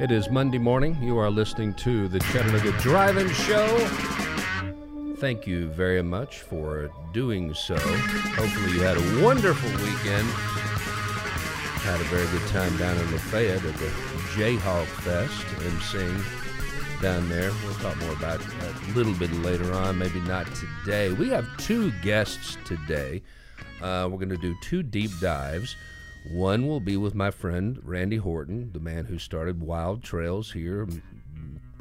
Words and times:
It 0.00 0.10
is 0.10 0.30
Monday 0.30 0.56
morning. 0.56 0.96
You 1.02 1.18
are 1.18 1.28
listening 1.30 1.74
to 1.74 2.08
the 2.08 2.20
Chattanooga 2.20 2.72
Drive-In 2.80 3.28
Show. 3.28 3.66
Thank 5.18 5.46
you 5.46 5.68
very 5.68 6.00
much 6.00 6.40
for 6.40 6.90
doing 7.12 7.52
so. 7.52 7.76
Hopefully, 7.76 8.72
you 8.72 8.80
had 8.80 8.96
a 8.96 9.22
wonderful 9.22 9.68
weekend. 9.84 10.26
Had 11.82 12.00
a 12.00 12.04
very 12.04 12.26
good 12.28 12.48
time 12.48 12.74
down 12.78 12.96
in 12.96 13.12
Lafayette 13.12 13.62
at 13.62 13.76
the 13.76 13.88
Jayhawk 14.32 14.86
Fest, 14.86 15.44
emceeing 15.58 17.02
down 17.02 17.28
there. 17.28 17.50
We'll 17.62 17.74
talk 17.74 17.98
more 17.98 18.14
about 18.14 18.40
a 18.40 18.92
little 18.94 19.12
bit 19.12 19.30
later 19.42 19.70
on, 19.74 19.98
maybe 19.98 20.20
not 20.20 20.46
today. 20.54 21.12
We 21.12 21.28
have 21.28 21.46
two 21.58 21.92
guests 22.00 22.56
today. 22.64 23.20
Uh, 23.82 24.08
we're 24.10 24.16
going 24.16 24.30
to 24.30 24.38
do 24.38 24.56
two 24.62 24.82
deep 24.82 25.10
dives. 25.20 25.76
One 26.28 26.66
will 26.66 26.80
be 26.80 26.96
with 26.96 27.14
my 27.14 27.30
friend 27.30 27.80
Randy 27.82 28.18
Horton, 28.18 28.70
the 28.72 28.80
man 28.80 29.06
who 29.06 29.18
started 29.18 29.62
Wild 29.62 30.02
Trails 30.02 30.52
here 30.52 30.86
mm, 30.86 31.00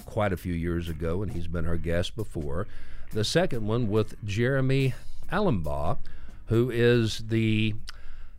quite 0.05 0.31
a 0.31 0.37
few 0.37 0.53
years 0.53 0.87
ago, 0.87 1.21
and 1.21 1.31
he's 1.31 1.47
been 1.47 1.67
our 1.67 1.77
guest 1.77 2.15
before. 2.15 2.67
The 3.11 3.23
second 3.23 3.67
one 3.67 3.89
with 3.89 4.23
Jeremy 4.23 4.93
Alumbaugh, 5.31 5.97
who 6.45 6.69
is 6.69 7.23
the 7.27 7.75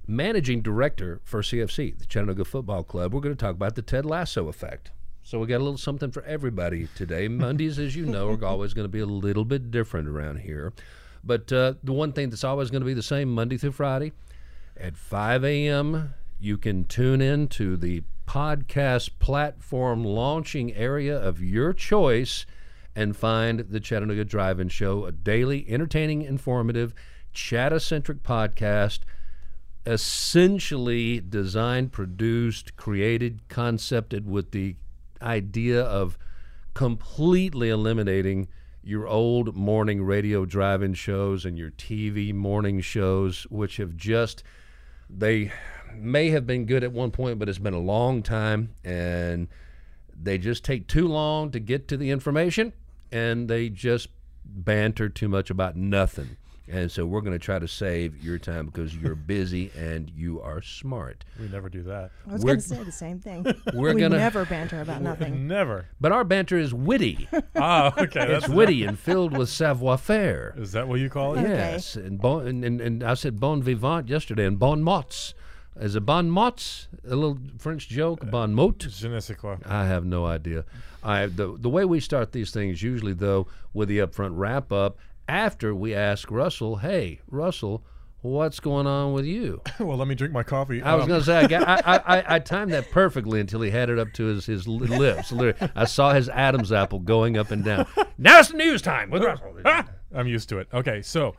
managing 0.07 0.63
director 0.63 1.21
for 1.23 1.43
CFC, 1.43 1.99
the 1.99 2.07
Chattanooga 2.07 2.45
Football 2.45 2.83
Club. 2.83 3.13
We're 3.13 3.21
going 3.21 3.37
to 3.37 3.41
talk 3.41 3.55
about 3.55 3.75
the 3.75 3.83
Ted 3.83 4.07
Lasso 4.07 4.49
effect. 4.49 4.91
So 5.23 5.39
we 5.39 5.47
got 5.47 5.59
a 5.59 5.65
little 5.65 5.79
something 5.79 6.11
for 6.11 6.23
everybody 6.25 6.89
today. 6.95 7.29
Mondays, 7.29 7.79
as 7.79 7.95
you 7.95 8.07
know, 8.07 8.31
are 8.31 8.45
always 8.45 8.73
going 8.73 8.87
to 8.87 8.89
be 8.89 9.01
a 9.01 9.07
little 9.07 9.45
bit 9.45 9.71
different 9.71 10.09
around 10.09 10.39
here. 10.39 10.73
But 11.23 11.53
uh, 11.53 11.75
the 11.85 11.93
one 11.93 12.13
thing 12.13 12.31
that's 12.31 12.43
always 12.43 12.71
going 12.71 12.81
to 12.81 12.87
be 12.87 12.95
the 12.95 13.03
same 13.03 13.31
Monday 13.31 13.59
through 13.59 13.73
Friday 13.73 14.13
at 14.81 14.97
5 14.97 15.45
a.m. 15.45 16.15
You 16.39 16.57
can 16.57 16.85
tune 16.85 17.21
in 17.21 17.49
to 17.49 17.77
the 17.77 18.03
podcast 18.27 19.11
platform 19.19 20.05
launching 20.05 20.73
area 20.75 21.17
of 21.17 21.43
your 21.43 21.73
choice 21.73 22.47
and 22.95 23.17
find 23.17 23.61
the 23.61 23.81
Chattanooga 23.81 24.25
Drive 24.25 24.59
In 24.59 24.69
Show, 24.69 25.05
a 25.05 25.13
daily, 25.13 25.67
entertaining, 25.69 26.23
informative, 26.23 26.95
chatta-centric 27.33 28.23
podcast, 28.23 29.01
essentially 29.87 31.21
designed, 31.21 31.93
produced, 31.93 32.77
created, 32.77 33.49
concepted 33.49 34.29
with 34.29 34.51
the 34.53 34.77
idea 35.23 35.83
of 35.83 36.19
completely 36.75 37.69
eliminating 37.69 38.49
your 38.83 39.07
old 39.07 39.55
morning 39.55 40.03
radio 40.03 40.45
drive-in 40.45 40.95
shows 40.95 41.45
and 41.45 41.59
your 41.59 41.71
TV 41.71 42.33
morning 42.33 42.81
shows, 42.81 43.43
which 43.51 43.77
have 43.77 43.97
just 43.97 44.43
they 45.19 45.53
may 45.95 46.31
have 46.31 46.47
been 46.47 46.67
good 46.67 46.85
at 46.85 46.93
one 46.93 47.11
point, 47.11 47.39
but 47.39 47.49
it's 47.49 47.59
been 47.59 47.75
a 47.75 47.79
long 47.79 48.23
time, 48.23 48.75
and 48.85 49.49
they 50.23 50.39
just 50.39 50.65
take 50.65 50.87
too 50.87 51.09
long 51.09 51.51
to 51.51 51.61
get 51.61 51.89
to 51.89 51.97
the 51.97 52.11
information, 52.11 52.73
and 53.11 53.49
they 53.49 53.69
just 53.69 54.09
banter 54.45 55.09
too 55.09 55.29
much 55.29 55.51
about 55.51 55.77
nothing. 55.77 56.37
And 56.71 56.91
so 56.91 57.05
we're 57.05 57.21
going 57.21 57.33
to 57.33 57.39
try 57.45 57.59
to 57.59 57.67
save 57.67 58.23
your 58.23 58.39
time 58.39 58.67
because 58.67 58.95
you're 58.97 59.17
busy 59.17 59.73
and 59.77 60.11
you 60.15 60.41
are 60.41 60.63
smart. 60.63 61.25
We 61.41 61.49
never 61.49 61.69
do 61.69 61.83
that. 61.83 62.11
I 62.29 62.33
was 62.33 62.45
going 62.45 62.57
to 62.59 62.63
say 62.63 62.83
the 62.85 62.93
same 62.93 63.19
thing. 63.19 63.45
We're 63.75 63.95
we 63.95 64.01
gonna- 64.01 64.19
never 64.19 64.45
banter 64.45 64.81
about 64.81 65.03
nothing. 65.03 65.47
Never. 65.49 65.87
But 66.01 66.13
our 66.13 66.23
banter 66.25 66.57
is 66.59 66.73
witty. 66.73 67.29
Ah, 67.57 67.93
okay. 67.99 68.23
it's 68.23 68.47
That's 68.47 68.49
witty 68.49 68.85
and 68.85 68.99
filled 68.99 69.37
with 69.37 69.49
savoir 69.49 69.99
faire. 69.99 70.55
Is 70.57 70.73
that 70.73 70.87
what 70.89 71.01
you 71.01 71.11
call 71.11 71.35
it? 71.37 71.41
Okay. 71.43 71.51
Yes, 71.51 71.97
and, 71.97 72.19
bon, 72.19 72.47
and, 72.47 72.65
and, 72.65 72.81
and 72.81 73.03
I 73.03 73.15
said 73.15 73.39
bon 73.41 73.63
vivant 73.63 74.09
yesterday, 74.09 74.47
and 74.47 74.59
bon 74.59 74.83
mots. 74.83 75.35
Is 75.79 75.97
it 75.97 76.07
bon 76.07 76.31
mots? 76.31 76.89
A 77.05 77.15
little 77.17 77.39
French 77.59 77.89
joke, 77.89 78.31
bon 78.31 78.55
mot? 78.55 78.79
Je 78.79 79.09
ne 79.09 79.19
sais 79.21 79.37
quoi. 79.37 79.57
I 79.67 79.85
have 79.87 80.05
no 80.05 80.25
idea. 80.27 80.65
I 81.03 81.27
the 81.27 81.57
the 81.59 81.69
way 81.69 81.85
we 81.85 82.01
start 82.01 82.33
these 82.33 82.51
things 82.51 82.83
usually 82.83 83.15
though 83.15 83.47
with 83.75 83.89
the 83.89 83.99
upfront 83.99 84.33
wrap 84.37 84.71
up 84.73 84.99
after 85.31 85.75
we 85.75 85.95
ask 85.95 86.31
Russell, 86.31 86.77
"Hey, 86.77 87.21
Russell, 87.29 87.85
what's 88.23 88.59
going 88.61 88.87
on 88.87 89.13
with 89.13 89.25
you?" 89.25 89.63
well, 89.81 89.97
let 89.97 90.09
me 90.09 90.15
drink 90.17 90.35
my 90.35 90.43
coffee. 90.43 90.83
I 90.83 90.95
was 90.95 91.05
Um, 91.05 91.09
going 91.09 91.21
to 91.21 91.27
say 91.27 91.39
I, 91.39 91.47
got, 91.47 91.69
I, 91.69 91.97
I, 91.97 92.19
I, 92.19 92.35
I 92.35 92.39
timed 92.55 92.73
that 92.73 92.91
perfectly 92.91 93.41
until 93.41 93.61
he 93.63 93.71
had 93.71 93.89
it 93.91 93.99
up 93.99 94.13
to 94.15 94.25
his 94.25 94.47
his 94.47 94.67
lips. 94.67 95.31
Literally, 95.33 95.71
I 95.77 95.85
saw 95.85 96.13
his 96.13 96.29
Adam's 96.29 96.73
apple 96.73 96.99
going 96.99 97.39
up 97.39 97.51
and 97.53 97.65
down. 97.65 97.87
Now 98.19 98.41
it's 98.41 98.53
news 98.53 98.83
time 98.83 99.11
with 99.11 99.23
Russell. 99.23 99.55
Ah! 99.65 99.87
I'm 100.15 100.27
used 100.27 100.49
to 100.49 100.59
it. 100.59 100.67
Okay, 100.75 101.03
so 101.03 101.37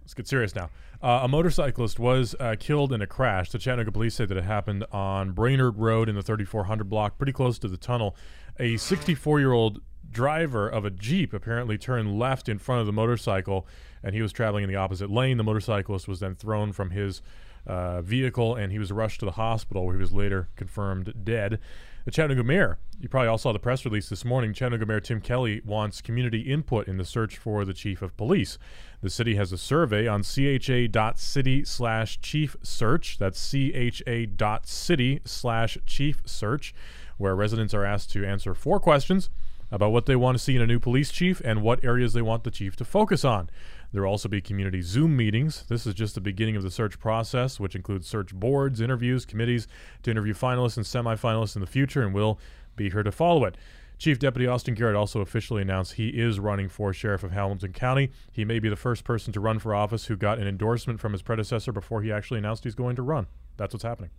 let's 0.00 0.14
get 0.14 0.26
serious 0.26 0.54
now. 0.54 0.70
Uh, 1.02 1.20
a 1.24 1.28
motorcyclist 1.28 1.98
was 1.98 2.34
uh, 2.40 2.56
killed 2.58 2.90
in 2.94 3.02
a 3.02 3.06
crash. 3.06 3.50
The 3.50 3.58
Chattanooga 3.58 3.92
police 3.92 4.14
say 4.14 4.24
that 4.24 4.36
it 4.38 4.44
happened 4.44 4.86
on 4.90 5.32
Brainerd 5.32 5.76
Road 5.76 6.08
in 6.08 6.14
the 6.14 6.22
3400 6.22 6.88
block, 6.88 7.18
pretty 7.18 7.34
close 7.34 7.58
to 7.58 7.68
the 7.68 7.76
tunnel. 7.76 8.16
A 8.58 8.78
64 8.78 9.38
year 9.40 9.52
old 9.52 9.82
driver 10.16 10.66
of 10.66 10.86
a 10.86 10.90
Jeep 10.90 11.34
apparently 11.34 11.76
turned 11.76 12.18
left 12.18 12.48
in 12.48 12.58
front 12.58 12.80
of 12.80 12.86
the 12.86 12.92
motorcycle, 12.92 13.66
and 14.02 14.14
he 14.14 14.22
was 14.22 14.32
traveling 14.32 14.64
in 14.64 14.70
the 14.70 14.76
opposite 14.76 15.10
lane. 15.10 15.36
The 15.36 15.44
motorcyclist 15.44 16.08
was 16.08 16.20
then 16.20 16.34
thrown 16.34 16.72
from 16.72 16.90
his 16.90 17.20
uh, 17.66 18.00
vehicle, 18.00 18.56
and 18.56 18.72
he 18.72 18.78
was 18.78 18.90
rushed 18.90 19.20
to 19.20 19.26
the 19.26 19.32
hospital 19.32 19.84
where 19.84 19.94
he 19.94 20.00
was 20.00 20.12
later 20.12 20.48
confirmed 20.56 21.12
dead. 21.22 21.60
The 22.06 22.10
Chattanooga 22.12 22.44
mayor, 22.44 22.78
you 22.98 23.10
probably 23.10 23.28
all 23.28 23.36
saw 23.36 23.52
the 23.52 23.58
press 23.58 23.84
release 23.84 24.08
this 24.08 24.24
morning. 24.24 24.54
Chattanooga 24.54 24.86
Mayor 24.86 25.00
Tim 25.00 25.20
Kelly 25.20 25.60
wants 25.66 26.00
community 26.00 26.40
input 26.40 26.88
in 26.88 26.96
the 26.96 27.04
search 27.04 27.36
for 27.36 27.66
the 27.66 27.74
chief 27.74 28.00
of 28.00 28.16
police. 28.16 28.56
The 29.02 29.10
city 29.10 29.34
has 29.34 29.52
a 29.52 29.58
survey 29.58 30.06
on 30.06 30.22
cha.city 30.22 31.64
slash 31.64 32.20
chief 32.22 32.56
search. 32.62 33.18
That's 33.18 33.50
cha.city 33.50 35.20
slash 35.26 35.78
chief 35.84 36.22
search, 36.24 36.74
where 37.18 37.36
residents 37.36 37.74
are 37.74 37.84
asked 37.84 38.12
to 38.12 38.24
answer 38.24 38.54
four 38.54 38.80
questions 38.80 39.28
about 39.70 39.90
what 39.90 40.06
they 40.06 40.16
want 40.16 40.36
to 40.36 40.42
see 40.42 40.56
in 40.56 40.62
a 40.62 40.66
new 40.66 40.78
police 40.78 41.10
chief 41.10 41.40
and 41.44 41.62
what 41.62 41.84
areas 41.84 42.12
they 42.12 42.22
want 42.22 42.44
the 42.44 42.50
chief 42.50 42.76
to 42.76 42.84
focus 42.84 43.24
on. 43.24 43.50
There 43.92 44.02
will 44.02 44.10
also 44.10 44.28
be 44.28 44.40
community 44.40 44.82
Zoom 44.82 45.16
meetings. 45.16 45.64
This 45.68 45.86
is 45.86 45.94
just 45.94 46.14
the 46.14 46.20
beginning 46.20 46.56
of 46.56 46.62
the 46.62 46.70
search 46.70 46.98
process, 46.98 47.58
which 47.58 47.74
includes 47.74 48.06
search 48.06 48.34
boards, 48.34 48.80
interviews, 48.80 49.24
committees 49.24 49.66
to 50.02 50.10
interview 50.10 50.34
finalists 50.34 50.76
and 50.76 50.86
semifinalists 50.86 51.56
in 51.56 51.60
the 51.60 51.66
future, 51.66 52.02
and 52.02 52.14
we'll 52.14 52.38
be 52.76 52.90
here 52.90 53.02
to 53.02 53.12
follow 53.12 53.44
it. 53.44 53.56
Chief 53.98 54.18
Deputy 54.18 54.46
Austin 54.46 54.74
Garrett 54.74 54.94
also 54.94 55.20
officially 55.20 55.62
announced 55.62 55.94
he 55.94 56.08
is 56.08 56.38
running 56.38 56.68
for 56.68 56.92
Sheriff 56.92 57.24
of 57.24 57.32
Hamilton 57.32 57.72
County. 57.72 58.10
He 58.30 58.44
may 58.44 58.58
be 58.58 58.68
the 58.68 58.76
first 58.76 59.04
person 59.04 59.32
to 59.32 59.40
run 59.40 59.58
for 59.58 59.74
office 59.74 60.06
who 60.06 60.16
got 60.16 60.38
an 60.38 60.46
endorsement 60.46 61.00
from 61.00 61.12
his 61.12 61.22
predecessor 61.22 61.72
before 61.72 62.02
he 62.02 62.12
actually 62.12 62.38
announced 62.38 62.64
he's 62.64 62.74
going 62.74 62.96
to 62.96 63.02
run. 63.02 63.26
That's 63.56 63.72
what's 63.72 63.84
happening. 63.84 64.10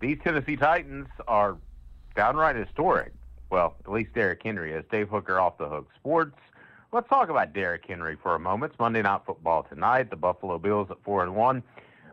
These 0.00 0.18
Tennessee 0.22 0.56
Titans 0.56 1.08
are 1.26 1.56
downright 2.14 2.56
historic. 2.56 3.12
Well, 3.52 3.74
at 3.84 3.92
least 3.92 4.14
Derrick 4.14 4.42
Henry 4.42 4.72
is. 4.72 4.82
Dave 4.90 5.10
Hooker 5.10 5.38
off 5.38 5.58
the 5.58 5.68
hook 5.68 5.86
sports. 5.94 6.38
Let's 6.90 7.06
talk 7.10 7.28
about 7.28 7.52
Derrick 7.52 7.84
Henry 7.86 8.16
for 8.22 8.34
a 8.34 8.38
moment. 8.38 8.72
It's 8.72 8.80
Monday 8.80 9.02
Night 9.02 9.20
Football 9.26 9.64
tonight. 9.64 10.08
The 10.08 10.16
Buffalo 10.16 10.58
Bills 10.58 10.90
at 10.90 10.96
four 11.04 11.22
and 11.22 11.36
one 11.36 11.62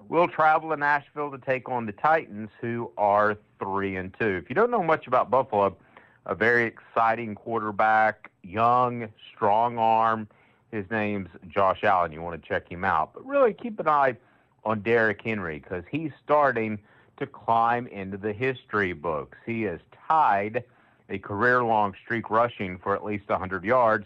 will 0.09 0.27
travel 0.27 0.69
to 0.71 0.75
Nashville 0.75 1.31
to 1.31 1.37
take 1.37 1.69
on 1.69 1.85
the 1.85 1.93
Titans, 1.93 2.49
who 2.59 2.91
are 2.97 3.37
three 3.57 3.95
and 3.95 4.13
two. 4.19 4.41
If 4.43 4.49
you 4.49 4.53
don't 4.53 4.69
know 4.69 4.83
much 4.83 5.07
about 5.07 5.31
Buffalo, 5.31 5.77
a 6.25 6.35
very 6.35 6.65
exciting 6.65 7.35
quarterback, 7.35 8.29
young, 8.43 9.07
strong 9.33 9.77
arm. 9.77 10.27
His 10.73 10.91
name's 10.91 11.29
Josh 11.47 11.85
Allen. 11.85 12.11
You 12.11 12.21
want 12.21 12.41
to 12.41 12.45
check 12.45 12.69
him 12.69 12.83
out, 12.83 13.13
but 13.13 13.25
really 13.25 13.53
keep 13.53 13.79
an 13.79 13.87
eye 13.87 14.17
on 14.65 14.81
Derrick 14.81 15.21
Henry 15.23 15.59
because 15.59 15.85
he's 15.89 16.11
starting 16.21 16.79
to 17.15 17.25
climb 17.25 17.87
into 17.87 18.17
the 18.17 18.33
history 18.33 18.91
books. 18.91 19.37
He 19.45 19.63
is 19.63 19.79
tied 20.09 20.65
a 21.09 21.17
career 21.17 21.63
long 21.63 21.93
streak 22.03 22.29
rushing 22.29 22.77
for 22.77 22.95
at 22.95 23.03
least 23.03 23.27
100 23.27 23.63
yards 23.63 24.05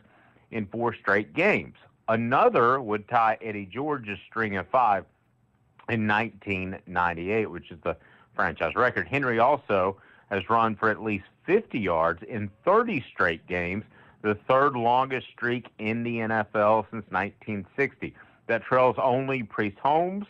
in 0.52 0.66
four 0.68 0.94
straight 0.94 1.34
games. 1.34 1.75
Another 2.08 2.81
would 2.81 3.08
tie 3.08 3.38
Eddie 3.41 3.66
George's 3.66 4.19
string 4.30 4.58
of 4.58 4.68
five 4.68 5.06
in 5.90 6.08
1998, 6.08 7.50
which 7.50 7.72
is 7.72 7.78
the 7.84 7.96
franchise 8.36 8.75
record. 8.75 9.08
Henry 9.08 9.40
also 9.40 9.98
has 10.30 10.50
run 10.50 10.75
for 10.75 10.89
at 10.89 11.01
least 11.01 11.25
50 11.45 11.80
yards 11.80 12.24
in 12.24 12.50
30 12.66 13.04
straight 13.12 13.45
games, 13.48 13.83
the 14.22 14.36
third 14.36 14.75
longest 14.75 15.27
streak 15.27 15.68
in 15.80 16.04
the 16.04 16.18
NFL 16.18 16.86
since 16.89 17.06
1960. 17.10 18.13
That 18.48 18.63
trails 18.63 18.95
only 18.98 19.44
Priest 19.44 19.77
Holmes, 19.80 20.25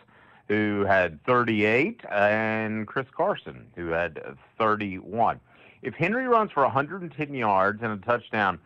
who 0.48 0.86
had 0.86 1.24
38, 1.26 2.02
and 2.12 2.86
Chris 2.86 3.08
Carson, 3.16 3.68
who 3.76 3.88
had 3.88 4.22
31. 4.58 5.40
If 5.84 5.96
Henry 5.96 6.30
runs 6.30 6.50
for 6.52 6.64
110 6.64 7.34
yards 7.34 7.84
and 7.84 7.92
a 7.92 8.06
touchdown 8.06 8.58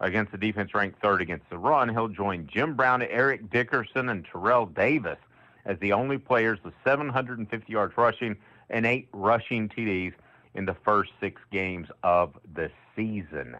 against 0.00 0.32
the 0.32 0.38
defense 0.38 0.74
ranked 0.74 1.00
third 1.00 1.22
against 1.22 1.48
the 1.48 1.56
run, 1.56 1.88
he'll 1.88 2.08
join 2.08 2.48
Jim 2.52 2.74
Brown, 2.74 3.00
Eric 3.00 3.48
Dickerson, 3.48 4.08
and 4.08 4.24
Terrell 4.24 4.66
Davis 4.66 5.18
as 5.64 5.78
the 5.78 5.92
only 5.92 6.18
players 6.18 6.58
with 6.64 6.74
750 6.84 7.72
yards 7.72 7.96
rushing 7.96 8.36
and 8.70 8.84
eight 8.84 9.06
rushing 9.12 9.68
TDs 9.68 10.14
in 10.54 10.64
the 10.64 10.74
first 10.84 11.12
six 11.20 11.40
games 11.52 11.86
of 12.02 12.34
the 12.54 12.72
season. 12.96 13.56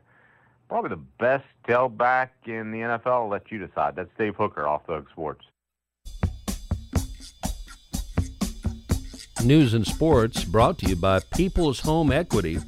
Probably 0.69 0.91
the 0.91 0.97
best 1.21 1.45
tailback 1.69 2.31
in 2.47 2.73
the 2.73 2.79
NFL. 2.79 3.07
I'll 3.07 3.29
let 3.29 3.53
you 3.53 3.65
decide. 3.65 3.95
That's 3.95 4.11
Dave 4.19 4.35
Hooker 4.35 4.67
off 4.67 4.83
Hook 4.89 5.07
Sports. 5.13 5.45
News 9.45 9.75
and 9.75 9.87
sports 9.87 10.43
brought 10.43 10.79
to 10.79 10.89
you 10.89 10.97
by 10.97 11.21
People's 11.37 11.81
Home 11.81 12.11
Equity. 12.11 12.59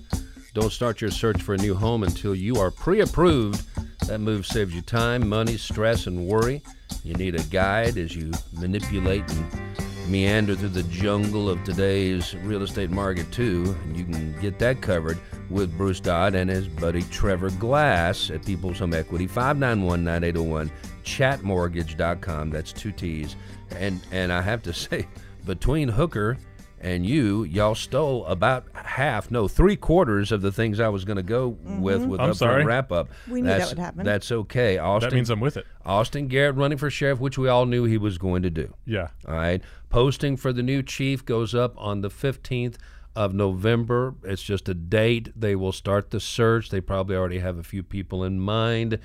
Don't 0.56 0.72
start 0.72 1.02
your 1.02 1.10
search 1.10 1.42
for 1.42 1.52
a 1.52 1.58
new 1.58 1.74
home 1.74 2.02
until 2.02 2.34
you 2.34 2.56
are 2.56 2.70
pre 2.70 3.00
approved. 3.00 3.62
That 4.08 4.20
move 4.20 4.46
saves 4.46 4.74
you 4.74 4.80
time, 4.80 5.28
money, 5.28 5.58
stress, 5.58 6.06
and 6.06 6.26
worry. 6.26 6.62
You 7.04 7.12
need 7.12 7.34
a 7.34 7.42
guide 7.42 7.98
as 7.98 8.16
you 8.16 8.32
manipulate 8.54 9.30
and 9.30 10.10
meander 10.10 10.54
through 10.54 10.70
the 10.70 10.84
jungle 10.84 11.50
of 11.50 11.62
today's 11.62 12.34
real 12.36 12.62
estate 12.62 12.88
market, 12.88 13.30
too. 13.30 13.76
And 13.84 13.98
you 13.98 14.06
can 14.06 14.40
get 14.40 14.58
that 14.60 14.80
covered 14.80 15.18
with 15.50 15.76
Bruce 15.76 16.00
Dodd 16.00 16.34
and 16.34 16.48
his 16.48 16.68
buddy 16.68 17.02
Trevor 17.02 17.50
Glass 17.50 18.30
at 18.30 18.46
People's 18.46 18.78
Home 18.78 18.94
Equity, 18.94 19.26
591 19.26 20.02
9801, 20.04 20.72
chatmortgage.com. 21.04 22.48
That's 22.48 22.72
two 22.72 22.92
T's. 22.92 23.36
And, 23.72 24.00
and 24.10 24.32
I 24.32 24.40
have 24.40 24.62
to 24.62 24.72
say, 24.72 25.06
between 25.44 25.90
Hooker 25.90 26.38
and 26.80 27.06
you, 27.06 27.44
y'all 27.44 27.74
stole 27.74 28.26
about 28.26 28.66
half, 28.74 29.30
no, 29.30 29.48
three 29.48 29.76
quarters 29.76 30.30
of 30.30 30.42
the 30.42 30.52
things 30.52 30.78
I 30.78 30.88
was 30.88 31.04
going 31.04 31.16
to 31.16 31.22
go 31.22 31.52
mm-hmm. 31.52 31.80
with 31.80 32.04
with 32.04 32.20
I'm 32.20 32.34
sorry. 32.34 32.64
wrap 32.64 32.92
up. 32.92 33.08
We 33.28 33.40
knew 33.40 33.48
that 33.48 33.58
that's, 33.58 33.70
would 33.70 33.78
happen. 33.78 34.04
That's 34.04 34.30
okay. 34.30 34.78
Austin, 34.78 35.10
That 35.10 35.16
means 35.16 35.30
I'm 35.30 35.40
with 35.40 35.56
it. 35.56 35.66
Austin 35.84 36.28
Garrett 36.28 36.56
running 36.56 36.78
for 36.78 36.90
sheriff, 36.90 37.18
which 37.18 37.38
we 37.38 37.48
all 37.48 37.66
knew 37.66 37.84
he 37.84 37.98
was 37.98 38.18
going 38.18 38.42
to 38.42 38.50
do. 38.50 38.74
Yeah. 38.84 39.08
All 39.26 39.34
right. 39.34 39.62
Posting 39.88 40.36
for 40.36 40.52
the 40.52 40.62
new 40.62 40.82
chief 40.82 41.24
goes 41.24 41.54
up 41.54 41.74
on 41.78 42.02
the 42.02 42.10
15th 42.10 42.76
of 43.16 43.32
November. 43.32 44.14
It's 44.22 44.42
just 44.42 44.68
a 44.68 44.74
date. 44.74 45.32
They 45.34 45.56
will 45.56 45.72
start 45.72 46.10
the 46.10 46.20
search. 46.20 46.68
They 46.68 46.82
probably 46.82 47.16
already 47.16 47.38
have 47.38 47.56
a 47.56 47.62
few 47.62 47.82
people 47.82 48.22
in 48.22 48.38
mind. 48.38 48.98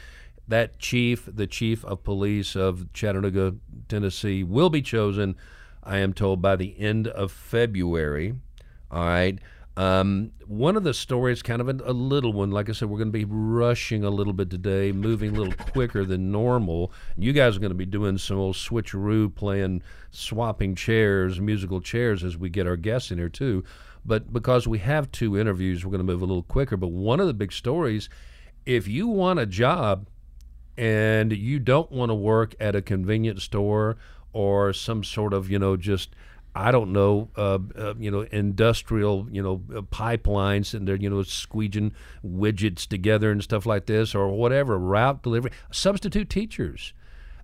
That 0.48 0.80
chief, 0.80 1.30
the 1.32 1.48
chief 1.48 1.86
of 1.86 2.04
police 2.04 2.58
of 2.58 2.92
Chattanooga, 2.92 3.56
Tennessee, 3.88 4.44
will 4.44 4.70
be 4.70 4.82
chosen, 4.82 5.38
I 5.84 5.98
am 5.98 6.14
told, 6.14 6.42
by 6.42 6.56
the 6.56 6.80
end 6.80 7.08
of 7.08 7.32
February. 7.32 8.36
All 8.90 9.04
right. 9.06 9.40
Um, 9.78 10.32
one 10.48 10.76
of 10.76 10.84
the 10.84 10.94
stories, 10.94 11.42
kind 11.42 11.62
of 11.62 11.70
a, 11.70 11.76
a 11.86 11.94
little 11.94 12.34
one, 12.34 12.52
like 12.52 12.70
I 12.70 12.74
said, 12.74 12.90
we're 12.90 12.98
going 12.98 13.12
to 13.12 13.18
be 13.18 13.26
rushing 13.26 14.04
a 14.04 14.10
little 14.10 14.34
bit 14.34 14.50
today, 14.50 14.92
moving 14.92 15.36
a 15.36 15.40
little 15.40 15.54
quicker 15.72 16.06
than 16.06 16.32
normal. 16.32 16.92
You 17.18 17.32
guys 17.32 17.56
are 17.56 17.62
going 17.62 17.72
to 17.72 17.76
be 17.76 17.86
doing 17.86 18.18
some 18.18 18.38
old 18.38 18.56
switcheroo, 18.56 19.34
playing, 19.34 19.82
swapping 20.12 20.76
chairs, 20.76 21.40
musical 21.40 21.80
chairs 21.80 22.24
as 22.24 22.38
we 22.38 22.50
get 22.50 22.68
our 22.68 22.76
guests 22.76 23.12
in 23.12 23.18
here, 23.18 23.30
too. 23.30 23.64
But 24.06 24.34
because 24.34 24.68
we 24.68 24.80
have 24.80 25.12
two 25.12 25.40
interviews, 25.40 25.86
we're 25.86 25.92
going 25.92 26.06
to 26.06 26.12
move 26.12 26.22
a 26.22 26.26
little 26.26 26.44
quicker. 26.44 26.76
But 26.76 26.90
one 26.90 27.20
of 27.20 27.28
the 27.28 27.34
big 27.34 27.54
stories 27.54 28.10
if 28.66 28.88
you 28.88 29.08
want 29.08 29.40
a 29.40 29.46
job 29.46 30.08
and 30.78 31.32
you 31.32 31.60
don't 31.60 31.92
want 31.92 32.10
to 32.10 32.16
work 32.16 32.56
at 32.60 32.76
a 32.76 32.82
convenience 32.82 33.44
store 33.44 33.98
or 34.34 34.74
some 34.74 35.04
sort 35.04 35.34
of, 35.34 35.50
you 35.50 35.60
know, 35.60 35.78
just 35.78 36.10
I 36.54 36.72
don't 36.72 36.92
know, 36.92 37.30
uh, 37.38 37.60
uh, 37.78 37.94
you 37.98 38.12
know, 38.12 38.22
industrial, 38.32 39.28
you 39.32 39.42
know, 39.42 39.62
uh, 39.74 39.82
pipelines 39.82 40.74
and 40.74 40.86
they're, 40.86 40.98
you 40.98 41.10
know, 41.10 41.24
squeeging 41.24 41.94
widgets 42.26 42.86
together 42.86 43.32
and 43.32 43.42
stuff 43.42 43.66
like 43.66 43.86
this, 43.86 44.14
or 44.14 44.28
whatever, 44.30 44.78
route 44.78 45.24
delivery, 45.24 45.52
substitute 45.72 46.30
teachers. 46.30 46.94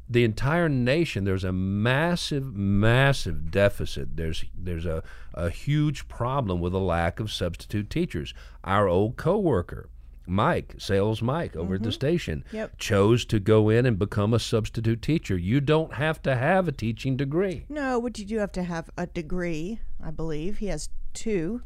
The 0.10 0.24
entire 0.24 0.70
nation, 0.70 1.24
there's 1.24 1.44
a 1.44 1.52
massive, 1.52 2.54
massive 2.54 3.52
deficit. 3.52 4.16
There's 4.16 4.46
there's 4.58 4.86
a, 4.86 5.04
a 5.34 5.50
huge 5.50 6.08
problem 6.08 6.60
with 6.60 6.74
a 6.74 6.80
lack 6.80 7.20
of 7.20 7.32
substitute 7.32 7.90
teachers. 7.90 8.34
Our 8.64 8.88
old 8.88 9.18
coworker, 9.18 9.90
Mike, 10.28 10.76
sales 10.78 11.22
Mike 11.22 11.56
over 11.56 11.76
at 11.76 11.84
the 11.84 11.90
mm-hmm. 11.90 11.94
station, 11.94 12.44
Yep. 12.52 12.78
chose 12.78 13.26
to 13.26 13.40
go 13.40 13.70
in 13.70 13.86
and 13.86 13.98
become 13.98 14.34
a 14.34 14.40
substitute 14.40 15.02
teacher. 15.02 15.38
You 15.38 15.62
don't 15.62 15.94
have 15.94 16.22
to 16.24 16.36
have 16.36 16.68
a 16.68 16.72
teaching 16.72 17.18
degree. 17.18 17.66
No, 17.70 18.00
what 18.00 18.20
you 18.20 18.26
do 18.26 18.38
have 18.40 18.52
to 18.54 18.64
have 18.64 18.90
a 18.98 19.08
degree, 19.08 19.80
I 20.04 20.12
believe. 20.12 20.58
He 20.58 20.68
has 20.68 20.90
two, 21.14 21.62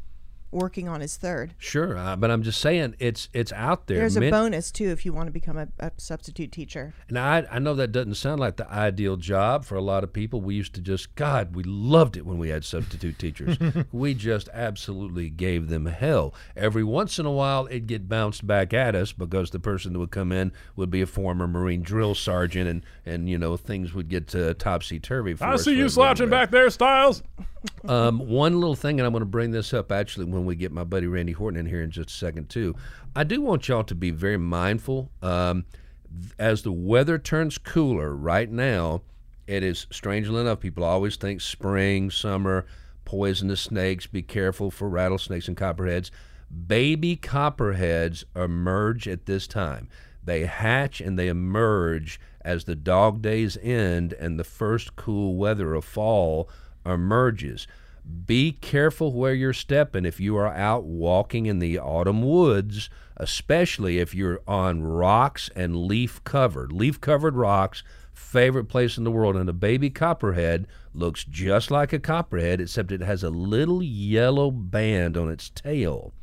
working 0.52 0.88
on 0.88 1.02
his 1.02 1.18
third. 1.18 1.54
Sure, 1.58 1.98
uh, 1.98 2.16
but 2.16 2.30
I'm 2.30 2.44
just 2.44 2.62
saying 2.62 2.96
it's 3.00 3.30
it's 3.34 3.52
out 3.54 3.88
there. 3.88 4.00
There's 4.00 4.18
a 4.18 4.20
Men- 4.20 4.32
bonus 4.32 4.72
too 4.72 4.90
if 4.90 5.06
you 5.06 5.14
want 5.14 5.28
to 5.28 5.32
become 5.32 5.58
a, 5.58 5.68
a 5.80 5.92
substitute 5.98 6.52
teacher. 6.52 6.94
Now, 7.10 7.32
I, 7.32 7.48
I 7.52 7.60
know 7.60 7.74
that 7.76 7.92
doesn't 7.92 8.16
sound 8.16 8.40
like 8.40 8.58
the 8.58 8.70
ideal 8.72 9.18
job 9.18 9.66
for 9.66 9.76
a 9.76 9.82
lot 9.82 10.04
of 10.04 10.14
people. 10.14 10.42
We 10.42 10.56
used 10.56 10.74
to 10.76 10.82
just, 10.82 11.16
God, 11.16 11.56
we 11.56 11.64
loved 11.64 12.18
it 12.18 12.26
when 12.26 12.38
we 12.38 12.50
had 12.50 12.66
substitute 12.66 13.18
teachers. 13.18 13.58
we 13.92 14.14
just 14.14 14.50
absolutely 14.54 15.30
gave 15.30 15.70
them 15.70 15.86
hell. 15.86 16.34
Every 16.56 16.84
once 16.84 17.20
in 17.20 17.26
a 17.26 17.32
while, 17.32 17.68
it'd 17.68 17.88
get 17.88 18.10
bounced 18.10 18.46
back 18.46 18.74
at 18.74 18.96
us 18.96 19.12
because 19.12 19.52
the 19.52 19.60
person 19.60 19.94
that 19.94 20.00
would 20.00 20.12
come 20.12 20.32
in 20.32 20.52
would 20.76 20.90
be 20.90 21.02
a 21.02 21.08
former 21.08 21.48
Marine 21.48 21.82
drill 21.82 22.16
sergeant, 22.16 22.70
and, 22.70 22.86
and 23.06 23.30
you 23.30 23.38
know, 23.38 23.58
things 23.58 23.94
would 23.94 24.10
get 24.10 24.34
uh, 24.36 24.54
topsy 24.56 25.00
turvy. 25.00 25.36
I 25.42 25.56
see 25.56 25.76
you 25.76 25.90
slouching 25.90 26.30
back 26.30 26.52
there, 26.52 26.70
Styles. 26.70 27.24
Um, 27.88 28.20
one 28.28 28.60
little 28.60 28.76
thing, 28.76 29.00
and 29.00 29.06
I'm 29.06 29.14
going 29.14 29.22
to 29.22 29.26
bring 29.26 29.52
this 29.52 29.74
up 29.74 29.92
actually 29.92 30.26
when 30.26 30.46
we 30.46 30.56
get 30.56 30.72
my 30.72 30.84
buddy 30.84 31.08
Randy 31.08 31.34
Horton 31.34 31.60
in 31.60 31.66
here 31.66 31.82
in 31.82 31.92
just 31.92 32.10
a 32.10 32.14
second, 32.14 32.50
too. 32.50 32.76
I 33.16 33.24
do 33.24 33.42
want 33.42 33.68
y'all 33.68 33.84
to 33.84 33.96
be 33.96 34.12
very 34.12 34.38
mindful. 34.38 35.12
Um, 35.22 35.66
as 36.40 36.64
the 36.64 36.72
weather 36.72 37.18
turns 37.18 37.58
cooler 37.58 38.16
right 38.16 38.50
now, 38.50 39.02
it 39.48 39.64
is 39.64 39.88
strangely 39.92 40.42
enough, 40.42 40.60
people 40.60 40.84
always 40.84 41.16
think 41.18 41.42
spring, 41.42 42.10
summer, 42.10 42.66
poisonous 43.06 43.62
snakes, 43.62 44.08
be 44.08 44.22
careful 44.22 44.72
for 44.72 44.90
rattlesnakes 44.90 45.48
and 45.48 45.58
copperheads. 45.58 46.12
Baby 46.68 47.16
copperheads 47.16 48.24
emerge 48.36 49.08
at 49.08 49.26
this 49.26 49.48
time. 49.48 49.90
They 50.24 50.46
hatch 50.46 51.02
and 51.02 51.18
they 51.18 51.28
emerge 51.28 52.20
as 52.42 52.64
the 52.64 52.76
dog 52.76 53.22
days 53.22 53.58
end 53.62 54.14
and 54.14 54.40
the 54.40 54.44
first 54.44 54.96
cool 54.96 55.36
weather 55.36 55.74
of 55.74 55.86
fall 55.86 56.50
emerges. 56.86 57.68
Be 58.26 58.52
careful 58.52 59.14
where 59.14 59.34
you're 59.34 59.54
stepping 59.54 60.06
if 60.06 60.20
you 60.20 60.36
are 60.36 60.54
out 60.54 60.84
walking 60.84 61.46
in 61.46 61.60
the 61.60 61.78
autumn 61.78 62.24
woods, 62.24 62.90
especially 63.18 64.00
if 64.00 64.16
you're 64.16 64.42
on 64.48 64.82
rocks 64.84 65.50
and 65.56 65.76
leaf 65.76 66.24
covered. 66.24 66.72
Leaf 66.72 67.00
covered 67.00 67.36
rocks, 67.36 67.84
favorite 68.12 68.66
place 68.66 68.98
in 68.98 69.04
the 69.04 69.12
world. 69.12 69.36
And 69.36 69.48
a 69.48 69.54
baby 69.54 69.90
copperhead 69.90 70.68
looks 70.94 71.24
just 71.24 71.70
like 71.70 71.94
a 71.94 72.00
copperhead, 72.00 72.60
except 72.60 72.92
it 72.92 73.02
has 73.02 73.24
a 73.24 73.30
little 73.30 73.84
yellow 73.84 74.50
band 74.50 75.16
on 75.16 75.30
its 75.30 75.50
tail. 75.50 76.14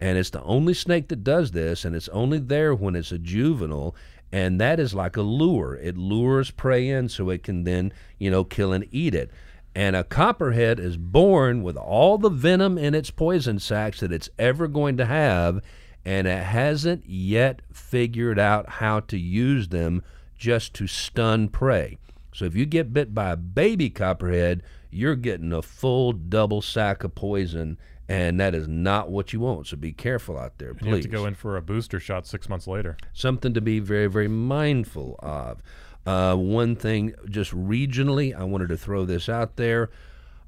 And 0.00 0.18
it's 0.18 0.30
the 0.30 0.42
only 0.42 0.74
snake 0.74 1.08
that 1.08 1.22
does 1.22 1.50
this, 1.50 1.84
and 1.84 1.94
it's 1.94 2.08
only 2.08 2.38
there 2.38 2.74
when 2.74 2.96
it's 2.96 3.12
a 3.12 3.18
juvenile. 3.18 3.94
And 4.32 4.60
that 4.60 4.80
is 4.80 4.94
like 4.94 5.16
a 5.16 5.22
lure. 5.22 5.76
It 5.76 5.96
lures 5.96 6.50
prey 6.50 6.88
in 6.88 7.08
so 7.08 7.30
it 7.30 7.42
can 7.42 7.64
then, 7.64 7.92
you 8.18 8.30
know, 8.30 8.44
kill 8.44 8.72
and 8.72 8.86
eat 8.90 9.14
it. 9.14 9.30
And 9.74 9.94
a 9.94 10.02
copperhead 10.04 10.80
is 10.80 10.96
born 10.96 11.62
with 11.62 11.76
all 11.76 12.18
the 12.18 12.28
venom 12.28 12.76
in 12.76 12.94
its 12.94 13.10
poison 13.10 13.58
sacs 13.60 14.00
that 14.00 14.12
it's 14.12 14.28
ever 14.38 14.66
going 14.66 14.96
to 14.96 15.06
have, 15.06 15.62
and 16.04 16.26
it 16.26 16.42
hasn't 16.42 17.06
yet 17.06 17.62
figured 17.72 18.38
out 18.38 18.68
how 18.68 19.00
to 19.00 19.18
use 19.18 19.68
them 19.68 20.02
just 20.36 20.74
to 20.74 20.86
stun 20.86 21.48
prey. 21.48 21.98
So 22.32 22.44
if 22.46 22.56
you 22.56 22.66
get 22.66 22.92
bit 22.92 23.14
by 23.14 23.30
a 23.30 23.36
baby 23.36 23.90
copperhead, 23.90 24.62
you're 24.90 25.16
getting 25.16 25.52
a 25.52 25.62
full 25.62 26.12
double 26.12 26.62
sack 26.62 27.04
of 27.04 27.14
poison, 27.14 27.78
and 28.08 28.40
that 28.40 28.54
is 28.54 28.66
not 28.66 29.10
what 29.10 29.32
you 29.32 29.40
want. 29.40 29.68
So 29.68 29.76
be 29.76 29.92
careful 29.92 30.36
out 30.36 30.58
there, 30.58 30.74
You 30.82 30.94
have 30.94 31.02
to 31.02 31.08
go 31.08 31.26
in 31.26 31.34
for 31.34 31.56
a 31.56 31.62
booster 31.62 32.00
shot 32.00 32.26
six 32.26 32.48
months 32.48 32.66
later. 32.66 32.96
something 33.12 33.54
to 33.54 33.60
be 33.60 33.78
very, 33.78 34.08
very 34.08 34.28
mindful 34.28 35.16
of. 35.20 35.62
Uh, 36.06 36.34
one 36.36 36.74
thing, 36.76 37.14
just 37.28 37.52
regionally, 37.52 38.34
I 38.34 38.44
wanted 38.44 38.68
to 38.70 38.76
throw 38.76 39.04
this 39.04 39.28
out 39.28 39.56
there: 39.56 39.90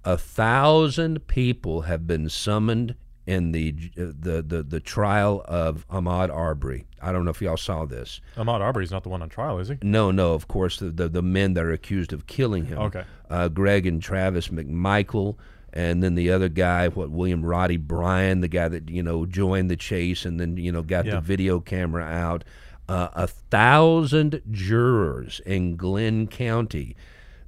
a 0.04 0.16
thousand 0.16 1.26
people 1.26 1.82
have 1.82 2.06
been 2.06 2.28
summoned 2.28 2.94
in 3.26 3.52
the 3.52 3.71
the 3.97 4.42
the, 4.42 4.62
the 4.62 4.80
trial 4.80 5.44
of 5.47 5.87
Ahmaud 5.88 6.35
Arbery. 6.35 6.87
I 7.00 7.12
don't 7.12 7.25
know 7.25 7.30
if 7.30 7.40
y'all 7.42 7.56
saw 7.56 7.85
this. 7.85 8.21
Ahmaud 8.37 8.61
Arbery's 8.61 8.90
not 8.90 9.02
the 9.02 9.09
one 9.11 9.23
on 9.23 9.28
trial, 9.28 9.59
is 9.59 9.68
he? 9.68 9.78
No, 9.82 10.11
no, 10.11 10.35
of 10.35 10.49
course, 10.49 10.78
the, 10.78 10.90
the, 10.90 11.09
the 11.09 11.23
men 11.23 11.54
that 11.54 11.64
are 11.64 11.73
accused 11.73 12.12
of 12.12 12.26
killing 12.26 12.64
him. 12.66 12.78
Okay. 12.78 13.04
Uh, 13.30 13.49
Greg 13.49 13.87
and 13.87 14.00
Travis 14.02 14.49
McMichael, 14.49 15.37
and 15.73 16.02
then 16.02 16.14
the 16.14 16.30
other 16.30 16.49
guy, 16.49 16.88
what, 16.88 17.11
William 17.11 17.44
Roddy 17.44 17.76
Bryan, 17.76 18.40
the 18.40 18.47
guy 18.49 18.68
that, 18.68 18.88
you 18.88 19.02
know, 19.02 19.26
joined 19.26 19.68
the 19.71 19.76
chase 19.76 20.25
and 20.25 20.38
then, 20.38 20.56
you 20.56 20.71
know, 20.71 20.82
got 20.82 21.06
Yeah. 21.06 21.14
the 21.16 21.21
video 21.21 21.59
camera 21.61 22.04
out. 22.04 22.44
Uh, 22.92 23.08
a 23.14 23.26
thousand 23.26 24.42
jurors 24.50 25.40
in 25.46 25.76
Glynn 25.76 26.26
County. 26.26 26.94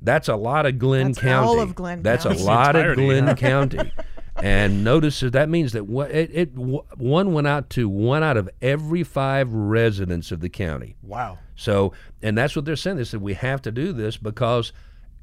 That's 0.00 0.28
a 0.28 0.36
lot 0.36 0.64
of 0.64 0.78
Glynn 0.78 1.08
That's 1.08 1.18
County. 1.18 1.46
all 1.48 1.60
of 1.60 1.74
Glynn 1.74 2.02
That's 2.02 2.24
County. 2.24 2.40
a 2.40 2.44
lot 2.44 2.76
of 2.76 2.96
Glynn 2.96 3.26
yeah. 3.26 3.34
County. 3.34 3.92
And 4.42 4.82
notice 4.82 5.20
that 5.20 5.32
that 5.34 5.48
means 5.48 5.72
that 5.74 5.84
wha- 5.86 6.06
it, 6.10 6.28
it 6.32 6.50
one 6.56 7.32
went 7.32 7.46
out 7.46 7.70
to 7.70 7.88
one 7.88 8.24
out 8.24 8.36
of 8.36 8.50
every 8.60 9.04
five 9.04 9.52
residents 9.52 10.32
of 10.32 10.40
the 10.40 10.48
county. 10.48 10.96
Wow. 11.02 11.38
So, 11.54 11.92
and 12.20 12.36
that's 12.36 12.56
what 12.56 12.64
they're 12.64 12.74
saying. 12.74 12.96
They 12.96 13.04
said 13.04 13.22
we 13.22 13.34
have 13.34 13.62
to 13.62 13.70
do 13.70 13.92
this 13.92 14.16
because 14.16 14.72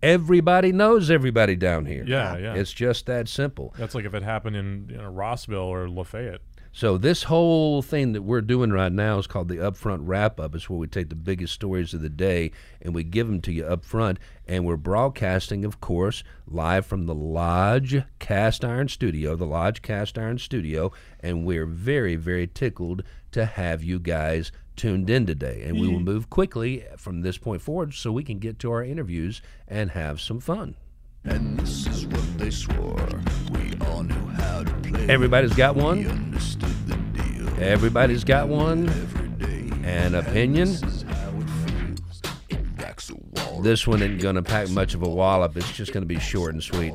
everybody 0.02 0.72
knows 0.72 1.12
everybody 1.12 1.56
down 1.56 1.86
here. 1.86 2.06
Yeah, 2.08 2.38
yeah. 2.38 2.54
It's 2.54 2.72
just 2.72 3.06
that 3.08 3.28
simple. 3.28 3.74
That's 3.78 3.96
like 3.96 4.06
if 4.06 4.14
it 4.14 4.24
happened 4.24 4.56
in 4.56 4.88
you 4.90 4.98
know, 4.98 5.10
Rossville 5.12 5.58
or 5.60 5.90
Lafayette. 5.90 6.42
So 6.74 6.98
this 6.98 7.24
whole 7.24 7.82
thing 7.82 8.14
that 8.14 8.22
we're 8.22 8.42
doing 8.42 8.72
right 8.72 8.92
now 8.92 9.18
is 9.18 9.28
called 9.28 9.50
the 9.50 9.58
upfront 9.58 10.02
wrap 10.04 10.40
up. 10.40 10.56
It's 10.56 10.70
where 10.70 10.80
we 10.80 10.88
take 10.88 11.10
the 11.10 11.16
biggest 11.16 11.54
stories 11.54 11.94
of 11.94 12.02
the 12.02 12.10
day 12.10 12.52
and 12.82 12.96
we 12.96 13.04
give 13.04 13.28
them 13.28 13.42
to 13.42 13.52
you 13.52 13.66
up 13.66 13.84
front. 13.84 14.20
And 14.48 14.66
we're 14.66 14.78
broadcasting, 14.78 15.66
of 15.66 15.82
course, 15.82 16.24
live 16.48 16.86
from 16.86 17.08
the 17.08 17.16
Lodge 17.16 18.04
Cast 18.20 18.64
Iron 18.64 18.88
Studio, 18.88 19.36
the 19.36 19.46
Lodge 19.46 19.82
Cast 19.82 20.18
Iron 20.18 20.38
Studio. 20.38 20.94
And 21.20 21.46
we're 21.46 21.66
very, 21.66 22.16
very 22.16 22.48
tickled 22.48 23.04
to 23.34 23.46
have 23.46 23.84
you 23.84 24.00
guys 24.00 24.54
tuned 24.78 25.10
in 25.10 25.26
today. 25.26 25.64
And 25.66 25.80
we 25.80 25.90
will 25.90 25.98
hmm. 25.98 26.06
move 26.06 26.30
quickly 26.30 26.86
from 26.96 27.22
this 27.22 27.38
point 27.38 27.62
forward 27.62 27.94
so 27.94 28.14
we 28.14 28.24
can 28.24 28.40
get 28.40 28.60
to 28.60 28.72
our 28.72 28.84
interviews 28.84 29.42
and 29.68 29.92
have 29.92 30.22
some 30.22 30.40
fun. 30.40 30.76
And 31.26 31.60
this 31.60 31.86
is 31.86 32.08
what 32.08 32.38
they 32.38 32.50
swore. 32.50 33.22
We 33.52 33.74
all 33.88 34.04
knew 34.04 34.28
how 34.28 34.64
to 34.64 34.72
play. 34.72 34.81
Everybody's 35.10 35.54
got 35.54 35.76
We 35.76 35.82
one. 35.84 36.08
understood 36.08 36.70
the 36.88 36.96
deal. 37.22 37.50
Everybody's 37.60 38.24
got 38.24 38.48
one. 38.48 38.88
Every 38.90 39.28
day. 39.30 39.72
An 39.88 40.16
opinion. 40.16 40.68
This 40.70 40.84
is 40.84 41.02
how 41.04 41.30
it 41.30 41.50
feels. 41.70 42.22
It 42.50 42.78
backs 42.78 43.10
a 43.10 43.16
wall. 43.16 43.62
This 43.62 43.86
one 43.88 44.02
isn't 44.02 44.20
going 44.22 44.36
to 44.36 44.42
pack 44.44 44.70
much 44.70 44.94
of 44.94 45.04
a 45.04 45.10
wallop. 45.10 45.58
It's 45.58 45.72
just 45.72 45.92
going 45.94 46.04
to 46.04 46.08
be 46.08 46.20
short 46.20 46.54
and 46.54 46.64
sweet. 46.64 46.94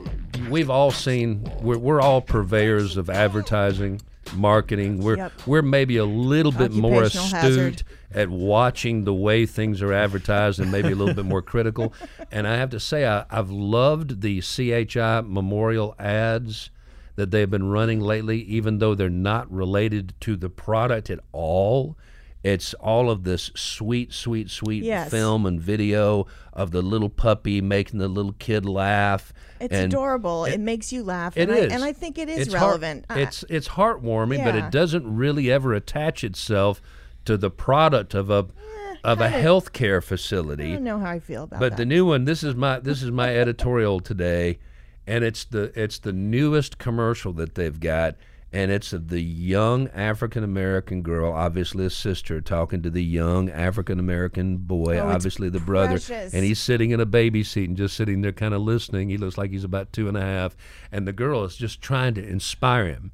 We've 0.48 0.70
all 0.70 0.90
seen, 0.90 1.50
we're, 1.60 1.78
we're 1.78 2.00
all 2.00 2.20
purveyors 2.22 2.96
of 2.96 3.10
advertising, 3.10 4.00
marketing. 4.34 4.98
We're, 5.02 5.16
Yep. 5.16 5.32
we're 5.46 5.62
maybe 5.62 5.96
a 5.96 6.04
little 6.04 6.52
bit 6.52 6.72
more 6.72 7.02
astute 7.02 7.32
hazard. 7.32 7.82
at 8.14 8.28
watching 8.30 9.04
the 9.04 9.14
way 9.14 9.44
things 9.46 9.82
are 9.82 9.92
advertised 9.92 10.60
and 10.60 10.70
maybe 10.70 10.92
a 10.92 10.96
little 10.96 11.14
bit 11.14 11.24
more 11.24 11.42
critical. 11.42 11.92
And 12.30 12.46
I 12.46 12.56
have 12.56 12.70
to 12.70 12.80
say, 12.80 13.06
I, 13.06 13.24
I've 13.30 13.50
loved 13.50 14.20
the 14.22 14.40
CHI 14.40 15.22
memorial 15.26 15.94
ads 15.98 16.70
that 17.16 17.30
they've 17.30 17.50
been 17.50 17.68
running 17.70 18.00
lately, 18.00 18.40
even 18.42 18.78
though 18.78 18.94
they're 18.94 19.10
not 19.10 19.50
related 19.50 20.14
to 20.20 20.36
the 20.36 20.48
product 20.48 21.10
at 21.10 21.18
all. 21.32 21.96
It's 22.44 22.74
all 22.74 23.10
of 23.10 23.24
this 23.24 23.50
sweet, 23.56 24.12
sweet, 24.12 24.50
sweet 24.50 24.84
Yes. 24.84 25.10
film 25.10 25.46
and 25.46 25.60
video 25.60 26.26
of 26.52 26.70
the 26.70 26.80
little 26.82 27.08
puppy 27.08 27.60
making 27.60 27.98
the 27.98 28.06
little 28.06 28.34
kid 28.38 28.64
laugh. 28.64 29.32
It's 29.58 29.74
and 29.74 29.92
adorable. 29.92 30.44
It, 30.44 30.60
makes 30.60 30.92
you 30.92 31.02
laugh. 31.02 31.36
It 31.36 31.48
and 31.48 31.58
is, 31.58 31.72
I, 31.72 31.74
and 31.74 31.82
I 31.84 31.92
think 31.92 32.18
it 32.18 32.28
is 32.28 32.38
It's 32.46 32.54
heart- 32.54 32.62
relevant. 32.80 33.04
I- 33.10 33.20
it's 33.22 33.44
it's 33.48 33.68
heartwarming, 33.68 34.44
but 34.44 34.54
it 34.54 34.70
doesn't 34.70 35.12
really 35.16 35.50
ever 35.50 35.74
attach 35.74 36.22
itself 36.22 36.80
to 37.24 37.36
the 37.36 37.50
product 37.50 38.14
of 38.14 38.30
a 38.30 38.46
eh, 38.90 38.94
of 39.02 39.20
a 39.20 39.28
healthcare 39.28 39.96
I 39.96 40.00
facility. 40.00 40.72
don't 40.74 40.84
know 40.84 41.00
how 41.00 41.10
I 41.10 41.18
feel 41.18 41.44
about 41.44 41.58
But 41.58 41.70
that. 41.70 41.70
But 41.70 41.76
the 41.78 41.86
new 41.86 42.04
one, 42.06 42.26
this 42.26 42.44
is 42.44 42.54
my 42.54 42.78
this 42.78 43.02
is 43.02 43.10
my 43.10 43.34
editorial 43.36 43.98
today, 43.98 44.58
and 45.06 45.24
it's 45.24 45.44
the 45.44 45.72
it's 45.80 45.98
the 45.98 46.12
newest 46.12 46.78
commercial 46.78 47.32
that 47.34 47.54
they've 47.54 47.78
got, 47.78 48.16
and 48.52 48.70
it's 48.70 48.90
the 48.90 49.20
young 49.20 49.88
African 49.88 50.42
American 50.44 51.02
girl, 51.02 51.32
obviously 51.32 51.84
a 51.86 51.90
sister, 51.90 52.40
talking 52.40 52.82
to 52.82 52.90
the 52.90 53.04
young 53.04 53.50
African 53.50 53.98
American 53.98 54.58
boy, 54.58 54.98
Oh, 54.98 55.08
obviously 55.08 55.48
the 55.48 55.60
brother, 55.60 55.98
and 56.34 56.44
he's 56.44 56.60
sitting 56.60 56.90
in 56.90 57.00
a 57.00 57.06
baby 57.06 57.42
seat 57.44 57.68
and 57.68 57.76
just 57.76 57.96
sitting 57.96 58.22
there, 58.22 58.32
kind 58.32 58.54
of 58.54 58.62
listening. 58.62 59.08
He 59.08 59.16
looks 59.16 59.38
like 59.38 59.50
he's 59.50 59.64
about 59.64 59.92
two 59.92 60.08
and 60.08 60.16
a 60.16 60.22
half, 60.22 60.56
and 60.90 61.06
the 61.06 61.12
girl 61.12 61.44
is 61.44 61.56
just 61.56 61.80
trying 61.80 62.14
to 62.14 62.26
inspire 62.26 62.86
him, 62.86 63.12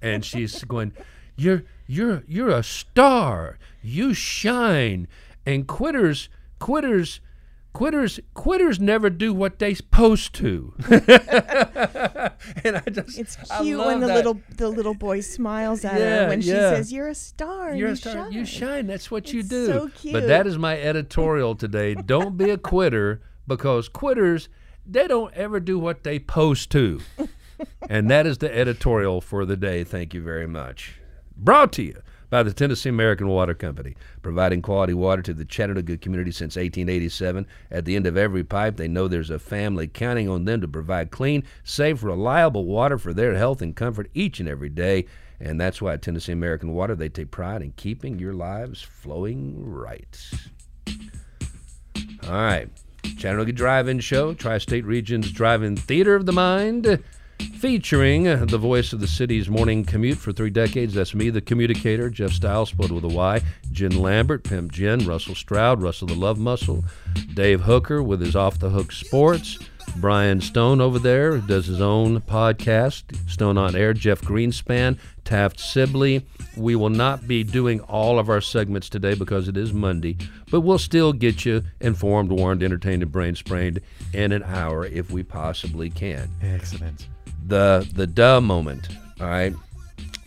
and 0.00 0.24
she's 0.24 0.62
going, 0.64 0.92
"You're 1.36 1.64
you're 1.86 2.22
you're 2.26 2.50
a 2.50 2.62
star. 2.62 3.58
You 3.82 4.14
shine." 4.14 5.08
And 5.46 5.66
quitters 5.68 6.30
quitters 6.58 7.20
quitters 7.74 8.20
quitters 8.32 8.80
never 8.80 9.10
do 9.10 9.34
what 9.34 9.58
they 9.58 9.74
supposed 9.74 10.34
to. 10.36 10.72
and 10.88 12.76
I 12.76 12.82
just 12.90 13.18
it's 13.18 13.36
I 13.50 13.62
cute 13.62 13.78
love 13.78 13.86
when 13.88 14.00
the 14.00 14.06
that. 14.06 14.16
little 14.16 14.40
the 14.56 14.68
little 14.70 14.94
boy 14.94 15.20
smiles 15.20 15.84
at 15.84 15.98
Yeah, 16.00 16.22
her 16.22 16.28
when 16.28 16.40
she 16.40 16.48
says, 16.48 16.90
"You're 16.90 17.08
a 17.08 17.14
star. 17.14 17.74
You're 17.74 17.88
you 17.88 17.92
a 17.92 17.96
star. 17.96 18.12
shine." 18.14 18.32
You 18.32 18.44
shine. 18.46 18.86
That's 18.86 19.10
what 19.10 19.32
you 19.32 19.42
do. 19.42 19.66
so 19.66 19.90
But 20.12 20.26
that 20.28 20.46
is 20.46 20.56
my 20.56 20.80
editorial 20.80 21.54
today. 21.54 21.94
Don't 21.94 22.38
be 22.38 22.48
a 22.48 22.56
quitter 22.56 23.20
because 23.46 23.90
quitters 23.90 24.48
they 24.86 25.06
don't 25.06 25.34
ever 25.34 25.60
do 25.60 25.78
what 25.78 26.04
they 26.04 26.18
post 26.18 26.70
to. 26.70 27.00
and 27.88 28.10
that 28.10 28.26
is 28.26 28.38
the 28.38 28.54
editorial 28.54 29.20
for 29.20 29.44
the 29.44 29.56
day. 29.56 29.84
Thank 29.84 30.14
you 30.14 30.22
very 30.22 30.46
much. 30.46 31.00
Brought 31.36 31.72
to 31.74 31.82
you 31.82 32.00
by 32.30 32.42
the 32.42 32.52
Tennessee 32.52 32.88
American 32.88 33.28
Water 33.28 33.54
Company, 33.54 33.96
providing 34.22 34.62
quality 34.62 34.94
water 34.94 35.22
to 35.22 35.34
the 35.34 35.44
Chattanooga 35.44 35.96
community 35.96 36.30
since 36.30 36.56
1887. 36.56 37.46
At 37.70 37.84
the 37.84 37.96
end 37.96 38.06
of 38.06 38.16
every 38.16 38.44
pipe, 38.44 38.76
they 38.76 38.88
know 38.88 39.08
there's 39.08 39.30
a 39.30 39.38
family 39.38 39.86
counting 39.86 40.28
on 40.28 40.44
them 40.44 40.60
to 40.60 40.68
provide 40.68 41.10
clean, 41.10 41.44
safe, 41.62 42.02
reliable 42.02 42.64
water 42.64 42.98
for 42.98 43.12
their 43.12 43.34
health 43.34 43.62
and 43.62 43.76
comfort 43.76 44.10
each 44.14 44.40
and 44.40 44.48
every 44.48 44.68
day. 44.68 45.06
And 45.40 45.60
that's 45.60 45.82
why 45.82 45.94
at 45.94 46.02
Tennessee 46.02 46.32
American 46.32 46.72
Water, 46.72 46.94
they 46.94 47.08
take 47.08 47.30
pride 47.30 47.60
in 47.60 47.72
keeping 47.72 48.18
your 48.18 48.34
lives 48.34 48.80
flowing 48.80 49.54
right. 49.58 50.30
All 52.22 52.32
right. 52.32 52.70
Chattanooga 53.18 53.52
Drive-In 53.52 54.00
Show, 54.00 54.34
Tri-State 54.34 54.84
Region's 54.84 55.30
Drive-In 55.30 55.76
Theater 55.76 56.14
of 56.14 56.24
the 56.24 56.32
Mind, 56.32 57.02
featuring 57.38 58.24
the 58.24 58.58
voice 58.58 58.92
of 58.92 59.00
the 59.00 59.06
city's 59.06 59.48
morning 59.48 59.84
commute 59.84 60.18
for 60.18 60.32
three 60.32 60.50
decades. 60.50 60.94
That's 60.94 61.14
me, 61.14 61.30
the 61.30 61.40
communicator, 61.40 62.10
Jeff 62.10 62.32
Styles, 62.32 62.70
spelled 62.70 62.92
with 62.92 63.04
a 63.04 63.08
Y, 63.08 63.40
Jen 63.72 64.00
Lambert, 64.00 64.44
Pimp 64.44 64.72
Jen, 64.72 65.06
Russell 65.06 65.34
Stroud, 65.34 65.82
Russell 65.82 66.08
the 66.08 66.14
Love 66.14 66.38
Muscle, 66.38 66.84
Dave 67.32 67.62
Hooker 67.62 68.02
with 68.02 68.20
his 68.20 68.36
Off 68.36 68.58
the 68.58 68.70
Hook 68.70 68.92
Sports, 68.92 69.58
Brian 69.96 70.40
Stone 70.40 70.80
over 70.80 70.98
there 70.98 71.38
does 71.38 71.66
his 71.66 71.80
own 71.80 72.20
podcast, 72.20 73.16
Stone 73.30 73.56
on 73.56 73.76
Air, 73.76 73.92
Jeff 73.92 74.20
Greenspan, 74.22 74.98
Taft 75.24 75.60
Sibley. 75.60 76.26
We 76.56 76.74
will 76.74 76.90
not 76.90 77.28
be 77.28 77.44
doing 77.44 77.80
all 77.80 78.18
of 78.18 78.28
our 78.28 78.40
segments 78.40 78.88
today 78.88 79.14
because 79.14 79.46
it 79.46 79.56
is 79.56 79.72
Monday, 79.72 80.16
but 80.50 80.62
we'll 80.62 80.78
still 80.78 81.12
get 81.12 81.44
you 81.44 81.62
informed, 81.80 82.30
warned, 82.30 82.62
entertained, 82.62 83.02
and 83.02 83.12
brain 83.12 83.34
sprained 83.36 83.80
in 84.12 84.32
an 84.32 84.42
hour 84.42 84.84
if 84.84 85.10
we 85.10 85.22
possibly 85.22 85.90
can. 85.90 86.28
Excellent. 86.42 87.06
The 87.46 87.88
the 87.92 88.06
duh 88.06 88.40
moment, 88.40 88.88
all 89.20 89.26
right? 89.26 89.54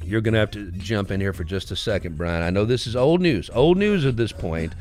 You're 0.04 0.22
to 0.22 0.40
have 0.40 0.52
to 0.52 0.72
jump 0.72 1.12
in 1.12 1.20
here 1.20 1.34
for 1.34 1.44
just 1.44 1.72
a 1.72 1.76
second, 1.76 2.18
Brian. 2.18 2.42
I 2.42 2.50
know 2.50 2.64
this 2.64 2.88
is 2.88 2.96
old 2.96 3.20
news, 3.20 3.50
old 3.54 3.78
news 3.78 4.06
at 4.06 4.16
this 4.16 4.32
point, 4.32 4.74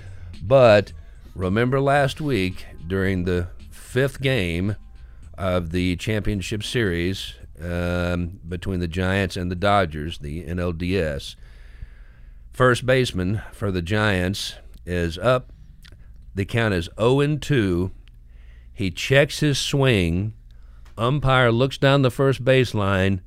but 0.43 0.93
remember 1.35 1.81
last 1.81 2.21
week 2.21 2.67
during 2.87 3.25
the 3.25 3.49
fifth 3.71 4.21
game 4.21 4.77
of 5.37 5.71
the 5.71 5.97
championship 5.97 6.63
series 6.63 7.35
um, 7.61 8.41
between 8.47 8.81
the 8.81 8.89
Giants 8.89 9.37
and 9.37 9.51
the 9.51 9.57
Dodgers, 9.57 10.19
the 10.19 10.45
NLDS. 10.45 11.37
First 12.53 12.87
baseman 12.87 13.43
for 13.53 13.71
the 13.71 13.83
Giants 13.83 14.55
is 14.85 15.19
up. 15.19 15.53
The 16.35 16.45
count 16.45 16.75
is 16.75 16.89
0 16.99 17.37
2. 17.37 17.91
He 18.73 18.91
checks 18.91 19.41
his 19.41 19.59
swing. 19.59 20.35
Umpire 20.99 21.51
looks 21.53 21.79
down 21.79 22.03
the 22.03 22.11
first 22.11 22.45
base 22.45 22.75
line. 22.75 23.21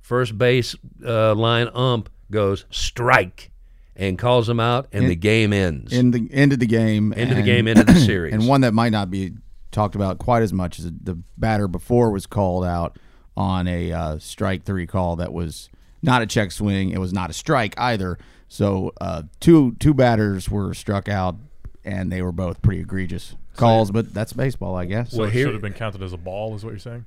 First 0.00 0.38
base 0.38 0.76
uh, 1.04 1.34
line 1.34 1.68
ump 1.74 2.08
goes 2.30 2.64
strike 2.70 3.50
and 3.96 4.18
calls 4.18 4.48
him 4.48 4.60
out, 4.60 4.86
and 4.92 5.04
In- 5.04 5.08
the 5.10 5.16
game 5.16 5.52
ends. 5.52 5.92
in 5.92 6.10
the 6.12 6.28
end 6.32 6.52
of 6.52 6.58
the 6.60 6.66
game. 6.66 7.12
End 7.16 7.30
of 7.30 7.36
the 7.36 7.42
game, 7.42 7.66
end 7.66 7.78
of 7.80 7.86
the 7.86 7.94
series. 8.06 8.34
And 8.34 8.46
one 8.46 8.60
that 8.60 8.72
might 8.74 8.92
not 8.92 9.10
be 9.10 9.32
talked 9.72 9.94
about 9.94 10.18
quite 10.18 10.42
as 10.42 10.52
much 10.52 10.78
as 10.78 10.84
the 10.84 11.18
batter 11.36 11.66
before 11.68 12.10
was 12.10 12.26
called 12.26 12.64
out 12.64 12.98
on 13.36 13.66
a 13.66 13.92
uh, 13.92 14.18
strike 14.18 14.64
three 14.64 14.86
call 14.86 15.16
that 15.16 15.32
was 15.32 15.68
not 16.02 16.22
a 16.22 16.26
check 16.26 16.52
swing. 16.52 16.90
It 16.90 16.98
was 16.98 17.12
not 17.12 17.30
a 17.30 17.32
strike 17.32 17.74
either. 17.78 18.16
So 18.48 18.92
uh, 19.00 19.24
two 19.40 19.74
two 19.80 19.92
batters 19.92 20.48
were 20.48 20.72
struck 20.74 21.08
out, 21.08 21.36
and 21.84 22.12
they 22.12 22.22
were 22.22 22.32
both 22.32 22.62
pretty 22.62 22.80
egregious 22.82 23.34
calls. 23.56 23.90
But 23.90 24.14
that's 24.14 24.32
baseball, 24.32 24.76
I 24.76 24.84
guess. 24.84 25.10
So 25.10 25.18
Well, 25.18 25.28
it 25.28 25.32
here- 25.32 25.46
should 25.46 25.54
have 25.54 25.62
been 25.62 25.72
counted 25.72 26.02
as 26.02 26.12
a 26.12 26.16
ball, 26.18 26.54
is 26.54 26.62
what 26.64 26.70
you're 26.70 26.78
saying? 26.78 27.06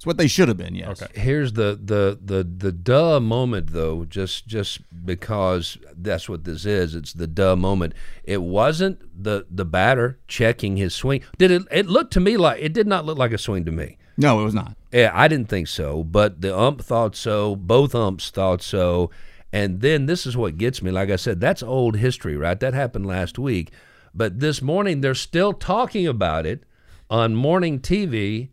It's 0.00 0.06
what 0.06 0.16
they 0.16 0.28
should 0.28 0.48
have 0.48 0.56
been. 0.56 0.74
Yes. 0.74 1.02
Okay. 1.02 1.20
here's 1.20 1.52
the 1.52 1.78
the 1.78 2.18
the 2.24 2.42
the 2.42 2.72
duh 2.72 3.20
moment 3.20 3.74
though 3.74 4.06
just 4.06 4.46
just 4.46 4.80
because 5.04 5.76
that's 5.94 6.26
what 6.26 6.44
this 6.44 6.64
is. 6.64 6.94
It's 6.94 7.12
the 7.12 7.26
duh 7.26 7.54
moment. 7.54 7.92
It 8.24 8.40
wasn't 8.40 9.02
the 9.22 9.44
the 9.50 9.66
batter 9.66 10.18
checking 10.26 10.78
his 10.78 10.94
swing. 10.94 11.20
Did 11.36 11.50
it 11.50 11.62
it 11.70 11.86
looked 11.86 12.14
to 12.14 12.20
me 12.20 12.38
like 12.38 12.62
it 12.62 12.72
did 12.72 12.86
not 12.86 13.04
look 13.04 13.18
like 13.18 13.32
a 13.32 13.36
swing 13.36 13.66
to 13.66 13.72
me. 13.72 13.98
No, 14.16 14.40
it 14.40 14.44
was 14.44 14.54
not. 14.54 14.74
yeah 14.90 15.10
i 15.12 15.28
didn't 15.28 15.50
think 15.50 15.68
so 15.68 16.02
but 16.02 16.40
the 16.40 16.56
ump 16.58 16.80
thought 16.80 17.14
so. 17.14 17.54
Both 17.54 17.94
umps 17.94 18.30
thought 18.30 18.62
so. 18.62 19.10
And 19.52 19.82
then 19.82 20.06
this 20.06 20.24
is 20.24 20.34
what 20.34 20.56
gets 20.56 20.80
me. 20.80 20.90
Like 20.90 21.10
i 21.10 21.16
said 21.16 21.42
that's 21.42 21.62
old 21.62 21.96
history 21.98 22.38
right? 22.38 22.58
That 22.58 22.72
happened 22.72 23.04
last 23.04 23.38
week. 23.38 23.70
But 24.14 24.40
this 24.40 24.62
morning 24.62 25.02
they're 25.02 25.14
still 25.14 25.52
talking 25.52 26.06
about 26.06 26.46
it 26.46 26.64
on 27.10 27.34
morning 27.34 27.80
tv 27.80 28.48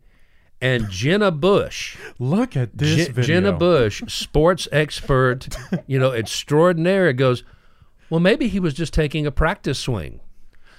and 0.62 0.90
jenna 0.90 1.30
bush 1.32 1.96
Look 2.20 2.56
at 2.58 2.78
this 2.78 3.08
Je- 3.08 3.12
video. 3.12 3.24
Jenna 3.24 3.52
Bush, 3.54 4.02
sports 4.08 4.68
expert, 4.72 5.48
you 5.88 6.00
know, 6.00 6.12
extraordinaire, 6.14 7.14
goes, 7.14 7.44
well, 8.10 8.20
maybe 8.20 8.48
he 8.48 8.60
was 8.60 8.74
just 8.74 8.94
taking 8.94 9.26
a 9.28 9.32
practice 9.32 9.78
swing. 9.80 10.20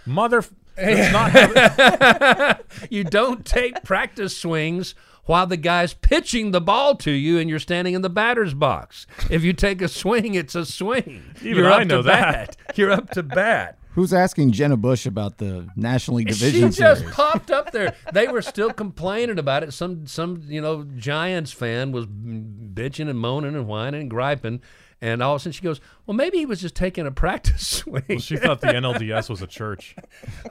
Mother. 0.06 0.42
That's 0.76 1.12
not 1.12 1.30
how, 1.32 2.58
You 2.90 3.04
don't 3.04 3.44
take 3.44 3.82
practice 3.84 4.36
swings 4.36 4.94
while 5.24 5.46
the 5.46 5.56
guy's 5.56 5.92
pitching 5.94 6.52
the 6.52 6.60
ball 6.60 6.94
to 6.96 7.10
you 7.10 7.38
and 7.38 7.50
you're 7.50 7.58
standing 7.58 7.94
in 7.94 8.02
the 8.02 8.08
batter's 8.10 8.54
box. 8.54 9.06
If 9.30 9.42
you 9.44 9.52
take 9.52 9.82
a 9.82 9.88
swing, 9.88 10.34
it's 10.34 10.54
a 10.54 10.64
swing. 10.64 11.22
Even 11.42 11.56
you're 11.64 11.72
I 11.72 11.84
know 11.84 11.98
to 11.98 12.02
that. 12.04 12.56
bat. 12.66 12.76
You're 12.78 12.92
up 12.92 13.10
to 13.10 13.22
bat. 13.22 13.77
Who's 13.98 14.14
asking 14.14 14.52
Jenna 14.52 14.76
Bush 14.76 15.06
about 15.06 15.38
the 15.38 15.68
National 15.74 16.18
League 16.18 16.28
Division? 16.28 16.52
She 16.52 16.60
Division 16.60 16.84
just 16.84 17.00
Series? 17.00 17.14
popped 17.16 17.50
up 17.50 17.72
there. 17.72 17.96
They 18.12 18.28
were 18.28 18.42
still 18.42 18.70
complaining 18.72 19.40
about 19.40 19.64
it. 19.64 19.72
Some 19.72 20.06
some 20.06 20.44
you 20.46 20.60
know 20.60 20.84
Giants 20.96 21.50
fan 21.50 21.90
was 21.90 22.06
bitching 22.06 23.10
and 23.10 23.18
moaning 23.18 23.56
and 23.56 23.66
whining 23.66 24.02
and 24.02 24.08
griping, 24.10 24.60
and 25.00 25.20
all 25.20 25.34
of 25.34 25.40
a 25.40 25.42
sudden 25.42 25.52
she 25.52 25.62
goes, 25.62 25.80
"Well, 26.06 26.16
maybe 26.16 26.38
he 26.38 26.46
was 26.46 26.60
just 26.60 26.76
taking 26.76 27.08
a 27.08 27.10
practice 27.24 27.66
swing." 27.66 28.04
Well, 28.08 28.18
she 28.20 28.36
thought 28.36 28.60
the 28.60 28.66
NLDS 28.82 29.28
was 29.28 29.42
a 29.42 29.48
church. 29.48 29.96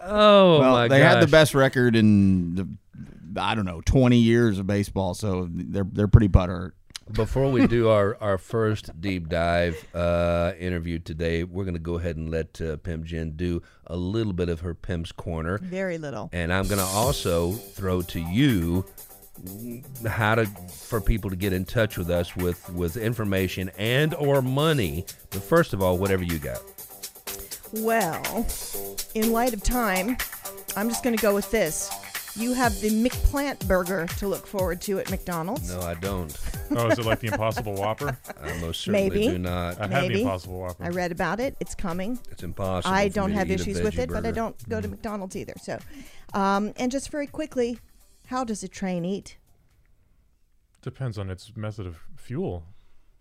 oh 0.04 0.60
well, 0.60 0.72
my 0.74 0.88
they 0.90 1.00
gosh! 1.00 1.14
had 1.14 1.24
the 1.24 1.32
best 1.32 1.56
record 1.56 1.96
in 1.96 2.56
the 2.56 2.68
I 3.42 3.56
don't 3.56 3.66
know 3.66 3.80
twenty 3.86 4.18
years 4.18 4.60
of 4.60 4.68
baseball, 4.68 5.14
so 5.14 5.48
they're 5.50 5.88
they're 5.90 6.10
pretty 6.10 6.28
butthurt. 6.28 6.72
Before 7.14 7.50
we 7.50 7.68
do 7.68 7.90
our, 7.90 8.18
our 8.20 8.38
first 8.38 9.00
deep 9.00 9.30
dive 9.30 9.84
uh, 9.94 10.54
interview 10.60 11.00
today, 11.00 11.44
we're 11.44 11.64
going 11.64 11.74
to 11.74 11.80
go 11.80 11.98
ahead 11.98 12.18
and 12.18 12.30
let 12.30 12.60
uh, 12.62 12.78
Pimp 12.78 13.06
Jen 13.06 13.32
do 13.32 13.62
a 13.86 13.96
little 13.96 14.34
bit 14.34 14.50
of 14.50 14.60
her 14.60 14.74
Pimp's 14.74 15.12
Corner. 15.12 15.58
Very 15.60 15.98
little. 15.98 16.30
And 16.34 16.52
I'm 16.52 16.66
going 16.68 16.80
to 16.80 16.86
also 16.86 17.54
throw 17.54 18.02
to 18.04 18.20
you 18.20 18.86
how 20.06 20.36
to 20.36 20.46
for 20.46 21.00
people 21.00 21.30
to 21.30 21.36
get 21.36 21.54
in 21.54 21.64
touch 21.64 21.98
with 21.98 22.10
us 22.10 22.36
with, 22.36 22.70
with 22.72 22.98
information 22.98 23.72
and 23.78 24.14
or 24.16 24.42
money. 24.42 25.06
But 25.30 25.44
first 25.44 25.74
of 25.74 25.82
all, 25.82 25.98
whatever 25.98 26.24
you 26.24 26.40
got. 26.40 26.62
Well, 27.74 28.46
in 29.14 29.32
light 29.32 29.54
of 29.54 29.64
time, 29.64 30.18
I'm 30.76 30.90
just 30.90 31.04
going 31.04 31.16
to 31.16 31.22
go 31.22 31.34
with 31.34 31.52
this. 31.52 31.90
You 32.38 32.54
have 32.54 32.80
the 32.82 32.90
McPlant 32.90 33.68
burger 33.68 34.06
to 34.18 34.28
look 34.28 34.46
forward 34.46 34.80
to 34.82 35.00
at 35.00 35.10
McDonald's. 35.10 35.74
No, 35.74 35.82
I 35.82 35.96
don't. 35.96 36.38
Oh, 36.70 36.88
is 36.88 37.00
it 37.00 37.06
like 37.06 37.20
the 37.20 37.28
Impossible 37.28 37.74
Whopper? 37.74 38.16
I 38.44 38.58
most 38.60 38.82
certainly 38.82 39.10
Maybe. 39.10 39.28
do 39.30 39.38
not. 39.40 39.80
I 39.82 39.88
have 39.88 40.04
the 40.04 40.10
Maybe. 40.10 40.22
Impossible 40.22 40.60
Whopper. 40.60 40.84
I 40.84 40.90
read 40.90 41.12
about 41.12 41.40
it. 41.40 41.56
It's 41.60 41.74
coming. 41.74 42.20
It's 42.30 42.44
impossible. 42.44 42.94
I 42.94 43.10
for 43.10 43.16
don't 43.16 43.30
me 43.30 43.34
to 43.34 43.40
have 43.40 43.50
eat 43.50 43.60
a 43.60 43.62
issues 43.62 43.82
with 43.82 43.96
veggie 43.96 44.00
it, 44.04 44.10
but 44.10 44.18
I 44.18 44.22
burger. 44.22 44.32
don't 44.34 44.70
go 44.70 44.82
to 44.82 44.88
McDonald's 44.88 45.36
either. 45.36 45.54
So, 45.60 45.80
um, 46.36 46.74
and 46.78 46.92
just 46.92 47.10
very 47.10 47.26
quickly, 47.28 47.80
how 48.28 48.44
does 48.44 48.62
a 48.62 48.68
train 48.68 49.04
eat? 49.04 49.38
Depends 50.84 51.18
on 51.18 51.30
its 51.32 51.52
method 51.56 51.88
of 51.88 51.98
fuel. 52.16 52.64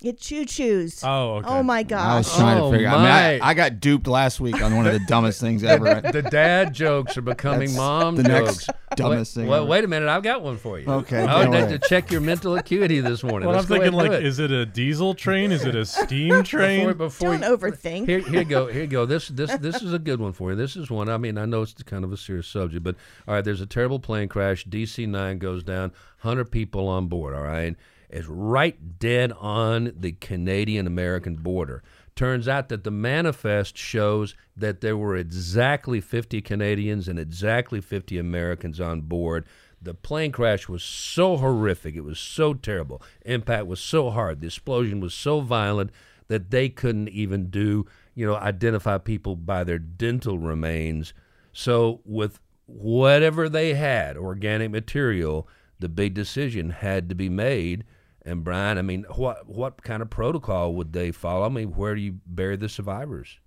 It 0.03 0.21
choo 0.21 0.45
choos. 0.45 1.00
Oh, 1.03 1.37
okay. 1.37 1.49
Oh 1.49 1.62
my 1.62 1.79
I 1.79 1.83
gosh. 1.83 2.25
was 2.26 2.37
trying 2.37 2.59
Oh, 2.61 2.71
to 2.71 2.76
figure. 2.76 2.88
I 2.88 2.93
mean, 2.93 3.03
my. 3.03 3.38
I, 3.41 3.50
I 3.50 3.55
got 3.55 3.81
duped 3.81 4.07
last 4.07 4.41
week 4.41 4.61
on 4.62 4.76
one 4.76 4.87
of 4.87 4.93
the 4.93 4.99
dumbest 5.09 5.41
things 5.41 5.65
ever. 5.65 6.03
The 6.03 6.21
dad 6.21 6.75
jokes 6.75 7.17
are 7.17 7.23
becoming 7.23 7.69
That's 7.69 7.76
mom 7.76 8.17
the 8.17 8.23
jokes. 8.25 8.69
next 8.69 8.71
dumbest 8.95 9.37
wait, 9.37 9.43
thing 9.43 9.50
Wait, 9.50 9.57
ever. 9.57 9.65
wait 9.67 9.85
a 9.85 9.88
minute, 9.88 10.09
I've 10.11 10.23
got 10.23 10.43
one 10.43 10.59
for 10.59 10.79
you. 10.79 10.87
Okay, 10.87 11.21
I 11.25 11.38
would 11.38 11.47
go 11.47 11.50
like 11.53 11.61
to 11.61 11.67
ahead. 11.76 11.83
check 11.85 12.11
your 12.11 12.21
mental 12.21 12.57
acuity 12.57 13.00
this 13.00 13.23
morning. 13.25 13.49
Well, 13.49 13.57
Let's 13.57 13.65
I'm 13.65 13.69
thinking 13.71 13.88
and 13.88 13.97
like, 13.97 14.11
do 14.11 14.17
it. 14.19 14.26
is 14.26 14.38
it 14.38 14.50
a 14.50 14.67
diesel 14.67 15.15
train? 15.15 15.50
Is 15.50 15.65
it 15.65 15.75
a 15.75 15.87
steam 15.87 16.43
train? 16.45 16.81
Before, 16.88 16.95
before 16.95 17.38
Don't 17.38 17.59
overthink. 17.59 18.07
Here, 18.07 18.19
here 18.21 18.41
you 18.41 18.45
go. 18.45 18.67
Here 18.67 18.83
you 18.83 18.88
go. 18.88 19.07
This, 19.07 19.29
this, 19.29 19.57
this 19.57 19.81
is 19.81 19.95
a 19.95 19.99
good 19.99 20.21
one 20.21 20.35
for 20.35 20.50
you. 20.50 20.57
This 20.57 20.76
is 20.76 20.91
one. 20.91 21.09
I 21.09 21.17
mean, 21.17 21.38
I 21.38 21.47
know 21.47 21.62
it's 21.62 21.73
kind 21.85 22.05
of 22.05 22.12
a 22.12 22.19
serious 22.19 22.47
subject, 22.49 22.85
but 22.85 22.97
all 23.26 23.33
right. 23.35 23.45
There's 23.45 23.62
a 23.62 23.67
terrible 23.67 23.99
plane 23.99 24.29
crash. 24.29 24.67
DC 24.67 25.09
nine 25.09 25.38
goes 25.38 25.62
down. 25.65 25.93
Hundred 26.19 26.50
people 26.50 26.87
on 26.87 27.07
board. 27.09 27.35
All 27.35 27.43
right, 27.43 27.75
it's 28.09 28.27
right 28.27 28.99
dead 28.99 29.33
on 29.33 29.93
the 29.97 30.13
Canadian 30.13 30.87
American 30.87 31.37
border. 31.37 31.83
Turns 32.15 32.49
out 32.49 32.71
that 32.71 32.85
the 32.85 32.91
manifest 32.91 33.77
shows 33.77 34.35
that 34.57 34.81
there 34.81 34.97
were 34.97 35.17
exactly 35.17 36.01
50 36.01 36.41
Canadians 36.41 37.09
and 37.09 37.19
exactly 37.19 37.81
50 37.81 38.19
Americans 38.19 38.81
on 38.81 39.03
board. 39.03 39.45
The 39.83 39.93
plane 39.93 40.33
crash 40.33 40.69
was 40.69 40.83
so 40.83 41.37
horrific. 41.37 41.95
It 41.95 42.01
was 42.01 42.19
so 42.19 42.55
terrible. 42.55 43.03
Impact 43.27 43.67
was 43.67 43.81
so 43.81 44.11
hard. 44.11 44.41
The 44.41 44.47
explosion 44.47 45.01
was 45.01 45.13
so 45.13 45.41
violent 45.41 45.91
that 46.29 46.51
they 46.51 46.69
couldn't 46.69 47.09
even 47.11 47.51
do, 47.51 47.87
you 48.15 48.27
know, 48.27 48.37
identify 48.37 48.99
people 48.99 49.37
by 49.37 49.63
their 49.63 49.79
dental 49.79 50.39
remains. 50.39 51.13
So, 51.53 52.01
with 52.05 52.41
whatever 52.67 53.49
they 53.49 53.75
had, 53.75 54.17
organic 54.17 54.71
material, 54.71 55.47
the 55.79 55.89
big 55.89 56.15
decision 56.15 56.71
had 56.71 57.09
to 57.09 57.15
be 57.15 57.29
made. 57.29 57.85
And 58.26 58.42
Brian, 58.45 58.76
I 58.76 58.83
mean, 58.83 59.04
what 59.14 59.49
what 59.49 59.83
kind 59.83 60.02
of 60.02 60.11
protocol 60.11 60.75
would 60.75 60.92
they 60.92 61.12
follow? 61.12 61.47
I 61.47 61.49
mean, 61.49 61.68
where 61.76 61.95
do 61.95 62.00
you 62.00 62.18
bury 62.26 62.56
the 62.56 62.68
survivors? 62.68 63.38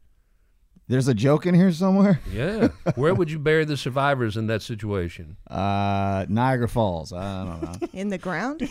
There's 0.88 1.08
a 1.08 1.14
joke 1.14 1.46
in 1.46 1.54
here 1.54 1.72
somewhere. 1.72 2.20
Yeah, 2.34 2.70
where 2.96 3.14
would 3.14 3.30
you 3.30 3.38
bury 3.38 3.64
the 3.66 3.78
survivors 3.78 4.36
in 4.38 4.48
that 4.48 4.64
situation? 4.64 5.38
Uh, 5.48 6.26
Niagara 6.30 6.68
Falls. 6.68 7.14
I 7.14 7.44
don't 7.46 7.62
know. 7.82 7.88
In 7.94 8.08
the 8.10 8.18
ground? 8.18 8.68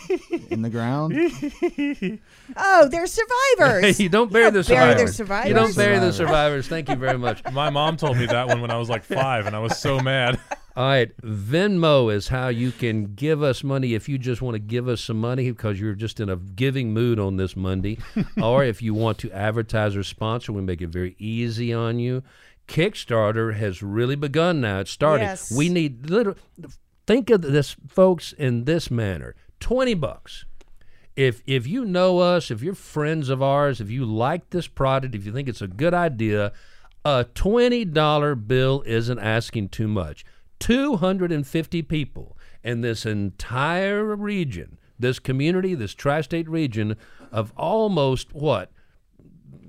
In 0.49 0.61
the 0.63 0.69
ground. 0.69 1.13
Oh, 2.57 2.87
they're 2.89 3.05
survivors. 3.07 3.99
you 4.01 4.09
don't 4.09 4.31
bury 4.33 4.45
You 4.45 4.51
the 4.51 4.63
don't 4.63 4.75
bury 4.75 4.95
their 4.95 5.07
survivors. 5.07 5.47
You 5.49 5.53
don't 5.53 5.71
survivors. 5.71 5.75
bury 5.77 5.99
the 5.99 6.11
Survivors. 6.11 6.15
survivors. 6.15 6.67
Thank 6.67 6.89
you 6.89 6.95
very 6.95 7.17
much. 7.17 7.43
My 7.53 7.69
mom 7.69 7.95
told 7.95 8.17
me 8.17 8.25
that 8.25 8.47
one 8.47 8.59
when 8.61 8.71
I 8.71 8.77
was 8.77 8.89
like 8.89 9.03
five, 9.03 9.45
and 9.45 9.55
I 9.55 9.59
was 9.59 9.77
so 9.77 9.99
mad. 9.99 10.39
All 10.75 10.85
right, 10.87 11.17
Venmo 11.21 12.13
is 12.13 12.27
how 12.29 12.47
you 12.47 12.71
can 12.71 13.15
give 13.15 13.41
us 13.43 13.63
money 13.63 13.95
if 13.95 14.07
you 14.07 14.17
just 14.17 14.41
want 14.41 14.55
to 14.55 14.59
give 14.59 14.87
us 14.87 15.01
some 15.01 15.19
money 15.19 15.49
because 15.51 15.79
you're 15.79 15.95
just 15.95 16.19
in 16.19 16.29
a 16.29 16.35
giving 16.37 16.93
mood 16.93 17.19
on 17.19 17.37
this 17.37 17.55
Monday, 17.55 17.97
or 18.41 18.63
if 18.63 18.81
you 18.81 18.93
want 18.93 19.17
to 19.19 19.31
advertise 19.31 19.95
or 19.95 20.03
sponsor, 20.03 20.53
we 20.53 20.61
make 20.61 20.81
it 20.81 20.87
very 20.87 21.15
easy 21.17 21.73
on 21.73 21.99
you. 21.99 22.23
Kickstarter 22.67 23.55
has 23.55 23.81
really 23.81 24.15
begun 24.15 24.61
now. 24.61 24.79
It 24.79 24.87
started. 24.87 25.23
Yes. 25.23 25.51
We 25.51 25.69
need 25.69 26.09
little. 26.09 26.35
Think 27.07 27.31
of 27.31 27.41
this, 27.41 27.75
folks, 27.87 28.31
in 28.33 28.65
this 28.65 28.91
manner: 28.91 29.35
twenty 29.59 29.95
bucks. 29.95 30.45
If 31.15 31.41
if 31.47 31.65
you 31.65 31.83
know 31.83 32.19
us, 32.19 32.51
if 32.51 32.61
you're 32.61 32.75
friends 32.75 33.27
of 33.29 33.41
ours, 33.41 33.81
if 33.81 33.89
you 33.89 34.05
like 34.05 34.51
this 34.51 34.67
product, 34.67 35.15
if 35.15 35.25
you 35.25 35.33
think 35.33 35.49
it's 35.49 35.63
a 35.63 35.67
good 35.67 35.95
idea, 35.95 36.53
a 37.03 37.25
twenty 37.33 37.83
dollar 37.85 38.35
bill 38.35 38.83
isn't 38.85 39.19
asking 39.19 39.69
too 39.69 39.87
much. 39.87 40.23
Two 40.59 40.97
hundred 40.97 41.31
and 41.31 41.47
fifty 41.47 41.81
people 41.81 42.37
in 42.63 42.81
this 42.81 43.05
entire 43.05 44.15
region, 44.15 44.77
this 44.97 45.19
community, 45.19 45.75
this 45.75 45.93
tri-state 45.93 46.49
region 46.49 46.97
of 47.31 47.53
almost 47.55 48.33
what, 48.33 48.71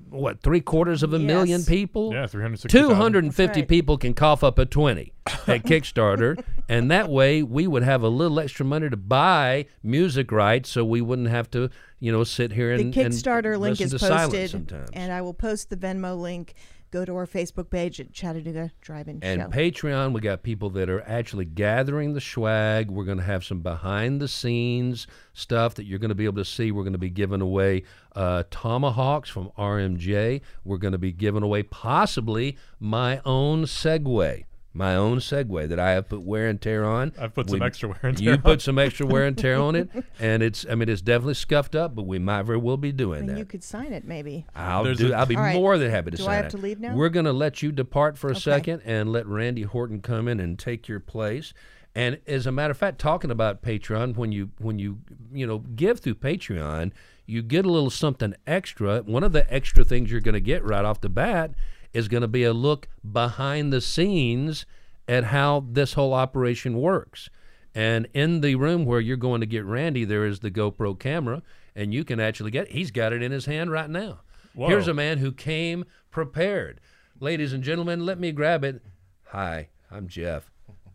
what 0.09 0.41
three 0.41 0.59
quarters 0.59 1.03
of 1.03 1.13
a 1.13 1.19
million 1.19 1.63
people. 1.63 2.13
Yeah, 2.13 2.27
360. 2.27 2.77
Two 2.77 2.93
hundred 2.93 3.23
and 3.23 3.33
fifty 3.33 3.61
right. 3.61 3.69
people 3.69 3.97
can 3.97 4.13
cough 4.13 4.43
up 4.43 4.59
a 4.59 4.65
twenty 4.65 5.13
at 5.47 5.63
Kickstarter, 5.63 6.43
and 6.67 6.91
that 6.91 7.09
way 7.09 7.41
we 7.41 7.67
would 7.67 7.83
have 7.83 8.03
a 8.03 8.09
little 8.09 8.39
extra 8.39 8.65
money 8.65 8.89
to 8.89 8.97
buy 8.97 9.67
music 9.83 10.31
rights, 10.31 10.69
so 10.69 10.83
we 10.83 10.99
wouldn't 10.99 11.29
have 11.29 11.49
to, 11.51 11.69
you 11.99 12.11
know, 12.11 12.23
sit 12.25 12.51
here 12.51 12.75
the 12.75 12.83
and 12.83 12.93
Kickstarter 12.93 13.53
and 13.53 13.61
link 13.61 13.79
listen 13.79 13.85
is 13.85 13.91
to 13.91 13.99
silence 13.99 14.33
posted, 14.33 14.49
sometimes. 14.49 14.89
and 14.93 15.13
I 15.13 15.21
will 15.21 15.33
post 15.33 15.69
the 15.69 15.77
Venmo 15.77 16.19
link. 16.19 16.55
Go 16.91 17.05
to 17.05 17.15
our 17.15 17.25
Facebook 17.25 17.69
page 17.69 18.01
at 18.01 18.11
Chattanooga 18.11 18.69
Drive-In 18.81 19.19
And 19.21 19.41
Show. 19.41 19.47
Patreon, 19.47 20.11
we 20.11 20.19
got 20.19 20.43
people 20.43 20.69
that 20.71 20.89
are 20.89 21.01
actually 21.07 21.45
gathering 21.45 22.13
the 22.13 22.19
swag. 22.19 22.91
We're 22.91 23.05
going 23.05 23.17
to 23.17 23.23
have 23.23 23.45
some 23.45 23.61
behind 23.61 24.19
the 24.19 24.27
scenes 24.27 25.07
stuff 25.31 25.75
that 25.75 25.85
you're 25.85 25.99
going 25.99 26.09
to 26.09 26.15
be 26.15 26.25
able 26.25 26.43
to 26.43 26.45
see. 26.45 26.73
We're 26.73 26.83
going 26.83 26.91
to 26.91 26.99
be 26.99 27.09
giving 27.09 27.39
away 27.39 27.83
uh, 28.13 28.43
tomahawks 28.51 29.29
from 29.29 29.51
RMJ. 29.57 30.41
We're 30.65 30.77
going 30.77 30.91
to 30.91 30.97
be 30.97 31.13
giving 31.13 31.43
away 31.43 31.63
possibly 31.63 32.57
my 32.77 33.21
own 33.23 33.63
Segway. 33.63 34.43
My 34.73 34.95
own 34.95 35.17
Segway 35.17 35.67
that 35.67 35.79
I 35.79 35.91
have 35.91 36.07
put 36.07 36.21
wear 36.23 36.47
and 36.47 36.61
tear 36.61 36.85
on. 36.85 37.11
I've 37.19 37.33
put 37.33 37.49
some 37.49 37.61
extra 37.61 37.89
wear 37.89 37.99
and 38.03 38.17
tear 38.17 38.25
You 38.25 38.31
on. 38.35 38.41
put 38.41 38.61
some 38.61 38.79
extra 38.79 39.05
wear 39.05 39.25
and 39.25 39.37
tear 39.37 39.57
on 39.59 39.75
it, 39.75 39.89
and 40.19 40.41
it's. 40.41 40.65
I 40.69 40.75
mean, 40.75 40.87
it's 40.87 41.01
definitely 41.01 41.33
scuffed 41.33 41.75
up, 41.75 41.93
but 41.93 42.03
we 42.07 42.19
might 42.19 42.43
very 42.43 42.57
well 42.57 42.77
be 42.77 42.93
doing 42.93 43.21
and 43.21 43.29
that. 43.29 43.37
you 43.37 43.43
could 43.43 43.63
sign 43.65 43.91
it, 43.91 44.05
maybe. 44.05 44.45
I'll 44.55 44.85
There's 44.85 44.99
do. 44.99 45.11
a- 45.11 45.15
I'll 45.17 45.25
be 45.25 45.35
All 45.35 45.41
right. 45.43 45.55
more 45.55 45.77
than 45.77 45.91
happy 45.91 46.11
to 46.11 46.17
Do 46.17 46.23
sign 46.23 46.25
it. 46.25 46.27
Do 46.27 46.31
I 46.31 46.35
have 46.37 46.45
it. 46.45 46.51
to 46.51 46.57
leave 46.57 46.79
now? 46.79 46.95
We're 46.95 47.09
going 47.09 47.25
to 47.25 47.33
let 47.33 47.61
you 47.61 47.73
depart 47.73 48.17
for 48.17 48.27
a 48.27 48.31
Okay. 48.31 48.39
second 48.39 48.81
and 48.85 49.11
let 49.11 49.27
Randy 49.27 49.63
Horton 49.63 49.99
come 50.01 50.29
in 50.29 50.39
and 50.39 50.57
take 50.57 50.87
your 50.87 51.01
place. 51.01 51.53
And 51.93 52.19
as 52.25 52.47
a 52.47 52.51
matter 52.53 52.71
of 52.71 52.77
fact, 52.77 52.97
talking 52.99 53.29
about 53.29 53.61
Patreon, 53.61 54.15
when 54.15 54.31
you 54.31 54.51
when 54.59 54.79
you 54.79 54.99
you 55.33 55.45
know 55.45 55.57
give 55.59 55.99
through 55.99 56.15
Patreon, 56.15 56.93
you 57.25 57.41
get 57.41 57.65
a 57.65 57.69
little 57.69 57.89
something 57.89 58.33
extra. 58.47 59.01
One 59.01 59.23
of 59.25 59.33
the 59.33 59.53
extra 59.53 59.83
things 59.83 60.09
you're 60.09 60.21
going 60.21 60.33
to 60.33 60.39
get 60.39 60.63
right 60.63 60.85
off 60.85 61.01
the 61.01 61.09
bat 61.09 61.51
is 61.93 62.07
going 62.07 62.21
to 62.21 62.27
be 62.27 62.43
a 62.43 62.53
look 62.53 62.87
behind 63.09 63.71
the 63.73 63.81
scenes 63.81 64.65
at 65.07 65.25
how 65.25 65.65
this 65.69 65.93
whole 65.93 66.13
operation 66.13 66.77
works. 66.79 67.29
And 67.73 68.07
in 68.13 68.41
the 68.41 68.55
room 68.55 68.85
where 68.85 68.99
you're 68.99 69.17
going 69.17 69.41
to 69.41 69.47
get 69.47 69.63
Randy, 69.65 70.03
there 70.05 70.25
is 70.25 70.39
the 70.39 70.51
GoPro 70.51 70.97
camera, 70.99 71.41
and 71.75 71.93
you 71.93 72.03
can 72.03 72.19
actually 72.19 72.51
get. 72.51 72.69
He's 72.71 72.91
got 72.91 73.13
it 73.13 73.21
in 73.23 73.31
his 73.31 73.45
hand 73.45 73.71
right 73.71 73.89
now. 73.89 74.21
Whoa. 74.53 74.67
Here's 74.67 74.87
a 74.89 74.93
man 74.93 75.19
who 75.19 75.31
came 75.31 75.85
prepared. 76.11 76.81
Ladies 77.19 77.53
and 77.53 77.63
gentlemen, 77.63 78.05
let 78.05 78.19
me 78.19 78.31
grab 78.33 78.63
it. 78.65 78.81
Hi, 79.27 79.69
I'm 79.89 80.07
Jeff. 80.07 80.51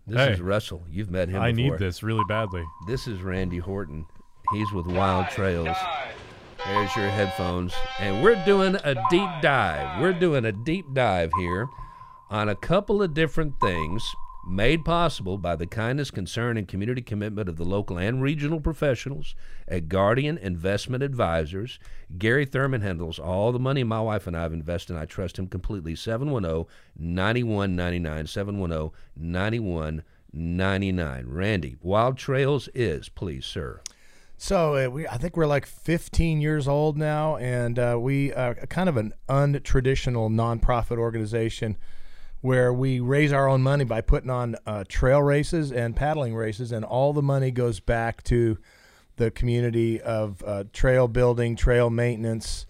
This 0.07 0.19
Hey. 0.19 0.33
is 0.35 0.41
Russell. 0.41 0.85
You've 0.91 1.11
met 1.11 1.29
him 1.31 1.41
I 1.41 1.53
before. 1.53 1.73
need 1.73 1.79
this 1.79 2.03
really 2.03 2.25
badly. 2.29 2.65
This 2.87 3.09
is 3.09 3.23
Randy 3.23 3.59
Horton. 3.59 4.05
He's 4.53 4.71
with 4.73 4.87
Wild 4.87 5.29
Trails. 5.31 5.77
There's 6.69 6.97
your 6.97 7.11
headphones. 7.11 7.73
And 8.01 8.25
we're 8.25 8.45
doing 8.45 8.75
a 8.83 8.97
deep 9.09 9.31
dive. 9.41 10.01
We're 10.01 10.13
doing 10.13 10.45
a 10.45 10.51
deep 10.51 10.93
dive 10.93 11.31
here 11.39 11.69
on 12.29 12.49
a 12.49 12.57
couple 12.57 13.01
of 13.03 13.15
different 13.15 13.61
things. 13.61 14.03
made 14.49 14.85
possible 14.85 15.39
by 15.39 15.57
the 15.57 15.67
kindness, 15.67 16.11
concern, 16.11 16.57
and 16.57 16.69
community 16.69 17.03
commitment 17.03 17.49
of 17.49 17.57
the 17.57 17.65
local 17.65 17.99
and 17.99 18.23
regional 18.23 18.61
professionals 18.61 19.35
at 19.67 19.89
Guardian 19.89 20.39
Investment 20.39 21.03
Advisors. 21.03 21.79
Gary 22.17 22.47
Thurman 22.47 22.81
handles 22.81 23.19
all 23.19 23.53
the 23.53 23.59
money 23.59 23.83
my 23.83 24.01
wife 24.01 24.27
and 24.27 24.37
I 24.37 24.43
have 24.43 24.53
invested, 24.53 24.93
and 24.93 25.03
I 25.03 25.07
trust 25.07 25.39
him 25.39 25.49
completely. 25.49 25.97
710 25.97 26.67
9199. 26.97 28.27
710 28.27 28.91
9199. 29.17 31.27
Randy, 31.29 31.77
Wild 31.83 32.17
Trails 32.17 32.69
is, 32.75 33.09
please, 33.09 33.45
sir. 33.45 33.81
So 34.39 34.77
uh, 34.77 34.91
we, 34.91 35.09
I 35.09 35.17
think 35.17 35.37
we're 35.37 35.47
like 35.47 35.65
15 35.65 36.41
years 36.41 36.69
old 36.69 36.99
now, 36.99 37.37
and 37.37 37.79
uh, 37.79 37.97
we 37.99 38.35
are 38.35 38.55
kind 38.55 38.89
of 38.89 38.97
an 38.99 39.15
untraditional 39.29 40.31
nonprofit 40.31 40.99
organization 40.99 41.79
where 42.43 42.73
we 42.73 43.01
raise 43.01 43.33
our 43.33 43.49
own 43.49 43.63
money 43.63 43.85
by 43.85 44.03
putting 44.03 44.29
on 44.29 44.57
uh, 44.67 44.85
trail 44.89 45.23
races 45.23 45.73
and 45.73 45.97
paddling 45.97 46.35
races, 46.35 46.71
and 46.71 46.85
all 46.85 47.15
the 47.15 47.23
money 47.23 47.51
goes 47.51 47.81
back 47.81 48.23
to 48.25 48.59
the 49.17 49.31
community 49.31 50.01
of 50.03 50.43
uh, 50.47 50.65
trail 50.73 51.09
building, 51.09 51.57
trail 51.57 51.89
maintenance, 51.89 52.67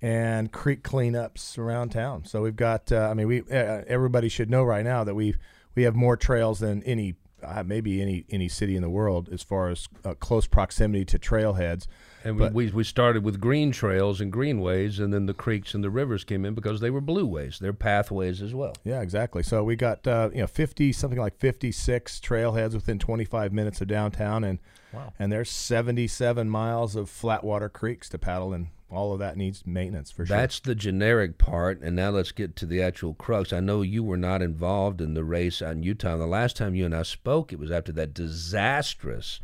and 0.00 0.50
creek 0.50 0.82
cleanups 0.82 1.58
around 1.58 1.90
town. 1.90 2.24
So 2.24 2.40
we've 2.40 2.56
got, 2.56 2.90
uh, 2.90 3.08
I 3.10 3.14
mean, 3.14 3.28
we 3.28 3.40
uh, 3.42 3.82
everybody 3.86 4.30
should 4.30 4.48
know 4.48 4.64
right 4.64 4.84
now 4.84 5.04
that 5.04 5.14
we 5.14 5.34
we 5.74 5.82
have 5.82 5.94
more 5.94 6.16
trails 6.16 6.60
than 6.60 6.82
any 6.84 7.14
uh, 7.42 7.62
maybe 7.64 8.00
any 8.02 8.24
any 8.30 8.48
city 8.48 8.76
in 8.76 8.82
the 8.82 8.90
world 8.90 9.28
as 9.32 9.42
far 9.42 9.68
as 9.68 9.88
uh, 10.04 10.14
close 10.14 10.46
proximity 10.46 11.04
to 11.06 11.18
trailheads. 11.18 11.86
And 12.22 12.36
But- 12.36 12.52
we, 12.52 12.68
we 12.70 12.84
started 12.84 13.24
with 13.24 13.40
green 13.40 13.72
trails 13.72 14.20
and 14.20 14.30
greenways, 14.30 14.98
and 14.98 15.12
then 15.14 15.24
the 15.24 15.32
creeks 15.32 15.72
and 15.72 15.82
the 15.82 15.88
rivers 15.88 16.22
came 16.22 16.44
in 16.44 16.52
because 16.54 16.80
they 16.80 16.90
were 16.90 17.00
blueways. 17.00 17.58
They're 17.58 17.72
pathways 17.72 18.42
as 18.42 18.52
well. 18.54 18.74
Yeah, 18.84 19.00
exactly. 19.00 19.42
So 19.42 19.64
we 19.64 19.74
got 19.74 20.06
uh, 20.06 20.28
you 20.34 20.40
know 20.40 20.46
fifty 20.46 20.92
something 20.92 21.18
like 21.18 21.36
fifty 21.38 21.72
six 21.72 22.20
trailheads 22.20 22.74
within 22.74 22.98
twenty 22.98 23.24
five 23.24 23.52
minutes 23.52 23.80
of 23.80 23.88
downtown, 23.88 24.44
and 24.44 24.58
Wow. 24.92 25.12
and 25.18 25.30
there's 25.32 25.48
seventy 25.50 26.06
seven 26.08 26.50
miles 26.50 26.96
of 26.96 27.08
flatwater 27.08 27.72
creeks 27.72 28.08
to 28.10 28.18
paddle, 28.18 28.52
and 28.52 28.66
all 28.90 29.12
of 29.12 29.18
that 29.20 29.36
needs 29.36 29.66
maintenance 29.66 30.10
for 30.10 30.26
sure. 30.26 30.36
That's 30.36 30.60
the 30.60 30.74
generic 30.74 31.38
part, 31.38 31.80
and 31.80 31.94
now 31.94 32.10
let's 32.10 32.32
get 32.32 32.56
to 32.56 32.66
the 32.66 32.82
actual 32.82 33.14
crux. 33.14 33.52
I 33.52 33.60
know 33.60 33.82
you 33.82 34.02
were 34.02 34.16
not 34.16 34.42
involved 34.42 35.00
in 35.00 35.14
the 35.14 35.24
race 35.24 35.62
out 35.62 35.72
in 35.72 35.82
Utah. 35.82 36.16
The 36.16 36.26
last 36.26 36.56
time 36.56 36.74
you 36.74 36.84
and 36.84 36.94
I 36.94 37.02
spoke, 37.02 37.52
it 37.52 37.58
was 37.58 37.70
after 37.70 37.92
that 37.92 38.14
disastrous 38.14 39.40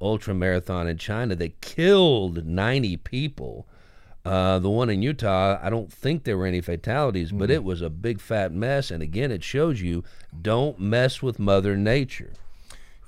ultra 0.00 0.34
marathon 0.34 0.88
in 0.88 0.96
China 0.96 1.34
that 1.36 1.60
killed 1.60 2.46
90 2.46 2.96
people. 2.98 3.66
Uh, 4.24 4.58
the 4.58 4.68
one 4.70 4.90
in 4.90 5.02
Utah, 5.02 5.58
I 5.62 5.70
don't 5.70 5.92
think 5.92 6.24
there 6.24 6.36
were 6.36 6.46
any 6.46 6.60
fatalities, 6.60 7.32
but 7.32 7.50
it 7.50 7.64
was 7.64 7.80
a 7.80 7.88
big 7.90 8.20
fat 8.20 8.52
mess. 8.52 8.90
And 8.90 9.02
again, 9.02 9.30
it 9.30 9.42
shows 9.42 9.80
you 9.80 10.04
don't 10.42 10.78
mess 10.78 11.22
with 11.22 11.38
Mother 11.38 11.76
Nature. 11.76 12.32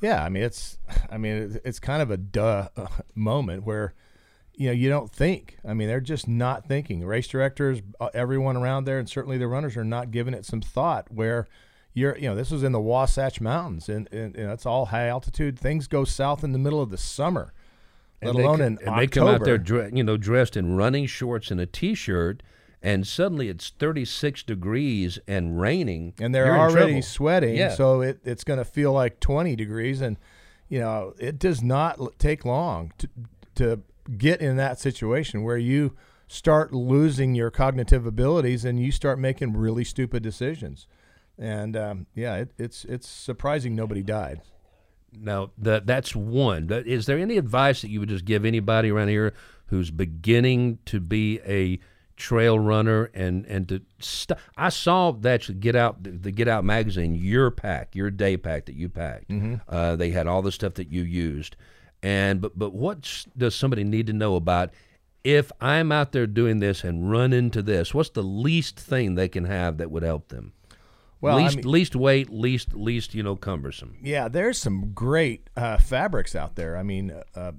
Yeah, 0.01 0.25
I 0.25 0.29
mean 0.31 0.43
it's, 0.43 0.79
I 1.11 1.19
mean 1.19 1.35
it's- 1.57 1.79
kind 1.79 2.03
of 2.03 2.11
a 2.11 2.17
duh 2.17 2.69
uh, 2.77 2.87
moment 3.15 3.65
where, 3.65 3.95
you 4.55 4.67
know, 4.67 4.73
you 4.73 4.89
don't 4.89 5.11
think. 5.11 5.59
I 5.67 5.75
mean 5.75 5.89
they're 5.89 6.01
just 6.01 6.29
not 6.29 6.67
thinking. 6.67 7.05
Race 7.05 7.27
directors, 7.29 7.81
uh, 8.01 8.09
everyone 8.15 8.57
around 8.57 8.85
there, 8.85 8.99
and 8.99 9.09
certainly 9.09 9.39
the 9.39 9.49
runners 9.49 9.77
are 9.77 9.85
not 9.85 10.11
giving 10.11 10.35
it 10.35 10.45
some 10.45 10.61
thought. 10.61 11.11
Where 11.11 11.47
you're, 11.95 12.17
you 12.17 12.29
know, 12.29 12.35
this 12.35 12.51
was 12.51 12.63
in 12.63 12.73
the 12.73 12.81
Wasatch 12.81 13.41
Mountains, 13.41 13.89
and, 13.89 14.09
and, 14.13 14.35
and 14.37 14.51
it's 14.51 14.65
all 14.67 14.87
high 14.87 15.09
altitude. 15.09 15.59
Things 15.59 15.87
go 15.89 16.05
south 16.05 16.43
in 16.43 16.53
the 16.53 16.59
middle 16.59 16.81
of 16.81 16.89
the 16.91 16.97
summer, 16.99 17.53
let 18.23 18.31
And 18.31 18.39
they 18.39 18.43
alone 18.45 18.59
c- 18.59 18.63
in 18.65 18.67
and 18.67 18.79
October. 18.89 19.01
they 19.01 19.07
come 19.09 19.29
out 19.29 19.45
there, 19.45 19.59
dre- 19.59 19.91
you 19.93 20.03
know, 20.03 20.17
dressed 20.17 20.57
in 20.57 20.77
running 20.77 21.05
shorts 21.07 21.51
and 21.51 21.61
a 21.61 21.67
t-shirt, 21.67 22.43
and 22.83 23.07
suddenly 23.07 23.49
it's 23.49 23.69
36 23.79 24.43
degrees 24.43 25.19
and 25.29 25.61
raining, 25.61 26.15
and 26.19 26.35
they're 26.35 26.47
You're 26.47 26.59
already 26.59 27.03
sweating, 27.03 27.57
Yeah. 27.57 27.75
so 27.75 28.01
it, 28.01 28.21
it's 28.25 28.43
going 28.45 28.59
to 28.59 28.65
feel 28.65 28.93
like 28.93 29.21
20 29.21 29.55
degrees, 29.57 30.01
and 30.01 30.17
you 30.71 30.81
know 30.81 31.13
it 31.19 31.39
does 31.39 31.63
not 31.63 31.99
take 32.19 32.45
long 32.47 32.93
to 32.99 33.09
to 33.57 33.81
get 34.19 34.41
in 34.41 34.57
that 34.57 34.79
situation 34.79 35.43
where 35.43 35.57
you 35.59 35.97
start 36.27 36.73
losing 36.73 37.35
your 37.35 37.51
cognitive 37.51 38.07
abilities 38.07 38.65
and 38.65 38.81
you 38.81 38.91
start 38.91 39.19
making 39.19 39.53
really 39.55 39.85
stupid 39.85 40.23
decisions, 40.23 40.87
and 41.39 41.77
um, 41.77 42.07
yeah, 42.15 42.37
it, 42.37 42.53
it's 42.59 42.85
it's 42.85 43.09
surprising 43.09 43.75
nobody 43.75 44.03
died. 44.03 44.41
Now 45.13 45.51
that 45.59 45.87
that's 45.87 46.17
one. 46.17 46.69
Is 46.71 47.07
there 47.07 47.19
any 47.19 47.37
advice 47.37 47.83
that 47.83 47.91
you 47.91 48.01
would 48.01 48.09
just 48.09 48.25
give 48.25 48.45
anybody 48.45 48.91
around 48.91 49.09
here 49.09 49.35
who's 49.67 49.91
beginning 49.91 50.79
to 50.87 51.01
be 51.01 51.41
a 51.47 51.79
trail 52.17 52.59
runner 52.59 53.11
and 53.15 53.45
and 53.47 53.69
to 53.69 53.81
st- 53.99 54.39
I 54.57 54.69
saw 54.69 55.13
that 55.13 55.49
you 55.49 55.55
get 55.55 55.75
out 55.75 56.03
the, 56.03 56.11
the 56.11 56.31
Get 56.31 56.49
Out 56.49 56.65
magazine, 56.65 57.15
your 57.15 57.51
pack, 57.51 57.95
your 57.95 58.11
day 58.11 58.37
pack 58.37 58.67
that 58.67 58.75
you 58.77 58.89
packed. 58.89 59.31
Uh, 59.69 59.97
they 59.97 60.11
had 60.11 60.27
all 60.27 60.41
the 60.41 60.53
stuff 60.53 60.75
that 60.75 60.89
you 60.91 61.03
used, 61.03 61.57
and 62.03 62.41
but 62.41 62.59
but 62.59 62.73
what 62.73 63.27
does 63.37 63.55
somebody 63.55 63.85
need 63.85 64.07
to 64.09 64.13
know 64.13 64.37
about? 64.37 64.71
If 65.25 65.53
I'm 65.61 65.93
out 65.93 66.11
there 66.11 66.27
doing 66.27 66.59
this 66.59 66.83
and 66.83 67.09
run 67.11 67.33
into 67.33 67.63
this, 67.63 67.95
what's 67.95 68.11
the 68.11 68.25
least 68.25 68.79
thing 68.79 69.15
they 69.15 69.29
can 69.29 69.45
have 69.45 69.79
that 69.79 69.91
would 69.91 70.03
help 70.03 70.29
them? 70.29 70.53
Well, 71.21 71.39
I 71.39 71.45
least 71.45 71.57
mean- 71.59 71.69
least 71.69 71.95
weight, 71.95 72.31
least 72.31 72.75
least 72.75 73.15
you 73.15 73.23
know 73.23 73.37
cumbersome. 73.37 73.97
Yeah, 74.03 74.27
there's 74.29 74.59
some 74.59 74.93
great 74.93 75.49
uh, 75.57 75.79
fabrics 75.79 76.35
out 76.35 76.57
there. 76.57 76.77
I 76.77 76.83
mean, 76.83 77.13
uh, 77.37 77.53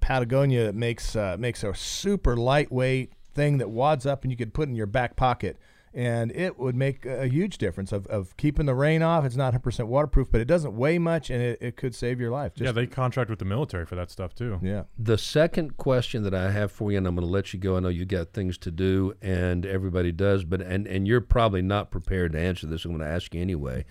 Patagonia 0.00 0.72
makes 0.72 1.16
uh, 1.16 1.36
makes 1.38 1.64
a 1.64 1.74
super 1.74 2.36
lightweight 2.36 3.12
thing 3.34 3.58
that 3.58 3.70
wads 3.70 4.04
up 4.04 4.22
and 4.22 4.30
you 4.30 4.36
could 4.36 4.52
put 4.52 4.68
in 4.68 4.76
your 4.76 4.86
back 4.86 5.16
pocket, 5.16 5.58
and 5.94 6.32
it 6.32 6.58
would 6.58 6.74
make 6.74 7.04
a 7.04 7.26
huge 7.26 7.58
difference 7.58 7.92
of, 7.92 8.06
of 8.06 8.36
keeping 8.36 8.66
the 8.66 8.74
rain 8.74 9.02
off. 9.02 9.24
It's 9.24 9.36
not 9.36 9.54
100% 9.54 9.86
waterproof, 9.86 10.28
but 10.30 10.40
it 10.40 10.46
doesn't 10.46 10.74
weigh 10.76 10.98
much, 10.98 11.30
and 11.30 11.42
it, 11.42 11.58
it 11.60 11.76
could 11.76 11.94
save 11.94 12.20
your 12.20 12.30
life. 12.30 12.52
yeah, 12.56 12.72
they 12.72 12.86
contract 12.86 13.28
with 13.30 13.38
the 13.38 13.44
military 13.44 13.84
for 13.84 13.94
that 13.96 14.10
stuff 14.10 14.34
too. 14.34 14.58
yeah. 14.62 14.84
The 14.98 15.18
second 15.18 15.76
question 15.76 16.22
that 16.22 16.34
I 16.34 16.50
have 16.50 16.72
for 16.72 16.90
you, 16.90 16.98
and 16.98 17.06
I'm 17.06 17.14
going 17.14 17.26
to 17.26 17.32
let 17.32 17.52
you 17.52 17.58
go. 17.58 17.76
I 17.76 17.80
know 17.80 17.88
you 17.88 18.04
got 18.04 18.32
things 18.32 18.56
to 18.58 18.70
do, 18.70 19.14
and 19.20 19.66
everybody 19.66 20.12
does, 20.12 20.44
but 20.44 20.62
and 20.62 20.86
and 20.86 21.06
you're 21.06 21.20
probably 21.20 21.62
not 21.62 21.90
prepared 21.90 22.32
to 22.32 22.38
answer 22.38 22.66
this. 22.66 22.84
I'm 22.84 22.92
going 22.92 23.00
to 23.00 23.06
ask 23.06 23.34
you 23.34 23.40
anyway. 23.40 23.84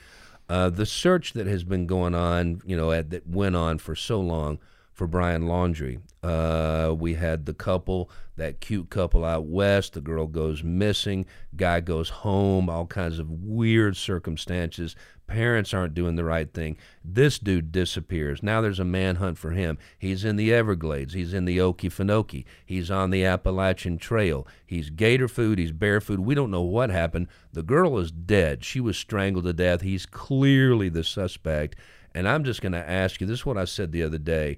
Uh, 0.50 0.70
the 0.70 0.86
search 0.86 1.32
that 1.34 1.48
has 1.48 1.64
been 1.64 1.88
going 1.88 2.14
on, 2.14 2.62
you 2.66 2.76
know, 2.76 2.92
at, 2.92 3.10
that 3.12 3.26
went 3.26 3.56
on 3.56 3.78
for 3.78 3.96
so 3.96 4.20
long 4.20 4.60
for 4.94 5.08
Brian 5.08 5.44
Laundrie. 5.44 6.02
Uh, 6.24 6.94
we 6.98 7.16
had 7.16 7.46
the 7.46 7.54
couple, 7.54 8.10
that 8.36 8.60
cute 8.60 8.90
couple 8.90 9.26
out 9.26 9.46
west. 9.46 9.94
The 9.94 10.02
girl 10.02 10.28
goes 10.28 10.64
missing. 10.64 11.26
Guy 11.56 11.80
goes 11.80 12.10
home. 12.10 12.70
All 12.70 12.86
kinds 12.86 13.18
of 13.18 13.32
weird 13.32 13.98
circumstances. 13.98 14.96
Parents 15.26 15.74
aren't 15.74 15.94
doing 15.94 16.18
the 16.18 16.26
right 16.26 16.54
thing. 16.54 16.78
This 17.06 17.40
dude 17.40 17.72
disappears. 17.72 18.44
Now 18.44 18.60
there's 18.60 18.82
a 18.82 18.86
manhunt 18.86 19.38
for 19.38 19.52
him. 19.52 19.78
He's 19.98 20.26
in 20.26 20.36
the 20.36 20.54
Everglades. 20.54 21.14
He's 21.14 21.34
in 21.34 21.46
the 21.46 21.58
Okefenokee. 21.58 22.44
He's 22.66 22.92
on 22.92 23.12
the 23.12 23.24
Appalachian 23.24 23.98
Trail. 23.98 24.46
He's 24.66 24.90
gator 24.90 25.30
food. 25.30 25.58
He's 25.58 25.72
bear 25.72 26.02
food. 26.02 26.20
We 26.20 26.36
don't 26.36 26.52
know 26.52 26.62
what 26.62 26.90
happened. 26.90 27.28
The 27.54 27.64
girl 27.64 27.98
is 27.98 28.12
dead. 28.12 28.66
She 28.66 28.82
was 28.82 28.98
strangled 28.98 29.46
to 29.46 29.54
death. 29.54 29.82
He's 29.82 30.06
clearly 30.06 30.90
the 30.90 31.04
suspect. 31.04 31.78
And 32.14 32.28
I'm 32.28 32.44
just 32.44 32.62
going 32.62 32.74
to 32.74 32.90
ask 32.90 33.22
you 33.22 33.28
this 33.28 33.40
is 33.40 33.46
what 33.46 33.58
I 33.58 33.66
said 33.66 33.94
the 33.94 34.04
other 34.04 34.18
day. 34.18 34.58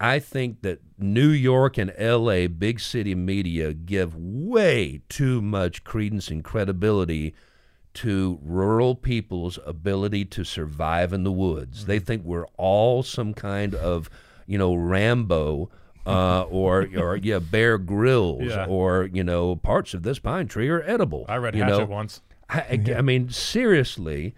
I 0.00 0.18
think 0.18 0.62
that 0.62 0.80
New 0.98 1.28
York 1.28 1.78
and 1.78 1.92
LA, 1.98 2.48
big 2.48 2.80
city 2.80 3.14
media, 3.14 3.72
give 3.72 4.14
way 4.16 5.00
too 5.08 5.40
much 5.40 5.84
credence 5.84 6.28
and 6.28 6.44
credibility 6.44 7.34
to 7.94 8.38
rural 8.42 8.94
people's 8.94 9.58
ability 9.64 10.26
to 10.26 10.44
survive 10.44 11.12
in 11.14 11.24
the 11.24 11.32
woods. 11.32 11.86
They 11.86 11.98
think 11.98 12.24
we're 12.24 12.46
all 12.58 13.02
some 13.02 13.32
kind 13.32 13.74
of, 13.74 14.10
you 14.46 14.58
know, 14.58 14.74
Rambo. 14.74 15.70
Uh, 16.04 16.42
or 16.50 16.86
or 16.96 17.16
yeah, 17.16 17.38
Bear 17.40 17.78
Grylls, 17.78 18.44
Yeah. 18.44 18.66
or 18.66 19.08
you 19.12 19.24
know, 19.24 19.56
parts 19.56 19.92
of 19.92 20.02
this 20.04 20.18
pine 20.20 20.46
tree 20.46 20.68
are 20.68 20.82
edible. 20.82 21.24
I 21.28 21.36
read 21.38 21.56
you 21.56 21.62
Hatchet 21.64 21.78
know? 21.78 21.84
once. 21.86 22.20
I, 22.48 22.60
I- 22.88 22.94
I 22.98 23.02
mean, 23.02 23.28
seriously, 23.30 24.34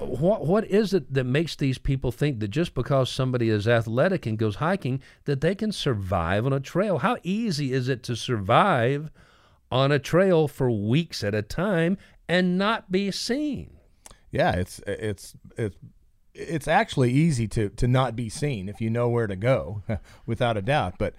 what 0.00 0.46
what 0.46 0.64
is 0.64 0.94
it 0.94 1.12
that 1.12 1.24
makes 1.24 1.56
these 1.56 1.78
people 1.78 2.10
think 2.10 2.40
that 2.40 2.48
just 2.48 2.74
because 2.74 3.10
somebody 3.10 3.48
is 3.48 3.68
athletic 3.68 4.26
and 4.26 4.38
goes 4.38 4.56
hiking 4.56 5.00
that 5.24 5.40
they 5.40 5.54
can 5.54 5.72
survive 5.72 6.46
on 6.46 6.52
a 6.52 6.60
trail? 6.60 6.98
How 6.98 7.16
easy 7.22 7.72
is 7.72 7.88
it 7.88 8.02
to 8.04 8.16
survive 8.16 9.10
on 9.70 9.92
a 9.92 9.98
trail 9.98 10.48
for 10.48 10.70
weeks 10.70 11.22
at 11.22 11.34
a 11.34 11.42
time 11.42 11.98
and 12.28 12.58
not 12.58 12.90
be 12.90 13.10
seen? 13.10 13.76
Yeah, 14.30 14.52
it's 14.52 14.80
it's 14.86 15.34
it's 15.56 15.76
it's 16.34 16.68
actually 16.68 17.12
easy 17.12 17.48
to 17.48 17.68
to 17.70 17.88
not 17.88 18.16
be 18.16 18.28
seen 18.28 18.68
if 18.68 18.80
you 18.80 18.90
know 18.90 19.08
where 19.08 19.26
to 19.26 19.36
go, 19.36 19.82
without 20.26 20.56
a 20.56 20.62
doubt. 20.62 20.94
But 20.98 21.14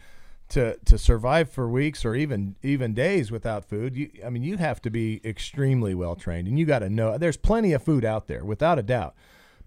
to 0.51 0.77
to 0.85 0.97
survive 0.97 1.49
for 1.49 1.67
weeks 1.69 2.05
or 2.05 2.15
even 2.15 2.55
even 2.63 2.93
days 2.93 3.31
without 3.31 3.65
food, 3.65 3.95
you 3.95 4.09
I 4.25 4.29
mean 4.29 4.43
you 4.43 4.57
have 4.57 4.81
to 4.83 4.89
be 4.89 5.19
extremely 5.25 5.93
well 5.95 6.15
trained, 6.15 6.47
and 6.47 6.57
you 6.59 6.65
got 6.65 6.79
to 6.79 6.89
know 6.89 7.17
there's 7.17 7.37
plenty 7.37 7.73
of 7.73 7.83
food 7.83 8.05
out 8.05 8.27
there, 8.27 8.45
without 8.45 8.77
a 8.79 8.83
doubt. 8.83 9.15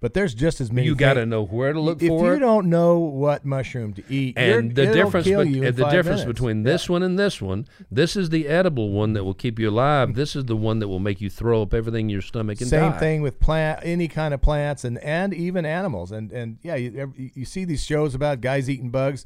But 0.00 0.12
there's 0.12 0.34
just 0.34 0.60
as 0.60 0.70
many. 0.70 0.86
You 0.86 0.94
got 0.94 1.14
to 1.14 1.24
know 1.24 1.46
where 1.46 1.72
to 1.72 1.80
look 1.80 2.02
if 2.02 2.08
for 2.08 2.28
If 2.28 2.34
you 2.34 2.38
don't 2.40 2.68
know 2.68 2.98
what 2.98 3.46
mushroom 3.46 3.94
to 3.94 4.02
eat, 4.10 4.36
you're- 4.36 4.52
and 4.58 4.74
the 4.74 4.86
difference, 4.92 5.26
kill 5.26 5.44
bet- 5.44 5.48
you 5.54 5.62
in 5.62 5.74
the 5.76 5.84
difference 5.88 6.20
minutes. 6.20 6.24
between 6.26 6.62
this 6.62 6.90
one 6.90 7.02
and 7.02 7.18
this 7.18 7.40
one, 7.40 7.66
this 7.90 8.14
is 8.14 8.28
the 8.28 8.46
edible 8.46 8.90
one 8.90 9.14
that 9.14 9.24
will 9.24 9.32
keep 9.32 9.58
you 9.58 9.70
alive. 9.70 10.14
This 10.14 10.36
is 10.36 10.44
the 10.44 10.56
one 10.56 10.80
that 10.80 10.88
will 10.88 10.98
make 10.98 11.22
you 11.22 11.30
throw 11.30 11.62
up 11.62 11.72
everything 11.72 12.06
in 12.06 12.10
your 12.10 12.20
stomach 12.20 12.60
and 12.60 12.68
Same 12.68 12.90
die. 12.90 12.98
thing 12.98 13.22
with 13.22 13.40
plant, 13.40 13.80
any 13.82 14.08
kind 14.08 14.34
of 14.34 14.42
plants, 14.42 14.84
and 14.84 14.98
and 14.98 15.32
even 15.32 15.64
animals. 15.64 16.12
And 16.12 16.30
and 16.32 16.58
yeah, 16.62 16.74
you, 16.74 17.14
you 17.16 17.46
see 17.46 17.64
these 17.64 17.82
shows 17.82 18.14
about 18.14 18.42
guys 18.42 18.68
eating 18.68 18.90
bugs. 18.90 19.24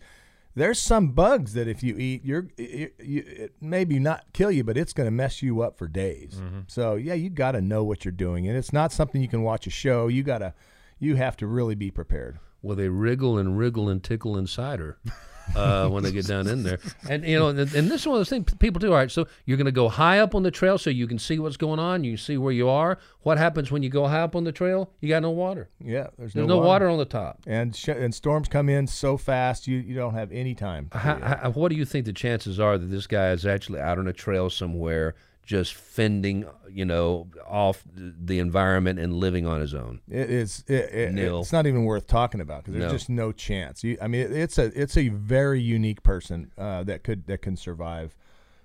There's 0.58 0.80
some 0.80 1.08
bugs 1.08 1.54
that 1.54 1.68
if 1.68 1.82
you 1.82 1.96
eat, 1.96 2.24
you're 2.24 2.48
you, 2.56 2.90
you, 2.98 3.24
it 3.26 3.54
maybe 3.60 3.98
not 3.98 4.24
kill 4.32 4.50
you, 4.50 4.64
but 4.64 4.76
it's 4.76 4.92
going 4.92 5.06
to 5.06 5.12
mess 5.12 5.42
you 5.42 5.62
up 5.62 5.78
for 5.78 5.86
days. 5.88 6.34
Mm-hmm. 6.34 6.60
So 6.66 6.96
yeah, 6.96 7.14
you 7.14 7.30
got 7.30 7.52
to 7.52 7.60
know 7.60 7.84
what 7.84 8.04
you're 8.04 8.12
doing, 8.12 8.48
and 8.48 8.56
it's 8.56 8.72
not 8.72 8.92
something 8.92 9.22
you 9.22 9.28
can 9.28 9.42
watch 9.42 9.66
a 9.66 9.70
show. 9.70 10.08
You 10.08 10.22
gotta, 10.22 10.54
you 10.98 11.16
have 11.16 11.36
to 11.38 11.46
really 11.46 11.74
be 11.74 11.90
prepared. 11.90 12.38
Well, 12.60 12.76
they 12.76 12.88
wriggle 12.88 13.38
and 13.38 13.56
wriggle 13.56 13.88
and 13.88 14.02
tickle 14.02 14.36
inside 14.36 14.80
her 14.80 14.98
uh, 15.56 15.88
when 15.88 16.02
they 16.02 16.12
get 16.12 16.26
down 16.26 16.46
in 16.46 16.62
there. 16.62 16.78
And 17.08 17.24
you 17.24 17.38
know, 17.38 17.48
and, 17.48 17.58
and 17.58 17.90
this 17.90 18.02
is 18.02 18.06
one 18.06 18.16
of 18.16 18.20
those 18.20 18.28
things 18.28 18.52
people 18.58 18.80
do. 18.80 18.88
All 18.88 18.94
right, 18.98 19.10
so 19.10 19.26
you're 19.44 19.56
going 19.56 19.66
to 19.66 19.72
go 19.72 19.88
high 19.88 20.18
up 20.18 20.34
on 20.34 20.42
the 20.42 20.50
trail 20.50 20.78
so 20.78 20.90
you 20.90 21.06
can 21.06 21.18
see 21.18 21.38
what's 21.38 21.56
going 21.56 21.78
on. 21.78 22.04
You 22.04 22.16
see 22.16 22.36
where 22.38 22.52
you 22.52 22.68
are. 22.68 22.98
What 23.22 23.38
happens 23.38 23.70
when 23.70 23.82
you 23.82 23.90
go 23.90 24.06
high 24.06 24.20
up 24.22 24.34
on 24.36 24.44
the 24.44 24.52
trail? 24.52 24.90
You 25.00 25.08
got 25.08 25.22
no 25.22 25.30
water. 25.30 25.68
Yeah, 25.80 26.08
there's, 26.18 26.32
There's 26.32 26.46
no, 26.46 26.58
water. 26.58 26.88
on 26.88 26.98
the 26.98 27.04
top. 27.04 27.40
and 27.46 27.74
sh- 27.74 27.88
and 27.88 28.14
storms 28.14 28.48
come 28.48 28.68
in 28.68 28.86
so 28.86 29.16
fast, 29.16 29.66
you 29.66 29.78
you 29.78 29.94
don't 29.94 30.14
have 30.14 30.32
any 30.32 30.54
time. 30.54 30.88
How, 30.92 31.16
how, 31.16 31.50
what 31.50 31.68
do 31.70 31.76
you 31.76 31.84
think 31.84 32.06
the 32.06 32.12
chances 32.12 32.58
are 32.60 32.78
that 32.78 32.86
this 32.86 33.06
guy 33.06 33.30
is 33.32 33.44
actually 33.46 33.80
out 33.80 33.98
on 33.98 34.06
a 34.08 34.12
trail 34.12 34.48
somewhere, 34.50 35.14
just 35.48 35.72
fending, 35.72 36.44
you 36.70 36.84
know, 36.84 37.26
off 37.48 37.82
the 37.96 38.38
environment 38.38 38.98
and 38.98 39.14
living 39.14 39.46
on 39.46 39.62
his 39.62 39.72
own? 39.72 39.98
It 40.06 40.28
is. 40.28 40.62
It, 40.68 40.74
it. 40.92 41.18
It's 41.18 41.52
not 41.54 41.66
even 41.66 41.86
worth 41.86 42.06
talking 42.06 42.42
about 42.42 42.64
because 42.64 42.74
there's 42.74 42.92
No. 42.92 42.94
just 42.98 43.08
no 43.08 43.32
chance. 43.32 43.82
You, 43.82 43.96
I 44.02 44.08
mean, 44.08 44.20
it, 44.20 44.32
it's 44.32 44.58
a 44.58 44.66
it's 44.78 44.98
a 44.98 45.08
very 45.08 45.58
unique 45.62 46.02
person 46.02 46.52
uh, 46.58 46.84
that 46.84 47.02
could 47.02 47.26
that 47.28 47.40
can 47.40 47.56
survive 47.56 48.14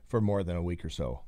for 0.05 0.19
more 0.19 0.43
than 0.43 0.57
a 0.57 0.61
week 0.61 0.83
or 0.83 0.89
so. 0.89 1.21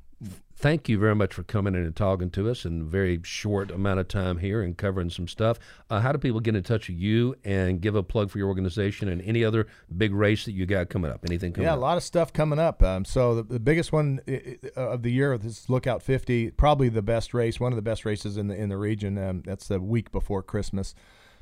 Thank 0.57 0.87
you 0.87 0.97
very 0.97 1.13
much 1.15 1.33
for 1.33 1.43
coming 1.43 1.75
in 1.75 1.83
and 1.83 1.95
talking 1.95 2.29
to 2.31 2.49
us 2.49 2.65
in 2.65 2.81
a 2.81 2.83
very 2.85 3.19
short 3.23 3.69
amount 3.71 3.99
of 3.99 4.07
time 4.07 4.37
here 4.37 4.61
and 4.61 4.77
covering 4.77 5.09
some 5.09 5.27
stuff. 5.27 5.59
Uh, 5.89 5.99
how 5.99 6.11
do 6.11 6.17
people 6.17 6.39
get 6.39 6.55
in 6.55 6.63
touch 6.63 6.87
with 6.87 6.97
you 6.97 7.35
and 7.43 7.81
give 7.81 7.95
a 7.95 8.01
plug 8.01 8.29
for 8.29 8.37
your 8.37 8.47
organization 8.47 9.09
and 9.09 9.21
any 9.23 9.43
other 9.43 9.67
big 9.97 10.13
race 10.13 10.45
that 10.45 10.53
you 10.53 10.65
got 10.65 10.89
coming 10.89 11.11
up? 11.11 11.19
Anything 11.27 11.51
coming 11.53 11.67
Yeah, 11.67 11.75
a 11.75 11.77
lot 11.77 11.97
of 11.97 12.03
stuff 12.03 12.31
coming 12.31 12.57
up. 12.59 12.81
Um, 12.81 13.03
so 13.05 13.35
the, 13.35 13.43
the 13.43 13.59
biggest 13.59 13.91
one 13.91 14.21
i- 14.27 14.57
of 14.75 15.03
the 15.03 15.11
year, 15.11 15.37
this 15.37 15.69
Lookout 15.69 16.01
50, 16.01 16.51
probably 16.51 16.87
the 16.89 17.01
best 17.01 17.33
race, 17.33 17.59
one 17.59 17.71
of 17.73 17.75
the 17.75 17.81
best 17.81 18.05
races 18.05 18.37
in 18.37 18.47
the 18.47 18.55
in 18.55 18.69
the 18.69 18.77
region. 18.77 19.17
Um, 19.17 19.43
that's 19.45 19.67
the 19.67 19.79
week 19.81 20.11
before 20.11 20.41
Christmas. 20.41 20.95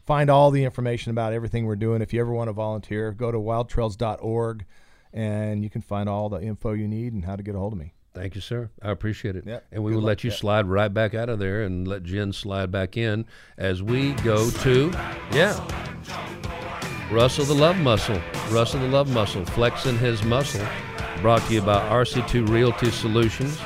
Find 0.06 0.30
all 0.30 0.52
the 0.52 0.66
information 0.66 1.12
about 1.12 1.32
everything 1.32 1.66
we're 1.66 1.78
doing. 1.78 2.02
If 2.02 2.12
you 2.14 2.20
ever 2.20 2.34
want 2.34 2.50
to 2.50 2.54
volunteer, 2.54 3.14
go 3.14 3.32
to 3.32 3.38
wildtrails.org, 3.38 4.66
and 5.14 5.64
you 5.64 5.70
can 5.70 5.82
find 5.82 6.10
all 6.10 6.28
the 6.28 6.42
info 6.42 6.74
you 6.74 6.88
need 6.90 7.14
and 7.14 7.24
how 7.24 7.36
to 7.38 7.44
get 7.44 7.56
a 7.56 7.60
hold 7.60 7.72
of 7.74 7.80
me. 7.80 7.94
Thank 8.14 8.36
you, 8.36 8.42
sir. 8.42 8.70
I 8.82 8.92
appreciate 8.92 9.36
it. 9.36 9.44
Yeah, 9.48 9.60
And 9.72 9.84
we 9.84 9.90
good 9.92 9.96
will 9.96 10.04
luck. 10.04 10.08
let 10.10 10.24
you 10.24 10.30
slide 10.32 10.68
right 10.68 10.94
back 10.94 11.14
out 11.16 11.30
of 11.30 11.40
there 11.40 11.64
and 11.64 11.88
let 11.88 12.04
Jen 12.04 12.32
slide 12.32 12.72
back 12.72 12.96
in 12.96 13.26
as 13.58 13.82
we 13.82 14.12
go 14.16 14.50
to, 14.52 14.92
yeah, 15.32 15.60
Russell 17.12 17.46
the 17.46 17.56
Love 17.56 17.78
Muscle. 17.78 18.20
Russell 18.52 18.82
the 18.82 18.88
Love 18.88 19.10
Muscle, 19.12 19.46
flexing 19.46 19.98
his 19.98 20.24
muscle. 20.24 20.66
Brought 21.22 21.42
to 21.48 21.54
you 21.54 21.62
by 21.62 21.80
RC2 21.90 22.50
Realty 22.50 22.92
Solutions. 22.92 23.60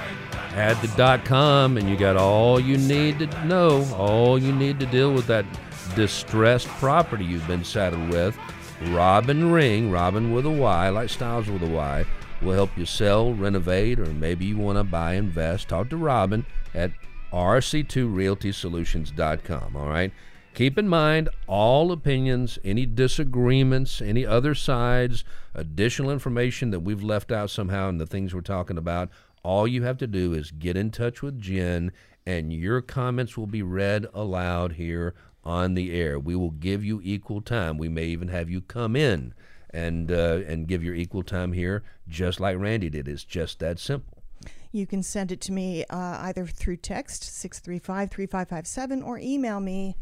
Add 0.54 0.78
the 0.82 0.88
dot 0.98 1.24
.com 1.26 1.78
and 1.78 1.90
you 1.90 1.96
got 1.98 2.18
all 2.18 2.60
you 2.60 2.78
need 2.78 3.20
to 3.20 3.46
know, 3.46 3.84
all 3.96 4.40
you 4.40 4.52
need 4.52 4.80
to 4.80 4.86
deal 4.88 5.14
with 5.14 5.28
that 5.28 5.46
distressed 5.96 6.68
property 6.68 7.24
you've 7.26 7.46
been 7.48 7.64
saddled 7.64 8.10
with. 8.10 8.38
Robyn 8.90 9.52
Ring, 9.52 9.92
Robyn 9.92 10.34
with 10.34 10.46
a 10.46 10.52
Y, 10.52 10.90
like 10.90 11.10
Styles 11.10 11.50
with 11.50 11.64
a 11.64 11.68
Y, 11.68 12.06
will 12.41 12.54
help 12.54 12.78
you 12.78 12.86
sell, 12.86 13.34
renovate, 13.34 14.00
or 14.00 14.08
maybe 14.08 14.45
you 14.45 14.58
want 14.58 14.78
to 14.78 14.84
buy, 14.84 15.13
invest. 15.13 15.69
Talk 15.69 15.89
to 15.89 15.97
Robyn 15.97 16.45
at 16.73 16.91
rc2realtysolutions.com. 17.32 19.76
All 19.76 19.89
right. 19.89 20.12
Keep 20.54 20.78
in 20.80 20.88
mind 20.88 21.28
all 21.45 21.91
opinions, 21.91 22.58
any 22.63 22.86
disagreements, 22.88 24.02
any 24.02 24.26
other 24.26 24.56
sides, 24.56 25.23
additional 25.54 26.10
information 26.10 26.71
that 26.71 26.80
we've 26.80 27.04
left 27.04 27.32
out 27.32 27.52
somehow 27.52 27.89
in 27.89 28.00
the 28.00 28.08
things 28.08 28.34
we're 28.34 28.41
talking 28.41 28.78
about. 28.78 29.10
All 29.43 29.67
you 29.67 29.84
have 29.84 30.00
to 30.00 30.08
do 30.08 30.34
is 30.34 30.50
get 30.50 30.76
in 30.76 30.89
touch 30.89 31.21
with 31.21 31.39
Jen, 31.39 31.91
and 32.26 32.52
your 32.52 32.82
comments 32.82 33.38
will 33.38 33.45
be 33.45 33.62
read 33.62 34.08
aloud 34.15 34.71
here 34.73 35.13
on 35.43 35.76
the 35.76 35.93
air. 35.93 36.19
We 36.19 36.36
will 36.36 36.50
give 36.50 36.84
you 36.84 37.02
equal 37.04 37.41
time. 37.41 37.78
We 37.78 37.88
may 37.88 38.06
even 38.06 38.30
have 38.30 38.50
you 38.50 38.62
come 38.62 38.95
in 38.95 39.36
and 39.71 40.12
uh, 40.12 40.41
and 40.47 40.67
give 40.67 40.84
your 40.84 40.95
equal 40.95 41.23
time 41.23 41.53
here, 41.53 41.84
just 42.08 42.39
like 42.39 42.58
Randy 42.58 42.89
did. 42.89 43.08
It's 43.08 43.23
just 43.23 43.60
that 43.60 43.80
simple. 43.80 44.23
You 44.71 44.86
can 44.86 45.01
send 45.01 45.32
it 45.32 45.41
to 45.41 45.51
me 45.51 45.86
uh, 45.89 46.17
either 46.21 46.45
through 46.45 46.77
text, 46.77 47.23
635 47.23 48.12
3557, 48.12 49.01
or 49.01 49.17
email 49.17 49.60
me 49.60 49.95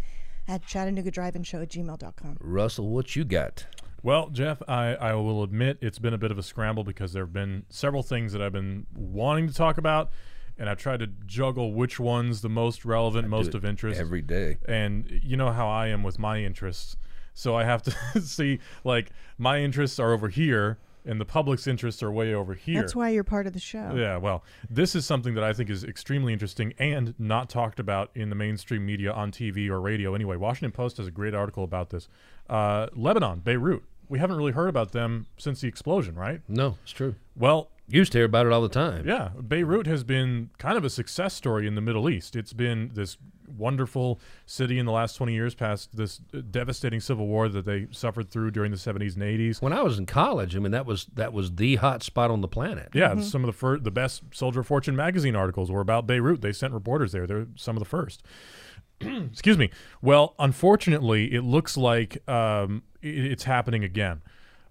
at 0.48 0.66
Chattanooga 0.66 1.12
Drive 1.12 1.36
and 1.36 1.46
Show 1.46 1.62
at 1.62 1.70
gmail.com. 1.70 2.38
Russell, 2.40 2.90
what 2.90 3.16
you 3.16 3.24
got? 3.24 3.66
Well, 4.04 4.30
Jeff, 4.30 4.62
I, 4.68 4.96
I 4.96 5.14
will 5.16 5.42
admit 5.44 5.80
it's 5.82 5.98
been 5.98 6.14
a 6.14 6.18
bit 6.18 6.30
of 6.30 6.38
a 6.38 6.44
scramble 6.44 6.84
because 6.84 7.14
there 7.14 7.24
have 7.24 7.34
been 7.34 7.66
several 7.70 8.04
things 8.04 8.34
that 8.34 8.42
I've 8.42 8.52
been 8.52 8.86
wanting 8.94 9.48
to 9.48 9.54
talk 9.54 9.78
about, 9.80 10.12
and 10.60 10.70
I've 10.70 10.78
tried 10.78 11.00
to 11.00 11.08
juggle 11.26 11.74
which 11.74 12.00
one's 12.00 12.42
the 12.42 12.50
most 12.50 12.86
relevant, 12.86 13.28
most 13.30 13.52
Do 13.52 13.58
of 13.58 13.66
interest. 13.66 14.00
every 14.00 14.22
day. 14.22 14.58
and 14.68 15.10
you 15.24 15.38
know 15.38 15.52
how 15.52 15.68
I 15.68 15.88
am 15.88 16.04
with 16.04 16.20
my 16.20 16.40
interests. 16.40 16.98
So 17.36 17.56
I 17.56 17.64
have 17.66 17.84
to 17.84 18.22
see, 18.22 18.60
like, 18.84 19.12
my 19.38 19.60
interests 19.60 20.00
are 20.00 20.12
over 20.14 20.30
here, 20.30 20.80
and 21.06 21.22
the 21.22 21.26
public's 21.26 21.68
interests 21.68 22.02
are 22.02 22.12
way 22.12 22.34
over 22.34 22.56
here. 22.56 22.82
That's 22.82 22.96
why 22.96 23.10
you're 23.10 23.24
part 23.24 23.46
of 23.46 23.54
the 23.54 23.60
show. 23.60 23.94
Yeah, 23.96 24.18
well, 24.18 24.44
this 24.70 24.96
is 24.96 25.06
something 25.06 25.36
that 25.36 25.44
I 25.44 25.54
think 25.54 25.70
is 25.70 25.84
extremely 25.84 26.34
interesting 26.34 26.74
and 26.80 27.14
not 27.20 27.50
talked 27.50 27.80
about 27.80 28.10
in 28.16 28.30
the 28.30 28.36
mainstream 28.36 28.86
media 28.86 29.12
on 29.12 29.32
TV 29.32 29.70
or 29.70 29.80
radio. 29.80 30.16
Anyway, 30.16 30.38
Washington 30.38 30.72
Post 30.72 30.98
has 30.98 31.06
a 31.06 31.12
great 31.12 31.36
article 31.36 31.64
about 31.64 31.92
this. 31.92 32.08
Uh, 32.50 32.88
Lebanon, 32.96 33.40
Beirut. 33.42 33.84
We 34.08 34.18
haven't 34.20 34.38
really 34.38 34.52
heard 34.54 34.70
about 34.70 34.92
them 34.94 35.28
since 35.38 35.62
the 35.62 35.68
explosion, 35.68 36.16
right? 36.16 36.42
No, 36.48 36.78
it's 36.84 36.92
true. 36.92 37.16
Well, 37.36 37.70
Used 37.88 38.14
to 38.14 38.18
hear 38.18 38.26
about 38.26 38.48
it 38.48 38.52
all 38.52 38.64
the 38.64 38.70
time. 38.70 39.08
yeah, 39.08 39.30
Beirut 39.48 39.86
has 39.86 40.04
been 40.04 40.50
kind 40.58 40.76
of 40.76 40.84
a 40.84 40.90
success 40.90 41.36
story 41.36 41.68
in 41.68 41.76
the 41.76 41.82
Middle 41.82 42.10
East. 42.10 42.36
It's 42.36 42.52
been 42.52 42.90
this 42.96 43.16
wonderful 43.58 44.20
city 44.46 44.80
in 44.80 44.86
the 44.86 44.92
last 44.92 45.16
20 45.16 45.34
years 45.34 45.56
past 45.56 45.96
this 45.96 46.18
devastating 46.18 47.00
civil 47.00 47.28
war 47.28 47.50
that 47.50 47.66
they 47.66 47.88
suffered 47.92 48.30
through 48.30 48.52
during 48.52 48.72
the 48.72 48.78
70s 48.78 49.16
and 49.16 49.24
80s. 49.24 49.62
When 49.62 49.74
I 49.74 49.82
was 49.82 49.98
in 49.98 50.06
college, 50.06 50.56
I 50.56 50.60
mean 50.60 50.72
that 50.72 50.86
was 50.86 51.06
that 51.16 51.34
was 51.34 51.56
the 51.56 51.76
hot 51.78 52.04
spot 52.04 52.32
on 52.32 52.42
the 52.42 52.48
planet. 52.48 52.90
Yeah, 52.94 53.20
some 53.22 53.44
of 53.44 53.48
the 53.48 53.54
fir- 53.54 53.80
the 53.80 53.92
best 53.92 54.24
Soldier 54.32 54.62
of 54.62 54.68
Fortune 54.68 54.96
magazine 54.96 55.36
articles 55.36 55.72
were 55.72 55.82
about 55.82 56.08
Beirut. 56.08 56.42
They 56.42 56.54
sent 56.54 56.74
reporters 56.74 57.12
there. 57.12 57.28
They're 57.28 57.48
some 57.56 57.76
of 57.76 57.80
the 57.80 57.90
first. 57.90 58.24
Excuse 59.02 59.58
me. 59.58 59.70
Well, 60.02 60.36
unfortunately, 60.40 61.34
it 61.34 61.42
looks 61.42 61.78
like 61.78 62.28
um, 62.30 62.84
i 63.04 63.08
it's 63.08 63.44
happening 63.44 63.84
again. 63.84 64.22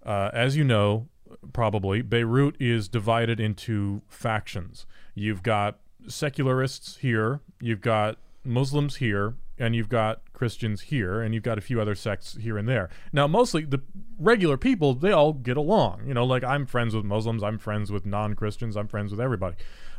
Uh, 0.03 0.29
as 0.33 0.55
you 0.55 0.63
know, 0.63 1.07
probably 1.53 2.01
Beirut 2.01 2.55
is 2.59 2.87
divided 2.87 3.39
into 3.39 4.01
factions. 4.07 4.85
You've 5.13 5.43
got 5.43 5.79
secularists 6.07 6.97
here. 6.97 7.41
You've 7.59 7.81
got 7.81 8.17
Muslims 8.45 8.97
here. 8.97 9.35
And 9.57 9.73
you've 9.73 9.87
got 9.87 10.19
Christians 10.33 10.81
here, 10.81 11.21
and 11.21 11.33
you've 11.33 11.43
got 11.43 11.57
a 11.57 11.61
few 11.61 11.79
other 11.79 11.95
sects 11.95 12.37
here 12.41 12.57
and 12.57 12.67
there. 12.67 12.89
Now, 13.13 13.25
mostly 13.25 13.63
the 13.63 13.81
regular 14.19 14.57
people, 14.57 14.93
they 14.93 15.13
all 15.13 15.31
get 15.31 15.55
along. 15.55 16.01
You 16.05 16.13
know, 16.13 16.25
like 16.25 16.43
I'm 16.43 16.65
friends 16.65 16.93
with 16.93 17.05
Muslims, 17.05 17.41
I'm 17.41 17.57
friends 17.57 17.89
with 17.89 18.05
non 18.05 18.33
Christians, 18.33 18.75
I'm 18.75 18.89
friends 18.89 19.11
with 19.11 19.21
everybody. 19.21 19.55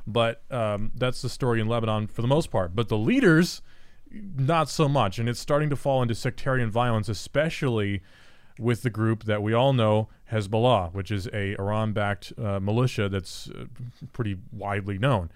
But 0.06 0.42
um, 0.50 0.92
that's 0.94 1.22
the 1.22 1.30
story 1.30 1.58
in 1.58 1.68
Lebanon 1.68 2.06
for 2.06 2.20
the 2.20 2.28
most 2.28 2.50
part. 2.50 2.76
But 2.76 2.88
the 2.88 2.98
leaders, 2.98 3.62
not 4.10 4.68
so 4.68 4.88
much. 4.88 5.18
And 5.18 5.26
it's 5.26 5.40
starting 5.40 5.70
to 5.70 5.76
fall 5.76 6.02
into 6.02 6.14
sectarian 6.14 6.70
violence, 6.70 7.08
especially 7.08 8.02
with 8.58 8.82
the 8.82 8.90
group 8.90 9.24
that 9.24 9.42
we 9.42 9.52
all 9.52 9.72
know, 9.72 10.08
Hezbollah, 10.32 10.92
which 10.92 11.10
is 11.10 11.28
a 11.32 11.54
Iran-backed 11.58 12.32
uh, 12.38 12.60
militia 12.60 13.08
that's 13.08 13.48
uh, 13.50 13.64
pretty 14.12 14.38
widely 14.52 14.98
known. 14.98 15.30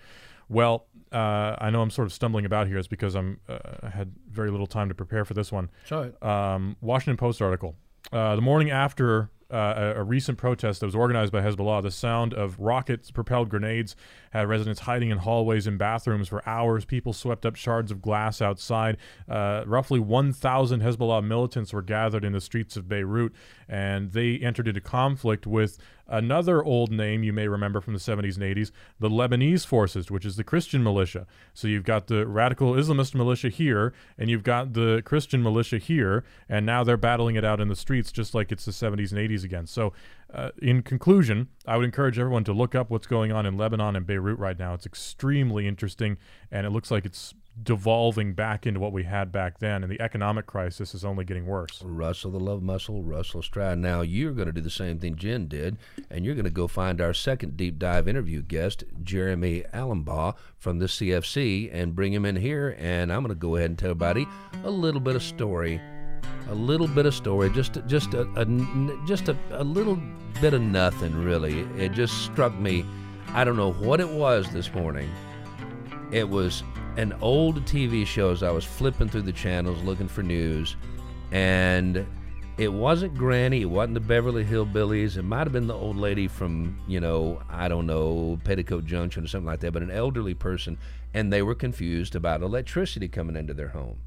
Well, 0.49 0.87
uh, 1.13 1.57
I 1.59 1.71
know 1.71 1.83
I'm 1.83 1.91
sort 1.91 2.07
of 2.07 2.13
stumbling 2.13 2.45
about 2.45 2.67
here. 2.67 2.79
It's 2.79 2.89
because 2.89 3.15
I'm 3.15 3.41
uh, 3.49 3.59
I 3.83 3.89
had 3.89 4.13
very 4.31 4.51
little 4.51 4.67
time 4.67 4.89
to 4.89 4.95
prepare 4.95 5.25
for 5.25 5.35
this 5.35 5.51
one. 5.51 5.71
Sorry. 5.85 6.13
Um, 6.23 6.77
Washington 6.81 7.17
Post 7.17 7.43
article. 7.43 7.77
Uh, 8.13 8.35
the 8.37 8.43
morning 8.43 8.71
after 8.71 9.31
uh, 9.53 9.93
a, 9.97 10.01
a 10.01 10.03
recent 10.05 10.39
protest 10.39 10.81
that 10.81 10.87
was 10.87 10.95
organized 10.95 11.33
by 11.33 11.41
Hezbollah, 11.41 11.83
the 11.83 11.91
sound 11.91 12.35
of 12.35 12.59
rockets 12.59 13.11
propelled 13.11 13.49
grenades 13.49 13.97
had 14.31 14.49
residents 14.49 14.81
hiding 14.81 15.11
in 15.11 15.19
hallways 15.19 15.67
and 15.67 15.79
bathrooms 15.79 16.29
for 16.29 16.47
hours. 16.49 16.85
People 16.85 17.13
swept 17.13 17.45
up 17.45 17.57
shards 17.57 17.91
of 17.91 18.01
glass 18.01 18.41
outside. 18.41 18.97
Uh, 19.29 19.63
roughly 19.67 20.01
1,000 20.01 20.81
Hezbollah 20.81 21.25
militants 21.25 21.73
were 21.73 21.83
gathered 21.83 22.25
in 22.25 22.33
the 22.33 22.41
streets 22.41 22.77
of 22.77 22.89
Beirut, 22.89 23.33
and 23.69 24.13
they 24.13 24.39
entered 24.39 24.69
into 24.69 24.81
conflict 24.81 25.47
with 25.47 25.79
Another 26.11 26.63
old 26.65 26.91
name 26.91 27.23
you 27.23 27.33
may 27.33 27.47
remember 27.47 27.81
from 27.81 27.95
the 27.95 28.01
70s 28.01 28.35
and 28.35 28.45
80s, 28.45 28.73
the 28.99 29.09
Lebanese 29.09 29.65
forces, 29.65 30.11
which 30.11 30.27
is 30.27 30.35
the 30.35 30.43
Christian 30.43 30.83
militia. 30.83 31.25
So 31.55 31.69
you've 31.69 31.85
got 31.85 32.09
the 32.09 32.27
radical 32.27 32.73
Islamist 32.73 33.15
militia 33.15 33.49
here, 33.49 33.95
and 34.19 34.29
you've 34.29 34.43
got 34.43 34.73
the 34.73 35.03
Christian 35.05 35.41
militia 35.41 35.79
here, 35.79 36.25
and 36.49 36.67
now 36.67 36.83
they're 36.83 36.97
battling 36.97 37.37
it 37.37 37.45
out 37.45 37.61
in 37.61 37.69
the 37.69 37.77
streets 37.77 38.11
just 38.11 38.35
like 38.35 38.51
it's 38.51 38.65
the 38.65 38.73
70s 38.73 39.13
and 39.13 39.21
80s 39.21 39.45
again. 39.45 39.67
So, 39.67 39.93
uh, 40.33 40.51
in 40.61 40.83
conclusion, 40.83 41.49
I 41.67 41.77
would 41.77 41.85
encourage 41.85 42.19
everyone 42.19 42.45
to 42.45 42.53
look 42.53 42.75
up 42.75 42.91
what's 42.91 43.07
going 43.07 43.33
on 43.33 43.47
in 43.47 43.57
Lebanon 43.57 43.97
and 43.97 44.07
Beirut 44.07 44.39
right 44.39 44.59
now. 44.59 44.75
It's 44.75 44.87
extremely 44.87 45.67
interesting, 45.67 46.19
and 46.51 46.67
it 46.67 46.71
looks 46.71 46.91
like 46.91 47.05
it's 47.05 47.35
devolving 47.63 48.33
back 48.33 48.67
into 48.67 48.81
what 48.81 48.93
we 48.93 49.05
had 49.05 49.33
back 49.33 49.59
then, 49.59 49.83
and 49.83 49.91
the 49.91 50.01
economic 50.01 50.47
crisis 50.47 50.95
is 50.95 51.05
only 51.05 51.25
getting 51.25 51.47
worse. 51.47 51.83
Russell 51.85 52.31
the 52.31 52.41
Love 52.41 52.63
Muscle, 52.63 53.03
Russell 53.03 53.43
Stroud. 53.43 53.79
Now 53.79 54.01
you're 54.01 54.33
going 54.33 54.47
to 54.47 54.53
do 54.53 54.61
the 54.61 54.71
same 54.71 54.99
thing 54.99 55.17
Jen 55.17 55.47
did, 55.47 55.77
and 56.11 56.25
you're 56.25 56.35
going 56.35 56.45
to 56.45 56.51
go 56.51 56.67
find 56.67 57.01
our 57.01 57.13
second 57.13 57.57
deep 57.57 57.79
dive 57.79 58.09
interview 58.09 58.43
guest, 58.43 58.85
Jeremy 59.03 59.65
Alumbaugh 59.75 60.37
from 60.57 60.79
the 60.79 60.87
CFC, 60.87 61.69
and 61.73 61.95
bring 61.95 62.13
him 62.13 62.25
in 62.25 62.37
here. 62.37 62.77
And 62.79 63.13
I'm 63.13 63.23
going 63.23 63.35
to 63.35 63.35
go 63.35 63.57
ahead 63.57 63.71
and 63.71 63.79
tell 63.79 63.91
everybody 63.91 64.27
a 64.65 64.71
little 64.71 65.01
bit 65.01 65.17
of 65.17 65.23
story, 65.23 65.81
a 66.49 66.55
little 66.55 66.89
bit 66.89 67.07
of 67.07 67.15
story, 67.15 67.51
just 67.51 67.79
just 67.87 68.15
a, 68.15 68.23
a 68.37 68.45
just 69.07 69.29
a, 69.29 69.37
a 69.53 69.65
little 69.65 70.01
bit 70.41 70.55
of 70.55 70.63
nothing 70.63 71.15
really. 71.25 71.61
It 71.77 71.93
just 71.93 72.25
struck 72.25 72.55
me. 72.59 72.85
I 73.29 73.45
don't 73.45 73.57
know 73.57 73.73
what 73.73 74.01
it 74.01 74.09
was 74.09 74.51
this 74.51 74.73
morning. 74.75 75.11
It 76.11 76.29
was 76.29 76.65
an 76.97 77.15
old 77.21 77.65
TV 77.65 78.07
show. 78.07 78.31
As 78.31 78.43
I 78.43 78.51
was 78.51 78.65
flipping 78.65 79.09
through 79.09 79.23
the 79.23 79.33
channels 79.33 79.83
looking 79.83 80.09
for 80.09 80.23
news, 80.23 80.77
and 81.31 82.07
it 82.61 82.71
wasn't 82.71 83.15
Granny. 83.15 83.63
It 83.63 83.71
wasn't 83.71 83.95
the 83.95 84.01
Beverly 84.01 84.45
Hillbillies. 84.45 85.17
It 85.17 85.23
might 85.23 85.47
have 85.47 85.53
been 85.53 85.67
the 85.67 85.75
old 85.75 85.97
lady 85.97 86.29
from, 86.29 86.79
you 86.87 87.01
know, 87.01 87.41
I 87.49 87.69
don't 87.69 87.87
know, 87.87 88.39
Petticoat 88.45 88.85
Junction 88.85 89.25
or 89.25 89.29
something 89.29 89.47
like 89.47 89.61
that, 89.61 89.73
but 89.73 89.83
an 89.83 89.91
elderly 89.91 90.35
person, 90.35 90.77
and 91.15 91.33
they 91.33 91.41
were 91.41 91.55
confused 91.55 92.15
about 92.15 92.43
electricity 92.43 93.09
coming 93.09 93.35
into 93.35 93.55
their 93.55 93.69
home. 93.69 94.01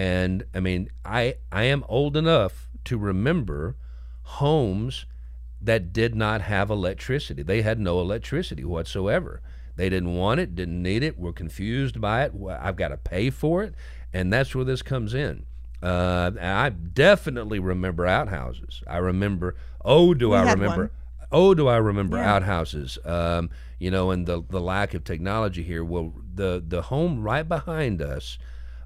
And 0.00 0.44
I 0.54 0.60
mean, 0.60 0.88
I 1.04 1.34
I 1.52 1.64
am 1.64 1.84
old 1.86 2.16
enough 2.16 2.54
to 2.84 2.96
remember 2.96 3.76
homes 4.40 5.04
that 5.60 5.92
did 5.92 6.14
not 6.14 6.40
have 6.40 6.70
electricity. 6.70 7.42
They 7.42 7.60
had 7.60 7.78
no 7.78 8.00
electricity 8.00 8.64
whatsoever. 8.64 9.42
They 9.76 9.90
didn't 9.90 10.14
want 10.14 10.40
it, 10.40 10.54
didn't 10.54 10.82
need 10.82 11.02
it, 11.02 11.18
were 11.18 11.34
confused 11.34 12.00
by 12.00 12.24
it. 12.24 12.32
I've 12.66 12.76
got 12.76 12.88
to 12.88 12.96
pay 12.96 13.28
for 13.28 13.62
it. 13.62 13.74
And 14.10 14.32
that's 14.32 14.54
where 14.54 14.64
this 14.64 14.80
comes 14.82 15.12
in. 15.12 15.44
Uh, 15.82 16.30
I 16.40 16.70
definitely 16.70 17.58
remember 17.58 18.06
outhouses. 18.06 18.82
I 18.86 18.96
remember, 18.98 19.54
oh, 19.84 20.14
do 20.14 20.30
We 20.30 20.36
I 20.36 20.52
remember? 20.52 20.84
one. 20.84 20.90
Oh, 21.30 21.54
do 21.54 21.68
I 21.68 21.76
remember 21.76 22.16
Yeah. 22.16 22.36
outhouses? 22.36 22.98
Um, 23.04 23.50
you 23.78 23.90
know, 23.90 24.10
and 24.10 24.26
the 24.26 24.42
the 24.48 24.60
lack 24.60 24.94
of 24.94 25.04
technology 25.04 25.62
here. 25.62 25.84
Well, 25.84 26.14
the 26.34 26.62
the 26.66 26.82
home 26.82 27.22
right 27.22 27.46
behind 27.46 28.00
us, 28.00 28.38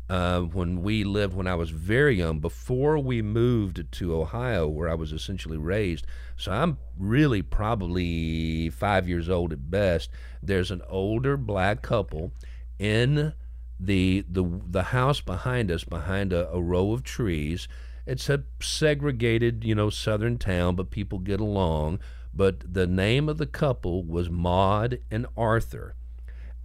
uh, 0.09 0.41
when 0.41 0.83
we 0.83 1.03
lived 1.03 1.35
when 1.35 1.47
I 1.47 1.55
was 1.55 1.71
very 1.71 2.17
young, 2.17 2.39
before 2.39 2.99
we 2.99 3.23
moved 3.23 3.91
to 3.91 4.15
Ohio, 4.15 4.69
where 4.69 4.89
I 4.89 4.95
was 4.95 5.13
essentially 5.13 5.57
raised. 5.57 6.07
So 6.37 6.53
I'm 6.53 6.79
really 6.99 7.41
probably 7.43 8.69
five 8.71 9.09
years 9.09 9.29
old 9.29 9.53
at 9.53 9.71
best. 9.71 10.11
There's 10.43 10.71
an 10.71 10.83
older 10.89 11.37
black 11.37 11.81
couple 11.83 12.33
in 12.79 13.33
the 13.81 14.25
the 14.29 14.45
the 14.71 14.85
house 14.85 15.21
behind 15.21 15.71
us, 15.71 15.85
behind 15.85 16.33
a, 16.33 16.51
a 16.51 16.61
row 16.61 16.93
of 16.93 17.03
trees. 17.03 17.67
It's 18.07 18.29
a 18.29 18.45
segregated, 18.61 19.65
you 19.65 19.75
know, 19.75 19.89
southern 19.89 20.37
town, 20.37 20.77
but 20.77 20.91
people 20.91 21.19
get 21.19 21.41
along. 21.41 22.01
But 22.35 22.75
the 22.75 22.87
name 22.87 23.29
of 23.29 23.39
the 23.39 23.47
couple 23.47 24.05
was 24.05 24.29
Maud 24.29 24.99
and 25.11 25.27
Arthur, 25.37 25.95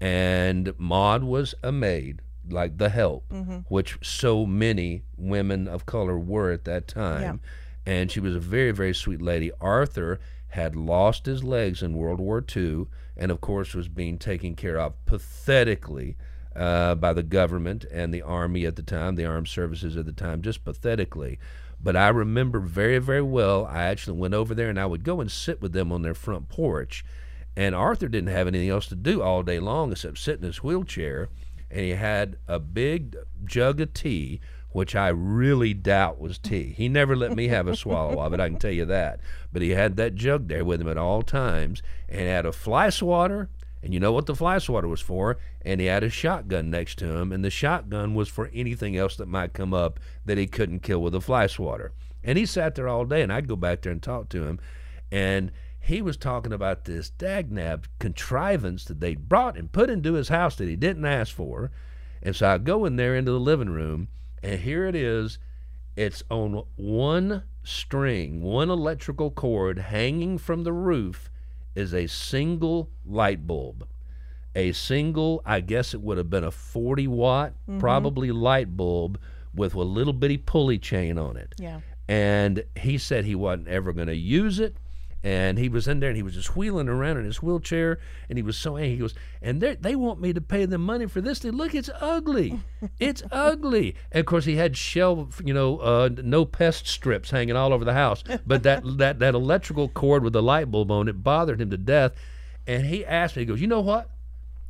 and 0.01 0.73
Maud 0.77 1.23
was 1.23 1.55
a 1.63 1.71
maid, 1.71 2.21
like 2.51 2.77
the 2.77 2.89
help, 2.89 3.31
which 3.67 3.97
so 4.01 4.45
many 4.45 5.03
women 5.17 5.67
of 5.67 5.85
color 5.85 6.17
were 6.17 6.51
at 6.51 6.65
that 6.65 6.87
time. 6.87 7.21
And 7.85 8.11
she 8.11 8.19
was 8.19 8.35
a 8.35 8.39
very, 8.39 8.71
very 8.71 8.93
sweet 8.93 9.21
lady. 9.21 9.51
Arthur 9.61 10.19
had 10.49 10.75
lost 10.75 11.25
his 11.25 11.43
legs 11.43 11.81
in 11.81 11.95
World 11.95 12.19
War 12.19 12.43
II, 12.55 12.87
and 13.17 13.31
of 13.31 13.41
course 13.41 13.73
was 13.73 13.87
being 13.87 14.17
taken 14.17 14.55
care 14.55 14.79
of 14.79 14.93
pathetically 15.05 16.17
uh, 16.55 16.95
by 16.95 17.13
the 17.13 17.23
government 17.23 17.85
and 17.91 18.13
the 18.13 18.21
army 18.21 18.65
at 18.65 18.75
the 18.75 18.83
time, 18.83 19.15
the 19.15 19.25
armed 19.25 19.47
services 19.47 19.95
at 19.95 20.05
the 20.05 20.11
time, 20.11 20.41
just 20.41 20.63
pathetically. 20.63 21.39
But 21.81 21.95
I 21.95 22.09
remember 22.09 22.59
very, 22.59 22.99
very 22.99 23.21
well. 23.21 23.65
I 23.65 23.83
actually 23.83 24.17
went 24.17 24.33
over 24.33 24.53
there 24.53 24.69
and 24.69 24.79
I 24.79 24.85
would 24.85 25.03
go 25.03 25.21
and 25.21 25.31
sit 25.31 25.61
with 25.61 25.71
them 25.71 25.91
on 25.91 26.01
their 26.01 26.13
front 26.13 26.49
porch. 26.49 27.05
And 27.55 27.73
Arthur 27.73 28.07
didn't 28.07 28.29
have 28.29 28.47
anything 28.47 28.69
else 28.69 28.87
to 28.87 28.95
do 28.95 29.21
all 29.21 29.43
day 29.43 29.59
long 29.59 29.91
except 29.91 30.17
sit 30.17 30.37
in 30.37 30.43
his 30.43 30.63
wheelchair. 30.63 31.29
And 31.71 31.81
he 31.81 31.91
had 31.91 32.37
a 32.47 32.59
big 32.59 33.15
jug 33.45 33.79
of 33.81 33.93
tea, 33.93 34.39
which 34.71 34.95
I 34.95 35.09
really 35.09 35.73
doubt 35.73 36.19
was 36.19 36.37
tea. 36.37 36.73
He 36.75 36.89
never 36.89 37.15
let 37.15 37.35
me 37.35 37.47
have 37.47 37.67
a 37.67 37.75
swallow 37.75 38.21
of 38.21 38.33
it, 38.33 38.39
I 38.39 38.49
can 38.49 38.59
tell 38.59 38.71
you 38.71 38.85
that. 38.85 39.19
But 39.51 39.61
he 39.61 39.71
had 39.71 39.95
that 39.97 40.15
jug 40.15 40.47
there 40.47 40.65
with 40.65 40.81
him 40.81 40.89
at 40.89 40.97
all 40.97 41.21
times 41.21 41.81
and 42.07 42.21
had 42.21 42.45
a 42.45 42.51
fly 42.51 42.89
swatter. 42.89 43.49
And 43.81 43.93
you 43.93 43.99
know 43.99 44.11
what 44.11 44.25
the 44.25 44.35
fly 44.35 44.57
swatter 44.57 44.87
was 44.87 45.01
for? 45.01 45.37
And 45.61 45.79
he 45.79 45.87
had 45.87 46.03
a 46.03 46.09
shotgun 46.09 46.69
next 46.69 46.97
to 46.99 47.17
him, 47.17 47.31
and 47.31 47.45
the 47.45 47.49
shotgun 47.49 48.13
was 48.13 48.27
for 48.27 48.49
anything 48.53 48.97
else 48.97 49.15
that 49.15 49.27
might 49.27 49.53
come 49.53 49.73
up 49.73 49.99
that 50.25 50.37
he 50.37 50.47
couldn't 50.47 50.83
kill 50.83 51.01
with 51.01 51.15
a 51.15 51.21
fly 51.21 51.47
swatter. 51.47 51.93
And 52.23 52.37
he 52.37 52.45
sat 52.45 52.75
there 52.75 52.89
all 52.89 53.05
day, 53.05 53.21
and 53.21 53.31
I'd 53.31 53.47
go 53.47 53.55
back 53.55 53.81
there 53.81 53.91
and 53.91 54.03
talk 54.03 54.27
to 54.29 54.43
him. 54.43 54.59
And 55.11 55.51
he 55.89 56.01
was 56.01 56.17
talking 56.17 56.53
about 56.53 56.85
this 56.85 57.11
dagnab 57.17 57.85
contrivance 57.97 58.85
that 58.85 58.99
they 58.99 59.15
brought 59.15 59.57
and 59.57 59.71
put 59.71 59.89
into 59.89 60.13
his 60.13 60.29
house 60.29 60.55
that 60.55 60.69
he 60.69 60.75
didn't 60.75 61.05
ask 61.05 61.33
for. 61.33 61.71
And 62.21 62.35
so 62.35 62.47
I 62.47 62.57
go 62.59 62.85
in 62.85 62.95
there 62.95 63.15
into 63.15 63.31
the 63.31 63.39
living 63.39 63.69
room, 63.69 64.07
and 64.43 64.59
here 64.61 64.85
it 64.85 64.95
is. 64.95 65.39
It's 65.95 66.21
on 66.29 66.63
one 66.75 67.43
string, 67.63 68.41
one 68.41 68.69
electrical 68.69 69.31
cord 69.31 69.79
hanging 69.79 70.37
from 70.37 70.63
the 70.63 70.73
roof 70.73 71.29
is 71.75 71.93
a 71.93 72.07
single 72.07 72.91
light 73.05 73.47
bulb. 73.47 73.87
A 74.55 74.71
single, 74.71 75.41
I 75.45 75.59
guess 75.61 75.93
it 75.93 76.01
would 76.01 76.17
have 76.17 76.29
been 76.29 76.43
a 76.43 76.51
40 76.51 77.07
watt, 77.07 77.53
mm-hmm. 77.67 77.79
probably 77.79 78.31
light 78.31 78.77
bulb 78.77 79.19
with 79.55 79.73
a 79.73 79.81
little 79.81 80.13
bitty 80.13 80.37
pulley 80.37 80.77
chain 80.77 81.17
on 81.17 81.35
it 81.35 81.55
Yeah. 81.57 81.79
and 82.07 82.63
he 82.75 82.97
said 82.99 83.25
he 83.25 83.35
wasn't 83.35 83.67
ever 83.67 83.91
going 83.93 84.07
to 84.07 84.15
use 84.15 84.59
it. 84.59 84.77
And 85.21 85.57
he 85.57 85.67
was 85.67 85.87
in 85.87 85.99
there 85.99 86.09
and 86.09 86.15
he 86.15 86.23
was 86.23 86.35
just 86.35 86.55
wheeling 86.55 86.87
around 86.87 87.17
in 87.17 87.25
his 87.25 87.43
wheelchair 87.43 87.99
and 88.29 88.37
he 88.37 88.43
was 88.43 88.57
so 88.57 88.77
angry. 88.77 88.91
He 88.91 88.97
goes, 88.97 89.13
and 89.41 89.59
they 89.59 89.75
they 89.75 89.95
want 89.95 90.21
me 90.21 90.31
to 90.31 90.39
pay 90.39 90.65
them 90.65 90.81
money 90.81 91.07
for 91.07 91.19
this. 91.19 91.39
They 91.39 91.51
look, 91.51 91.75
it's 91.75 91.89
ugly. 91.99 92.61
It's 92.99 93.21
ugly. 93.31 93.95
And 94.11 94.21
of 94.21 94.25
course, 94.25 94.45
he 94.45 94.55
had 94.55 94.77
shelf, 94.77 95.41
you 95.43 95.53
know, 95.53 95.79
uh, 95.79 96.09
no 96.23 96.45
pest 96.45 96.87
strips 96.87 97.31
hanging 97.31 97.57
all 97.57 97.73
over 97.73 97.83
the 97.83 97.93
house. 97.93 98.23
But 98.47 98.63
that, 98.63 98.83
that, 98.97 99.19
that 99.19 99.35
electrical 99.35 99.89
cord 99.89 100.23
with 100.23 100.33
the 100.33 100.43
light 100.43 100.71
bulb 100.71 100.89
on 100.89 101.09
it 101.09 101.21
bothered 101.23 101.59
him 101.59 101.69
to 101.71 101.77
death. 101.77 102.13
And 102.65 102.85
he 102.85 103.05
asked 103.05 103.35
me, 103.35 103.41
he 103.41 103.45
goes, 103.45 103.59
you 103.59 103.67
know 103.67 103.81
what? 103.81 104.09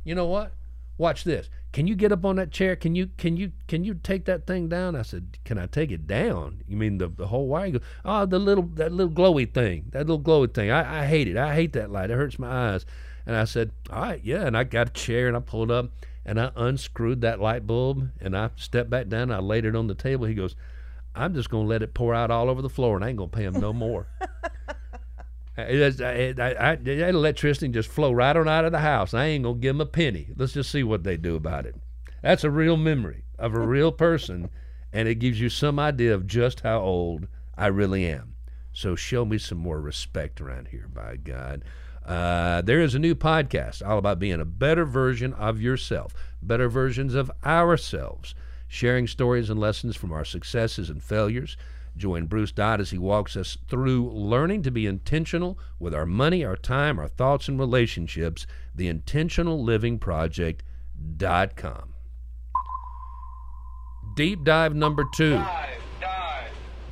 You 0.02 0.14
know 0.14 0.26
what? 0.26 0.52
Watch 0.98 1.24
this. 1.24 1.48
Can 1.72 1.86
you 1.86 1.94
get 1.94 2.10
up 2.10 2.24
on 2.24 2.36
that 2.36 2.50
chair? 2.50 2.74
Can 2.74 2.96
you 2.96 3.10
can 3.16 3.36
you 3.36 3.52
can 3.68 3.84
you 3.84 3.94
take 3.94 4.24
that 4.24 4.46
thing 4.46 4.68
down? 4.68 4.96
I 4.96 5.02
said, 5.02 5.38
Can 5.44 5.56
I 5.56 5.66
take 5.66 5.92
it 5.92 6.06
down? 6.06 6.64
You 6.66 6.76
mean 6.76 6.98
the, 6.98 7.08
the 7.08 7.28
whole 7.28 7.46
wire? 7.46 7.66
He 7.66 7.72
goes, 7.72 7.82
Oh, 8.04 8.26
the 8.26 8.40
little 8.40 8.64
that 8.74 8.92
little 8.92 9.12
glowy 9.12 9.52
thing. 9.52 9.86
That 9.90 10.06
little 10.08 10.20
glowy 10.20 10.52
thing. 10.52 10.70
I, 10.70 11.02
I 11.02 11.06
hate 11.06 11.28
it. 11.28 11.36
I 11.36 11.54
hate 11.54 11.72
that 11.74 11.90
light. 11.90 12.10
It 12.10 12.14
hurts 12.14 12.38
my 12.38 12.72
eyes. 12.72 12.86
And 13.24 13.36
I 13.36 13.44
said, 13.44 13.70
All 13.88 14.02
right, 14.02 14.20
yeah. 14.24 14.46
And 14.46 14.56
I 14.56 14.64
got 14.64 14.88
a 14.88 14.92
chair 14.92 15.28
and 15.28 15.36
I 15.36 15.40
pulled 15.40 15.70
up 15.70 15.90
and 16.24 16.40
I 16.40 16.50
unscrewed 16.56 17.20
that 17.20 17.40
light 17.40 17.66
bulb 17.66 18.10
and 18.20 18.36
I 18.36 18.50
stepped 18.56 18.90
back 18.90 19.08
down. 19.08 19.22
And 19.22 19.34
I 19.34 19.38
laid 19.38 19.64
it 19.64 19.76
on 19.76 19.86
the 19.86 19.94
table. 19.94 20.26
He 20.26 20.34
goes, 20.34 20.56
I'm 21.14 21.34
just 21.34 21.50
gonna 21.50 21.68
let 21.68 21.82
it 21.82 21.94
pour 21.94 22.14
out 22.14 22.32
all 22.32 22.50
over 22.50 22.62
the 22.62 22.68
floor 22.68 22.96
and 22.96 23.04
I 23.04 23.10
ain't 23.10 23.18
gonna 23.18 23.28
pay 23.28 23.44
him 23.44 23.60
no 23.60 23.72
more. 23.72 24.08
It 25.68 26.00
I- 26.00 26.42
I- 26.42 26.70
I- 26.72 26.76
that 26.76 27.08
electricity 27.10 27.68
just 27.68 27.88
flow 27.88 28.12
right 28.12 28.36
on 28.36 28.48
out 28.48 28.64
of 28.64 28.72
the 28.72 28.78
house. 28.80 29.14
I 29.14 29.26
ain't 29.26 29.44
gonna 29.44 29.58
give 29.58 29.74
them 29.76 29.80
a 29.80 29.86
penny. 29.86 30.28
Let's 30.36 30.52
just 30.52 30.70
see 30.70 30.82
what 30.82 31.04
they 31.04 31.16
do 31.16 31.36
about 31.36 31.66
it. 31.66 31.76
That's 32.22 32.44
a 32.44 32.50
real 32.50 32.76
memory 32.76 33.24
of 33.38 33.54
a 33.54 33.60
real 33.60 33.92
person, 33.92 34.50
and 34.92 35.08
it 35.08 35.16
gives 35.16 35.40
you 35.40 35.48
some 35.48 35.78
idea 35.78 36.14
of 36.14 36.26
just 36.26 36.60
how 36.60 36.80
old 36.80 37.26
I 37.56 37.66
really 37.68 38.06
am. 38.06 38.34
So 38.72 38.94
show 38.94 39.24
me 39.24 39.38
some 39.38 39.58
more 39.58 39.80
respect 39.80 40.40
around 40.40 40.68
here, 40.68 40.86
by 40.92 41.16
God. 41.16 41.64
Uh, 42.04 42.60
there 42.62 42.80
is 42.80 42.94
a 42.94 42.98
new 42.98 43.14
podcast 43.14 43.86
all 43.86 43.98
about 43.98 44.18
being 44.18 44.40
a 44.40 44.44
better 44.44 44.84
version 44.84 45.32
of 45.34 45.60
yourself, 45.60 46.14
better 46.42 46.68
versions 46.68 47.14
of 47.14 47.30
ourselves, 47.44 48.34
sharing 48.68 49.06
stories 49.06 49.50
and 49.50 49.60
lessons 49.60 49.96
from 49.96 50.12
our 50.12 50.24
successes 50.24 50.88
and 50.90 51.02
failures. 51.02 51.56
Join 52.00 52.24
Bruce 52.24 52.50
Dodd 52.50 52.80
as 52.80 52.92
he 52.92 52.98
walks 52.98 53.36
us 53.36 53.58
through 53.68 54.10
learning 54.10 54.62
to 54.62 54.70
be 54.70 54.86
intentional 54.86 55.58
with 55.78 55.94
our 55.94 56.06
money, 56.06 56.42
our 56.42 56.56
time, 56.56 56.98
our 56.98 57.08
thoughts, 57.08 57.46
and 57.46 57.58
relationships. 57.58 58.46
The 58.74 58.88
Intentional 58.88 59.62
Living 59.62 59.98
Project.com. 59.98 61.94
Deep 64.16 64.44
dive 64.44 64.74
number 64.74 65.04
two. 65.14 65.42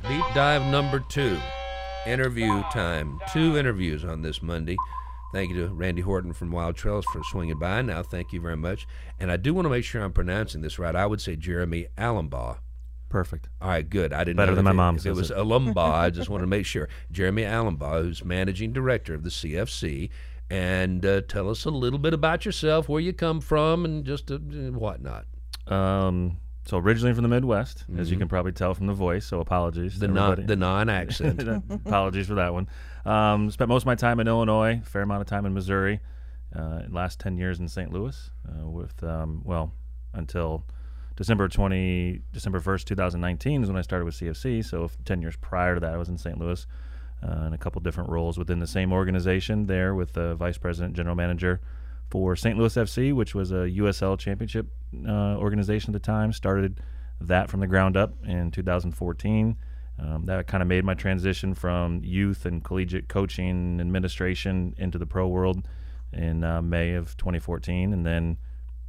Deep 0.07 0.25
dive 0.35 0.71
number 0.71 0.99
two. 1.09 1.39
interview 2.05 2.61
time. 2.71 3.19
Two 3.33 3.57
interviews 3.57 4.05
on 4.05 4.21
this 4.21 4.43
Monday. 4.43 4.77
Thank 5.33 5.49
you 5.49 5.57
to 5.57 5.73
Randy 5.73 6.03
Horton 6.03 6.33
from 6.33 6.51
Wild 6.51 6.75
Trails 6.75 7.05
for 7.11 7.23
swinging 7.23 7.57
by. 7.57 7.81
Now, 7.81 8.03
thank 8.03 8.31
you 8.31 8.39
very 8.39 8.57
much. 8.57 8.87
And 9.19 9.31
I 9.31 9.37
do 9.37 9.55
want 9.55 9.65
to 9.65 9.69
make 9.69 9.85
sure 9.85 10.03
I'm 10.03 10.13
pronouncing 10.13 10.61
this 10.61 10.77
right. 10.77 10.95
I 10.95 11.07
would 11.07 11.19
say 11.19 11.35
Jeremy 11.35 11.87
Alumbaugh. 11.97 12.59
Perfect. 13.09 13.49
All 13.61 13.69
right, 13.69 13.87
good. 13.89 14.13
I 14.13 14.23
didn't 14.23 14.37
Better 14.37 14.51
know 14.51 14.55
than 14.57 14.65
my 14.65 14.71
it- 14.71 14.75
mom 14.75 14.95
If 14.97 15.05
it 15.05 15.13
was 15.13 15.31
it. 15.31 15.37
Alumbaugh, 15.37 15.77
I 15.93 16.09
just 16.11 16.29
want 16.29 16.43
to 16.43 16.47
make 16.47 16.65
sure. 16.65 16.87
Jeremy 17.11 17.41
Alumbaugh, 17.43 18.03
who's 18.03 18.23
managing 18.23 18.71
director 18.71 19.13
of 19.15 19.23
the 19.23 19.29
CFC, 19.31 20.09
and 20.51 21.05
uh, 21.05 21.21
tell 21.21 21.49
us 21.49 21.65
a 21.65 21.69
little 21.71 21.99
bit 21.99 22.13
about 22.13 22.45
yourself, 22.45 22.87
where 22.87 23.01
you 23.01 23.13
come 23.13 23.41
from, 23.41 23.85
and 23.85 24.05
just 24.05 24.29
uh, 24.31 24.37
whatnot. 24.37 25.25
Um, 25.67 26.37
so 26.65 26.77
originally 26.77 27.13
from 27.13 27.23
the 27.23 27.29
Midwest, 27.29 27.85
as 27.97 28.11
you 28.11 28.17
can 28.17 28.27
probably 28.27 28.51
tell 28.51 28.73
from 28.75 28.85
the 28.87 28.93
voice. 28.93 29.25
So 29.25 29.39
apologies. 29.39 29.93
Mm-hmm. 29.93 30.01
The 30.01 30.07
non 30.07 30.45
the 30.45 30.55
non 30.55 30.89
accent. 30.89 31.41
apologies 31.69 32.27
for 32.27 32.35
that 32.35 32.53
one. 32.53 32.67
Um, 33.05 33.49
spent 33.49 33.69
most 33.69 33.83
of 33.83 33.87
my 33.87 33.95
time 33.95 34.19
in 34.19 34.27
Illinois, 34.27 34.81
fair 34.83 35.01
amount 35.01 35.21
of 35.21 35.27
time 35.27 35.45
in 35.47 35.53
Missouri. 35.53 35.99
Uh, 36.55 36.81
last 36.89 37.19
ten 37.19 37.37
years 37.37 37.59
in 37.59 37.67
St. 37.67 37.91
Louis, 37.91 38.29
uh, 38.47 38.67
with 38.67 39.03
um, 39.03 39.41
well 39.45 39.71
until 40.13 40.63
December 41.19 41.49
twenty 41.49 42.21
December 42.31 42.61
first, 42.61 42.87
two 42.87 42.95
thousand 42.95 43.19
nineteen 43.19 43.61
is 43.61 43.67
when 43.67 43.77
I 43.77 43.81
started 43.81 44.05
with 44.05 44.15
CFC. 44.15 44.63
So 44.63 44.85
f- 44.85 44.97
ten 45.03 45.21
years 45.21 45.35
prior 45.35 45.73
to 45.75 45.81
that, 45.81 45.93
I 45.93 45.97
was 45.97 46.07
in 46.07 46.17
St. 46.17 46.39
Louis 46.39 46.65
uh, 47.21 47.43
in 47.47 47.53
a 47.53 47.57
couple 47.57 47.81
different 47.81 48.09
roles 48.09 48.37
within 48.37 48.59
the 48.59 48.67
same 48.67 48.93
organization. 48.93 49.65
There 49.65 49.93
with 49.93 50.13
the 50.13 50.35
vice 50.35 50.57
president, 50.57 50.95
general 50.95 51.17
manager 51.17 51.59
for 52.09 52.37
St. 52.37 52.57
Louis 52.57 52.73
FC, 52.73 53.13
which 53.13 53.35
was 53.35 53.51
a 53.51 53.67
USL 53.81 54.17
championship 54.17 54.67
uh, 55.05 55.35
organization 55.35 55.93
at 55.93 56.01
the 56.01 56.05
time. 56.05 56.31
Started 56.31 56.79
that 57.19 57.49
from 57.49 57.59
the 57.59 57.67
ground 57.67 57.97
up 57.97 58.13
in 58.25 58.49
2014. 58.49 59.57
Um, 59.99 60.25
that 60.27 60.47
kind 60.47 60.63
of 60.63 60.69
made 60.69 60.85
my 60.85 60.93
transition 60.93 61.53
from 61.53 62.01
youth 62.01 62.45
and 62.45 62.63
collegiate 62.63 63.09
coaching 63.09 63.81
administration 63.81 64.73
into 64.77 64.97
the 64.97 65.05
pro 65.05 65.27
world 65.27 65.67
in 66.13 66.45
uh, 66.45 66.61
May 66.61 66.93
of 66.93 67.17
2014, 67.17 67.91
and 67.91 68.05
then 68.05 68.37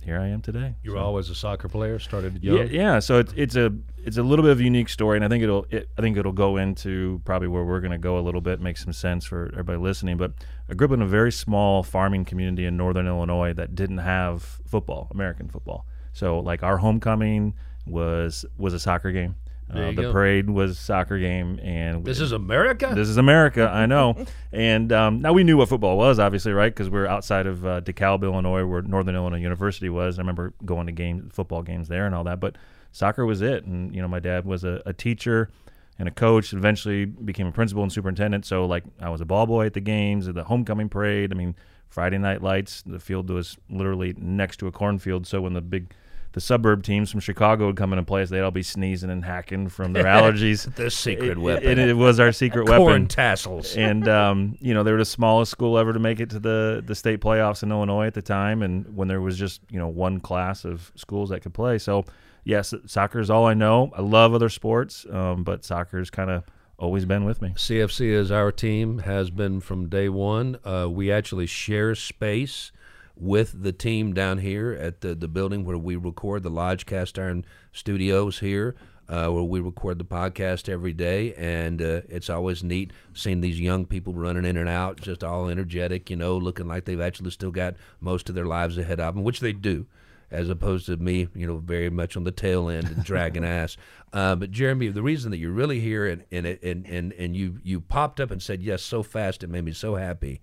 here 0.04 0.18
I 0.18 0.28
am 0.28 0.40
today. 0.40 0.74
You 0.82 0.92
were 0.92 0.98
always 0.98 1.28
a 1.30 1.34
soccer 1.34 1.68
player. 1.68 1.98
Started 1.98 2.38
Yeah, 2.42 2.62
yeah. 2.64 2.98
So 2.98 3.18
it's 3.18 3.32
it's 3.36 3.56
a 3.56 3.72
it's 3.98 4.16
a 4.16 4.22
little 4.22 4.42
bit 4.42 4.52
of 4.52 4.60
a 4.60 4.62
unique 4.62 4.88
story, 4.88 5.16
and 5.16 5.24
I 5.24 5.28
think 5.28 5.42
it'll 5.42 5.66
it, 5.70 5.88
I 5.98 6.00
think 6.00 6.16
it'll 6.16 6.32
go 6.32 6.56
into 6.56 7.20
probably 7.24 7.48
where 7.48 7.64
we're 7.64 7.80
going 7.80 7.92
to 7.92 7.98
go 7.98 8.18
a 8.18 8.20
little 8.20 8.40
bit, 8.40 8.60
make 8.60 8.76
some 8.76 8.92
sense 8.92 9.24
for 9.24 9.50
everybody 9.52 9.78
listening. 9.78 10.16
But 10.16 10.32
I 10.68 10.74
grew 10.74 10.86
up 10.86 10.92
in 10.92 11.02
a 11.02 11.06
very 11.06 11.32
small 11.32 11.82
farming 11.82 12.24
community 12.24 12.64
in 12.64 12.76
northern 12.76 13.06
Illinois 13.06 13.52
that 13.54 13.74
didn't 13.74 13.98
have 13.98 14.60
football, 14.66 15.08
American 15.10 15.48
football. 15.48 15.86
So 16.12 16.38
like 16.40 16.62
our 16.62 16.78
homecoming 16.78 17.54
was 17.86 18.44
was 18.56 18.74
a 18.74 18.80
soccer 18.80 19.12
game. 19.12 19.36
Uh, 19.72 19.92
the 19.92 20.02
go. 20.02 20.12
parade 20.12 20.50
was 20.50 20.78
soccer 20.78 21.18
game, 21.18 21.58
and 21.60 22.04
This 22.04 22.20
is 22.20 22.32
America. 22.32 22.92
this 22.94 23.08
is 23.08 23.16
America, 23.16 23.70
I 23.72 23.86
know. 23.86 24.24
and 24.52 24.92
um, 24.92 25.20
now 25.20 25.32
we 25.32 25.44
knew 25.44 25.56
what 25.56 25.68
football 25.68 25.96
was, 25.96 26.18
obviously, 26.18 26.52
right? 26.52 26.72
Because 26.74 26.90
we're 26.90 27.06
outside 27.06 27.46
of 27.46 27.64
uh, 27.64 27.80
DeKalb, 27.80 28.22
Illinois, 28.22 28.64
where 28.64 28.82
Northern 28.82 29.14
Illinois 29.14 29.40
University 29.40 29.88
was. 29.88 30.18
I 30.18 30.22
remember 30.22 30.54
going 30.64 30.86
to 30.86 30.92
game 30.92 31.30
football 31.32 31.62
games 31.62 31.88
there 31.88 32.06
and 32.06 32.14
all 32.14 32.24
that. 32.24 32.40
But 32.40 32.56
soccer 32.92 33.24
was 33.24 33.42
it. 33.42 33.64
And 33.64 33.94
you 33.94 34.02
know, 34.02 34.08
my 34.08 34.20
dad 34.20 34.44
was 34.44 34.64
a, 34.64 34.82
a 34.86 34.92
teacher 34.92 35.50
and 35.98 36.08
a 36.08 36.12
coach. 36.12 36.52
Eventually, 36.52 37.04
became 37.04 37.46
a 37.46 37.52
principal 37.52 37.82
and 37.82 37.92
superintendent. 37.92 38.46
So 38.46 38.66
like, 38.66 38.84
I 39.00 39.10
was 39.10 39.20
a 39.20 39.24
ball 39.26 39.46
boy 39.46 39.66
at 39.66 39.74
the 39.74 39.80
games, 39.80 40.26
at 40.26 40.34
the 40.34 40.44
homecoming 40.44 40.88
parade. 40.88 41.32
I 41.32 41.36
mean, 41.36 41.54
Friday 41.88 42.18
night 42.18 42.42
lights. 42.42 42.82
The 42.82 43.00
field 43.00 43.30
was 43.30 43.58
literally 43.68 44.14
next 44.16 44.58
to 44.58 44.66
a 44.66 44.72
cornfield. 44.72 45.26
So 45.26 45.40
when 45.40 45.52
the 45.52 45.60
big 45.60 45.92
the 46.32 46.40
suburb 46.40 46.82
teams 46.84 47.10
from 47.10 47.20
Chicago 47.20 47.66
would 47.66 47.76
come 47.76 47.92
into 47.92 48.04
place. 48.04 48.28
They'd 48.30 48.40
all 48.40 48.50
be 48.50 48.62
sneezing 48.62 49.10
and 49.10 49.24
hacking 49.24 49.68
from 49.68 49.92
their 49.92 50.04
allergies. 50.16 50.72
the 50.76 50.90
secret 50.90 51.30
It- 51.32 51.38
weapon. 51.38 51.66
It, 51.66 51.78
it 51.78 51.94
was 51.96 52.20
our 52.20 52.32
secret 52.32 52.66
Corn 52.68 52.82
weapon. 52.84 53.06
tassels. 53.08 53.76
and 53.76 54.06
um, 54.08 54.56
you 54.60 54.72
know 54.74 54.82
they 54.82 54.92
were 54.92 54.98
the 54.98 55.04
smallest 55.04 55.50
school 55.50 55.76
ever 55.78 55.92
to 55.92 55.98
make 55.98 56.20
it 56.20 56.30
to 56.30 56.38
the 56.38 56.82
the 56.86 56.94
state 56.94 57.20
playoffs 57.20 57.62
in 57.62 57.70
Illinois 57.70 58.06
at 58.06 58.14
the 58.14 58.22
time, 58.22 58.62
and 58.62 58.94
when 58.96 59.08
there 59.08 59.20
was 59.20 59.36
just 59.38 59.60
you 59.70 59.78
know 59.78 59.88
one 59.88 60.20
class 60.20 60.64
of 60.64 60.92
schools 60.94 61.30
that 61.30 61.40
could 61.40 61.54
play. 61.54 61.78
So 61.78 62.04
yes, 62.44 62.72
soccer 62.86 63.18
is 63.20 63.30
all 63.30 63.46
I 63.46 63.54
know. 63.54 63.90
I 63.96 64.02
love 64.02 64.32
other 64.34 64.48
sports, 64.48 65.04
um, 65.10 65.42
but 65.44 65.64
soccer's 65.64 66.10
kind 66.10 66.30
of 66.30 66.44
always 66.78 67.04
been 67.04 67.24
with 67.26 67.42
me. 67.42 67.50
CFC 67.56 68.06
is 68.10 68.30
our 68.30 68.50
team, 68.50 69.00
has 69.00 69.28
been 69.30 69.60
from 69.60 69.88
day 69.90 70.08
one. 70.08 70.58
Uh, 70.64 70.88
we 70.90 71.12
actually 71.12 71.44
share 71.46 71.94
space 71.94 72.72
with 73.20 73.62
the 73.62 73.72
team 73.72 74.12
down 74.12 74.38
here 74.38 74.72
at 74.72 75.02
the, 75.02 75.14
the 75.14 75.28
building 75.28 75.64
where 75.64 75.78
we 75.78 75.96
record 75.96 76.42
the 76.42 76.50
Lodge 76.50 76.86
Cast 76.86 77.18
Iron 77.18 77.44
Studios 77.72 78.38
here, 78.38 78.74
uh, 79.08 79.28
where 79.28 79.42
we 79.42 79.60
record 79.60 79.98
the 79.98 80.04
podcast 80.04 80.68
every 80.68 80.92
day. 80.92 81.34
And 81.34 81.82
uh, 81.82 82.00
it's 82.08 82.30
always 82.30 82.64
neat 82.64 82.92
seeing 83.12 83.40
these 83.40 83.60
young 83.60 83.84
people 83.84 84.14
running 84.14 84.44
in 84.44 84.56
and 84.56 84.68
out, 84.68 85.00
just 85.00 85.22
all 85.22 85.48
energetic, 85.48 86.08
you 86.08 86.16
know, 86.16 86.36
looking 86.38 86.66
like 86.66 86.86
they've 86.86 87.00
actually 87.00 87.30
still 87.30 87.50
got 87.50 87.74
most 88.00 88.28
of 88.28 88.34
their 88.34 88.46
lives 88.46 88.78
ahead 88.78 89.00
of 89.00 89.14
them, 89.14 89.22
which 89.22 89.40
they 89.40 89.52
do 89.52 89.86
as 90.30 90.48
opposed 90.48 90.86
to 90.86 90.96
me, 90.96 91.28
you 91.34 91.46
know, 91.46 91.56
very 91.56 91.90
much 91.90 92.16
on 92.16 92.24
the 92.24 92.30
tail 92.30 92.68
end 92.68 92.86
and 92.86 93.04
dragging 93.04 93.44
ass. 93.44 93.76
Uh, 94.12 94.36
but 94.36 94.50
Jeremy, 94.50 94.88
the 94.88 95.02
reason 95.02 95.30
that 95.30 95.38
you're 95.38 95.50
really 95.50 95.80
here 95.80 96.06
and 96.06 96.24
and, 96.30 96.46
and 96.46 96.86
and 96.86 97.12
and 97.12 97.36
you 97.36 97.58
you 97.62 97.80
popped 97.80 98.20
up 98.20 98.30
and 98.30 98.42
said 98.42 98.62
yes 98.62 98.82
so 98.82 99.02
fast, 99.02 99.42
it 99.42 99.50
made 99.50 99.64
me 99.64 99.72
so 99.72 99.96
happy. 99.96 100.40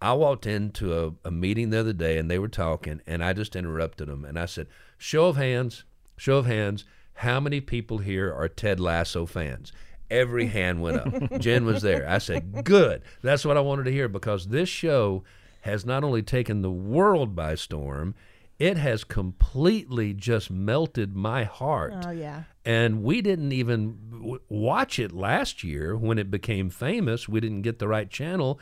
I 0.00 0.12
walked 0.12 0.46
into 0.46 0.96
a, 0.96 1.28
a 1.28 1.30
meeting 1.30 1.70
the 1.70 1.80
other 1.80 1.92
day 1.92 2.18
and 2.18 2.30
they 2.30 2.38
were 2.38 2.48
talking, 2.48 3.00
and 3.06 3.22
I 3.22 3.32
just 3.32 3.56
interrupted 3.56 4.08
them 4.08 4.24
and 4.24 4.38
I 4.38 4.46
said, 4.46 4.68
"Show 4.96 5.26
of 5.26 5.36
hands, 5.36 5.84
show 6.16 6.38
of 6.38 6.46
hands, 6.46 6.84
how 7.14 7.40
many 7.40 7.60
people 7.60 7.98
here 7.98 8.32
are 8.32 8.48
Ted 8.48 8.78
Lasso 8.80 9.26
fans?" 9.26 9.72
Every 10.10 10.46
hand 10.58 10.80
went 10.82 10.98
up. 10.98 11.40
Jen 11.40 11.64
was 11.64 11.82
there. 11.82 12.08
I 12.08 12.18
said, 12.18 12.64
"Good. 12.64 13.02
That's 13.22 13.44
what 13.44 13.56
I 13.56 13.60
wanted 13.60 13.84
to 13.84 13.92
hear 13.92 14.08
because 14.08 14.48
this 14.48 14.68
show 14.68 15.24
has 15.62 15.84
not 15.84 16.04
only 16.04 16.22
taken 16.22 16.62
the 16.62 16.70
world 16.70 17.34
by 17.34 17.54
storm." 17.54 18.14
It 18.60 18.76
has 18.76 19.04
completely 19.04 20.12
just 20.14 20.50
melted 20.50 21.14
my 21.14 21.44
heart. 21.44 21.94
Oh 22.04 22.10
yeah. 22.10 22.42
And 22.64 23.04
we 23.04 23.22
didn't 23.22 23.52
even 23.52 23.98
w- 24.10 24.40
watch 24.48 24.98
it 24.98 25.12
last 25.12 25.62
year 25.62 25.96
when 25.96 26.18
it 26.18 26.28
became 26.28 26.68
famous. 26.68 27.28
We 27.28 27.38
didn't 27.38 27.62
get 27.62 27.78
the 27.78 27.86
right 27.86 28.10
channel. 28.10 28.58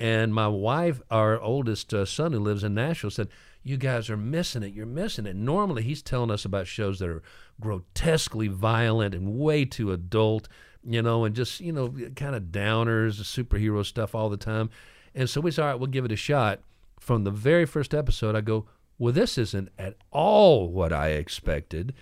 And 0.00 0.32
my 0.32 0.48
wife, 0.48 1.00
our 1.10 1.40
oldest 1.40 1.92
uh, 1.92 2.04
son 2.04 2.32
who 2.32 2.38
lives 2.38 2.62
in 2.62 2.74
Nashville, 2.74 3.10
said, 3.10 3.28
You 3.64 3.76
guys 3.76 4.08
are 4.08 4.16
missing 4.16 4.62
it. 4.62 4.72
You're 4.72 4.86
missing 4.86 5.26
it. 5.26 5.34
Normally, 5.34 5.82
he's 5.82 6.02
telling 6.02 6.30
us 6.30 6.44
about 6.44 6.66
shows 6.66 7.00
that 7.00 7.08
are 7.08 7.22
grotesquely 7.60 8.48
violent 8.48 9.14
and 9.14 9.38
way 9.38 9.64
too 9.64 9.90
adult, 9.90 10.48
you 10.84 11.02
know, 11.02 11.24
and 11.24 11.34
just, 11.34 11.60
you 11.60 11.72
know, 11.72 11.92
kind 12.14 12.36
of 12.36 12.44
downers, 12.44 13.20
superhero 13.20 13.84
stuff 13.84 14.14
all 14.14 14.28
the 14.28 14.36
time. 14.36 14.70
And 15.14 15.28
so 15.28 15.40
we 15.40 15.50
said, 15.50 15.62
All 15.62 15.68
right, 15.68 15.78
we'll 15.78 15.88
give 15.88 16.04
it 16.04 16.12
a 16.12 16.16
shot. 16.16 16.60
From 17.00 17.24
the 17.24 17.30
very 17.30 17.66
first 17.66 17.92
episode, 17.92 18.36
I 18.36 18.40
go, 18.40 18.66
Well, 18.98 19.12
this 19.12 19.36
isn't 19.36 19.70
at 19.78 19.96
all 20.12 20.68
what 20.70 20.92
I 20.92 21.08
expected. 21.08 21.92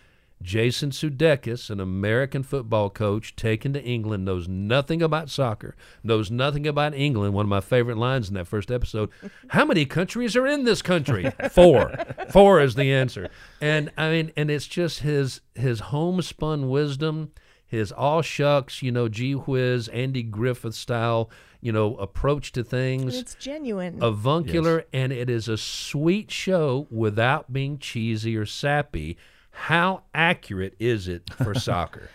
Jason 0.43 0.91
Sudeikis, 0.91 1.71
an 1.71 1.81
American 1.81 2.43
football 2.43 2.91
coach 2.91 3.35
taken 3.37 3.73
to 3.73 3.83
England, 3.83 4.25
knows 4.25 4.47
nothing 4.47 5.03
about 5.03 5.31
soccer, 5.31 5.75
knows 6.05 6.31
nothing 6.31 6.67
about 6.67 6.95
England. 6.95 7.35
One 7.35 7.47
of 7.47 7.51
my 7.51 7.61
favorite 7.61 7.97
lines 7.97 8.29
in 8.29 8.35
that 8.35 8.47
first 8.47 8.71
episode 8.71 9.11
How 9.49 9.65
many 9.65 9.87
countries 9.87 10.37
are 10.37 10.47
in 10.47 10.65
this 10.65 10.83
country? 10.83 11.33
Four. 11.51 11.95
Four 12.31 12.61
is 12.61 12.75
the 12.75 12.93
answer. 12.93 13.29
And 13.61 13.91
I 13.97 14.11
mean, 14.11 14.33
and 14.37 14.51
it's 14.51 14.67
just 14.67 15.01
his 15.01 15.41
his 15.55 15.81
homespun 15.81 16.69
wisdom, 16.69 17.33
his 17.67 17.91
all 17.91 18.23
shucks, 18.23 18.83
you 18.83 18.93
know, 18.93 19.09
gee 19.09 19.33
whiz, 19.33 19.89
Andy 19.89 20.23
Griffith 20.23 20.75
style, 20.75 21.31
you 21.61 21.73
know, 21.73 21.97
approach 21.97 22.53
to 22.53 22.63
things 22.63 23.17
It's 23.17 23.35
genuine. 23.35 23.99
avuncular, 24.03 24.85
and 24.93 25.13
it 25.13 25.29
is 25.31 25.49
a 25.49 25.57
sweet 25.57 26.31
show 26.31 26.87
without 26.91 27.53
being 27.53 27.79
cheesy 27.79 28.37
or 28.37 28.47
sappy. 28.47 29.17
How 29.57 30.03
accurate 30.15 30.77
is 30.79 31.09
it 31.09 31.33
for 31.35 31.55
soccer? 31.59 32.11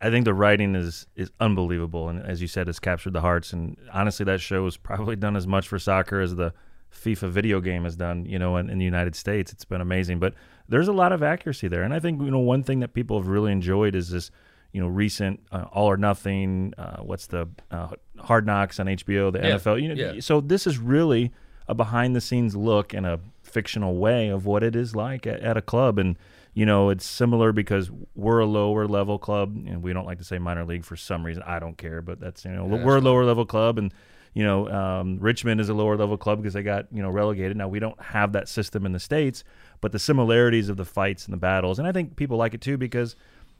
I 0.00 0.10
think 0.10 0.24
the 0.24 0.34
writing 0.34 0.74
is 0.74 1.06
is 1.16 1.30
unbelievable, 1.40 2.08
and 2.08 2.24
as 2.24 2.40
you 2.40 2.48
said, 2.48 2.68
it's 2.68 2.78
captured 2.78 3.14
the 3.14 3.20
hearts. 3.20 3.52
And 3.52 3.76
honestly, 3.92 4.24
that 4.24 4.40
show 4.40 4.64
has 4.64 4.76
probably 4.76 5.16
done 5.16 5.36
as 5.36 5.46
much 5.46 5.66
for 5.66 5.78
soccer 5.78 6.20
as 6.20 6.36
the 6.36 6.52
FIFA 6.92 7.30
video 7.30 7.60
game 7.60 7.84
has 7.84 7.96
done. 7.96 8.24
You 8.26 8.38
know, 8.38 8.56
in, 8.58 8.70
in 8.70 8.78
the 8.78 8.84
United 8.84 9.16
States, 9.16 9.52
it's 9.52 9.64
been 9.64 9.80
amazing. 9.80 10.18
But 10.18 10.34
there's 10.68 10.88
a 10.88 10.92
lot 10.92 11.12
of 11.12 11.22
accuracy 11.22 11.66
there, 11.68 11.82
and 11.82 11.92
I 11.92 11.98
think 11.98 12.22
you 12.22 12.30
know 12.30 12.38
one 12.38 12.62
thing 12.62 12.80
that 12.80 12.94
people 12.94 13.18
have 13.18 13.28
really 13.28 13.52
enjoyed 13.52 13.94
is 13.94 14.10
this. 14.10 14.30
You 14.72 14.82
know, 14.82 14.88
recent 14.88 15.40
uh, 15.52 15.64
All 15.72 15.86
or 15.86 15.96
Nothing. 15.96 16.74
Uh, 16.76 16.98
what's 16.98 17.28
the 17.28 17.48
uh, 17.70 17.88
Hard 18.18 18.44
Knocks 18.44 18.78
on 18.78 18.86
HBO? 18.86 19.32
The 19.32 19.38
Yeah, 19.38 19.54
NFL. 19.56 19.80
You 19.80 19.94
know, 19.94 19.94
yeah. 19.94 20.20
so 20.20 20.42
this 20.42 20.66
is 20.66 20.78
really 20.78 21.32
a 21.66 21.74
behind 21.74 22.14
the 22.14 22.20
scenes 22.20 22.54
look 22.54 22.92
in 22.92 23.04
a 23.04 23.18
fictional 23.42 23.96
way 23.96 24.28
of 24.28 24.44
what 24.44 24.62
it 24.62 24.76
is 24.76 24.94
like 24.94 25.26
at, 25.26 25.40
at 25.40 25.56
a 25.56 25.62
club 25.62 25.98
and 25.98 26.16
you 26.56 26.64
know 26.64 26.88
it's 26.88 27.04
similar 27.04 27.52
because 27.52 27.90
we're 28.14 28.38
a 28.38 28.46
lower 28.46 28.88
level 28.88 29.18
club 29.18 29.54
and 29.66 29.82
we 29.82 29.92
don't 29.92 30.06
like 30.06 30.16
to 30.16 30.24
say 30.24 30.38
minor 30.38 30.64
league 30.64 30.84
for 30.84 30.96
some 30.96 31.24
reason. 31.24 31.42
I 31.46 31.58
don't 31.58 31.76
care 31.76 32.00
but 32.00 32.18
that's 32.18 32.46
you 32.46 32.50
know 32.50 32.64
we're 32.64 32.96
a 32.96 33.00
lower 33.00 33.26
level 33.26 33.44
club 33.44 33.76
and 33.76 33.92
you 34.32 34.42
know 34.42 34.66
um, 34.70 35.18
richmond 35.20 35.60
is 35.60 35.68
a 35.68 35.74
lower 35.74 35.98
level 35.98 36.16
club 36.16 36.38
because 36.38 36.54
they 36.54 36.62
got 36.62 36.86
you 36.90 37.02
know 37.02 37.10
relegated. 37.10 37.58
Now 37.58 37.68
we 37.68 37.78
don't 37.78 38.00
have 38.00 38.32
that 38.32 38.48
system 38.48 38.86
in 38.86 38.92
the 38.92 38.98
states 38.98 39.44
but 39.82 39.92
the 39.92 39.98
similarities 39.98 40.70
of 40.70 40.78
the 40.78 40.86
fights 40.86 41.26
and 41.26 41.34
the 41.34 41.38
battles 41.38 41.78
and 41.78 41.86
i 41.86 41.92
think 41.92 42.16
people 42.16 42.38
like 42.38 42.54
it 42.54 42.62
too 42.62 42.78
because 42.78 43.16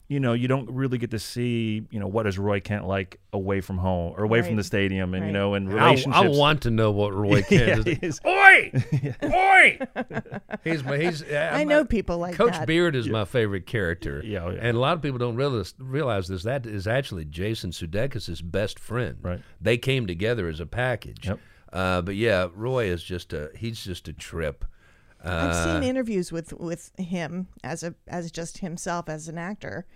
you 0.09 0.21
know, 0.21 0.35
you 0.35 0.47
don't 0.47 0.71
really 0.71 0.99
get 0.99 1.11
to 1.11 1.19
see, 1.19 1.83
you 1.91 1.99
know, 1.99 2.07
what 2.07 2.27
is 2.29 2.39
Roy 2.39 2.61
Kent 2.61 2.87
like 2.87 3.19
away 3.33 3.61
from 3.61 3.77
home 3.79 4.15
or 4.17 4.23
away 4.23 4.41
from 4.43 4.55
the 4.57 4.63
stadium, 4.63 5.15
and 5.15 5.27
you 5.27 5.33
know, 5.33 5.55
and 5.55 5.69
I, 5.69 5.75
relationships. 5.75 6.17
I 6.17 6.29
want 6.29 6.63
to 6.63 6.71
know 6.71 6.93
what 6.93 7.13
Roy 7.13 7.43
Yeah, 7.51 7.75
Kent 7.83 7.89
is. 7.89 7.99
he's- 7.99 8.21
Oi! 8.25 8.73
Oi! 9.25 9.79
he's 10.65 10.85
my, 10.85 10.97
he's. 10.99 11.25
I 11.33 11.65
know 11.65 11.85
people 11.85 12.19
like 12.19 12.35
Coach 12.37 12.53
that. 12.53 12.67
Beard 12.67 12.95
is 12.95 13.09
my 13.09 13.25
favorite 13.25 13.67
character. 13.67 14.23
Yeah, 14.25 14.45
oh, 14.45 14.51
yeah. 14.51 14.61
And 14.63 14.77
a 14.77 14.81
lot 14.81 14.93
of 14.95 15.03
people 15.03 15.19
don't 15.19 15.37
realize, 15.37 15.75
realize 15.79 16.29
this. 16.29 16.45
That 16.45 16.67
is 16.67 16.87
actually 16.87 17.25
Jason 17.25 17.71
Sudeikis' 17.73 18.41
best 18.49 18.79
friend. 18.79 19.19
Right. 19.23 19.41
They 19.61 19.77
came 19.77 20.07
together 20.07 20.49
as 20.49 20.61
a 20.61 20.67
package. 20.67 21.27
Yep. 21.27 21.41
Uh, 21.73 22.01
but 22.03 22.15
yeah, 22.15 22.47
Roy 22.55 22.85
is 22.87 23.03
just 23.03 23.33
a 23.33 23.51
he's 23.57 23.83
just 23.83 24.07
a 24.07 24.13
trip. 24.13 24.65
I've 25.23 25.51
Uh, 25.51 25.81
seen 25.81 25.89
interviews 25.89 26.31
with 26.33 26.53
with 26.55 26.93
him 26.99 27.49
as 27.65 27.83
a 27.83 27.95
as 28.07 28.31
just 28.31 28.59
himself 28.59 29.09
as 29.09 29.29
an 29.29 29.39
actor, 29.39 29.87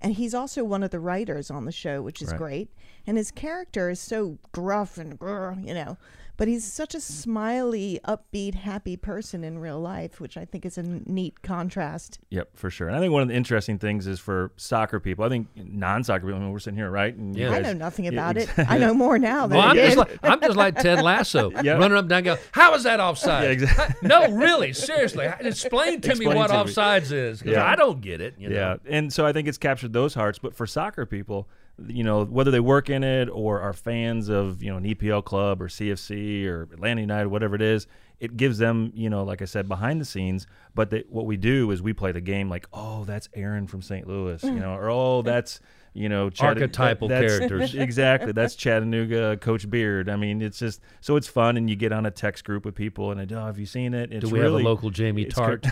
and 0.00 0.14
he's 0.14 0.34
also 0.34 0.64
one 0.64 0.82
of 0.82 0.90
the 0.90 1.00
writers 1.00 1.50
on 1.50 1.64
the 1.64 1.72
show, 1.72 2.02
which 2.02 2.22
is 2.22 2.30
Right. 2.30 2.38
great. 2.38 2.70
And 3.06 3.16
his 3.16 3.30
character 3.30 3.90
is 3.90 4.00
so 4.00 4.38
gruff 4.52 4.98
and 4.98 5.18
grr, 5.18 5.66
you 5.66 5.74
know, 5.74 5.96
but 6.36 6.48
he's 6.48 6.64
such 6.64 6.94
a 6.94 7.00
smiley, 7.00 8.00
upbeat, 8.06 8.54
happy 8.54 8.96
person 8.96 9.44
in 9.44 9.58
real 9.58 9.78
life, 9.78 10.20
which 10.20 10.38
I 10.38 10.46
think 10.46 10.64
is 10.64 10.78
a 10.78 10.82
neat 10.82 11.42
contrast. 11.42 12.18
Yep, 12.30 12.56
for 12.56 12.70
sure. 12.70 12.88
And 12.88 12.96
I 12.96 13.00
think 13.00 13.12
one 13.12 13.20
of 13.20 13.28
the 13.28 13.34
interesting 13.34 13.78
things 13.78 14.06
is 14.06 14.18
for 14.20 14.50
soccer 14.56 15.00
people. 15.00 15.22
I 15.24 15.28
think 15.28 15.48
non-soccer 15.54 16.20
people. 16.24 16.36
I 16.36 16.42
mean, 16.42 16.50
we're 16.50 16.58
sitting 16.58 16.78
here, 16.78 16.88
right? 16.88 17.14
And 17.14 17.36
you 17.36 17.44
Yeah. 17.44 17.56
I 17.56 17.60
know 17.60 17.74
nothing 17.74 18.06
Yeah, 18.06 18.12
about 18.12 18.38
exactly. 18.38 18.64
it. 18.64 18.70
I 18.70 18.78
know 18.78 18.94
more 18.94 19.18
now 19.18 19.46
than 19.46 19.58
Well, 19.58 19.66
I 19.66 19.70
I'm 19.70 19.76
just 19.76 19.96
like 19.98 20.18
I'm 20.22 20.40
just 20.40 20.56
like 20.56 20.76
Ted 20.78 21.02
Lasso, 21.02 21.50
Yeah. 21.62 21.72
running 21.74 21.92
up 21.98 22.00
and 22.04 22.08
down, 22.08 22.22
go, 22.22 22.36
how 22.52 22.72
is 22.74 22.84
that 22.84 23.00
offside? 23.00 23.44
Yeah, 23.44 23.50
exactly. 23.50 24.08
no, 24.08 24.30
really, 24.30 24.72
seriously, 24.72 25.26
explain 25.40 26.00
to 26.00 26.14
me 26.16 26.26
what 26.26 26.46
to 26.48 26.64
me. 26.64 26.70
offsides 26.72 27.12
is. 27.12 27.42
'cause 27.42 27.52
Yeah. 27.52 27.66
I 27.70 27.76
don't 27.76 28.00
get 28.00 28.22
it. 28.22 28.36
You 28.38 28.48
know? 28.48 28.56
Yeah, 28.56 28.76
and 28.88 29.12
so 29.12 29.26
I 29.26 29.34
think 29.34 29.46
it's 29.46 29.58
captured 29.58 29.92
those 29.92 30.14
hearts. 30.14 30.38
But 30.38 30.54
for 30.54 30.66
soccer 30.66 31.04
people, 31.04 31.48
you 31.86 32.04
know, 32.04 32.24
whether 32.24 32.50
they 32.50 32.60
work 32.60 32.90
in 32.90 33.02
it 33.04 33.28
or 33.28 33.60
are 33.60 33.72
fans 33.72 34.28
of 34.28 34.62
you 34.62 34.70
know 34.70 34.76
an 34.76 34.84
EPL 34.84 35.24
club 35.24 35.62
or 35.62 35.68
CFC 35.68 36.46
or 36.46 36.62
Atlanta 36.72 37.00
United, 37.00 37.28
whatever 37.28 37.54
it 37.54 37.62
is, 37.62 37.86
it 38.18 38.36
gives 38.36 38.58
them 38.58 38.92
you 38.94 39.10
know, 39.10 39.24
like 39.24 39.42
I 39.42 39.46
said, 39.46 39.68
behind 39.68 40.00
the 40.00 40.04
scenes. 40.04 40.46
But 40.74 40.90
they, 40.90 41.04
what 41.08 41.26
we 41.26 41.36
do 41.36 41.70
is 41.70 41.82
we 41.82 41.92
play 41.92 42.12
the 42.12 42.20
game 42.20 42.48
like, 42.48 42.66
oh, 42.72 43.04
that's 43.04 43.28
Aaron 43.34 43.66
from 43.66 43.82
St. 43.82 44.06
Louis, 44.06 44.42
you 44.42 44.50
mm. 44.50 44.60
know, 44.60 44.74
or 44.74 44.90
oh, 44.90 45.22
that's 45.22 45.60
you 45.92 46.08
know, 46.08 46.30
Chatta- 46.30 46.60
Archetypal 46.60 47.08
that- 47.08 47.26
characters. 47.26 47.74
exactly, 47.74 48.32
that's 48.32 48.54
Chattanooga 48.54 49.36
Coach 49.38 49.68
Beard. 49.68 50.08
I 50.08 50.16
mean, 50.16 50.40
it's 50.42 50.58
just 50.58 50.80
so 51.00 51.16
it's 51.16 51.26
fun, 51.26 51.56
and 51.56 51.68
you 51.68 51.76
get 51.76 51.92
on 51.92 52.06
a 52.06 52.10
text 52.10 52.44
group 52.44 52.64
with 52.64 52.74
people, 52.74 53.10
and 53.10 53.32
oh, 53.32 53.46
have 53.46 53.58
you 53.58 53.66
seen 53.66 53.94
it? 53.94 54.12
It's 54.12 54.24
Do 54.24 54.32
we 54.32 54.40
really, 54.40 54.62
have 54.62 54.66
a 54.66 54.68
local 54.68 54.90
Jamie 54.90 55.26
Tartt? 55.26 55.62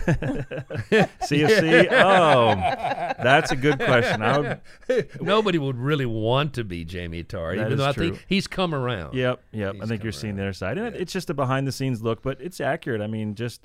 CFC? 1.21 1.89
Oh, 2.09 2.55
that's 2.55 3.51
a 3.51 3.55
good 3.55 3.79
question. 3.79 4.21
I 4.21 4.37
would, 4.39 5.09
Nobody 5.21 5.57
would 5.57 5.77
really 5.77 6.05
want 6.05 6.53
to 6.55 6.63
be 6.63 6.83
Jamie 6.85 7.23
Tartt, 7.23 7.55
even 7.59 7.77
though 7.77 7.87
I 7.89 7.91
true. 7.93 8.11
think 8.11 8.25
he's 8.27 8.47
come 8.47 8.73
around. 8.73 9.13
Yep, 9.13 9.41
yep. 9.51 9.75
I 9.81 9.85
think 9.85 10.03
you're 10.03 10.11
come 10.11 10.19
seeing 10.19 10.31
around. 10.31 10.37
the 10.37 10.43
other 10.43 10.53
side, 10.53 10.77
and 10.77 10.87
it 10.95 11.01
it's 11.01 11.13
just 11.13 11.29
a 11.29 11.33
behind 11.33 11.67
the 11.67 11.71
scenes 11.71 12.01
look, 12.01 12.21
but 12.21 12.39
it's 12.41 12.59
accurate. 12.59 13.01
I 13.01 13.07
mean, 13.07 13.35
just 13.35 13.61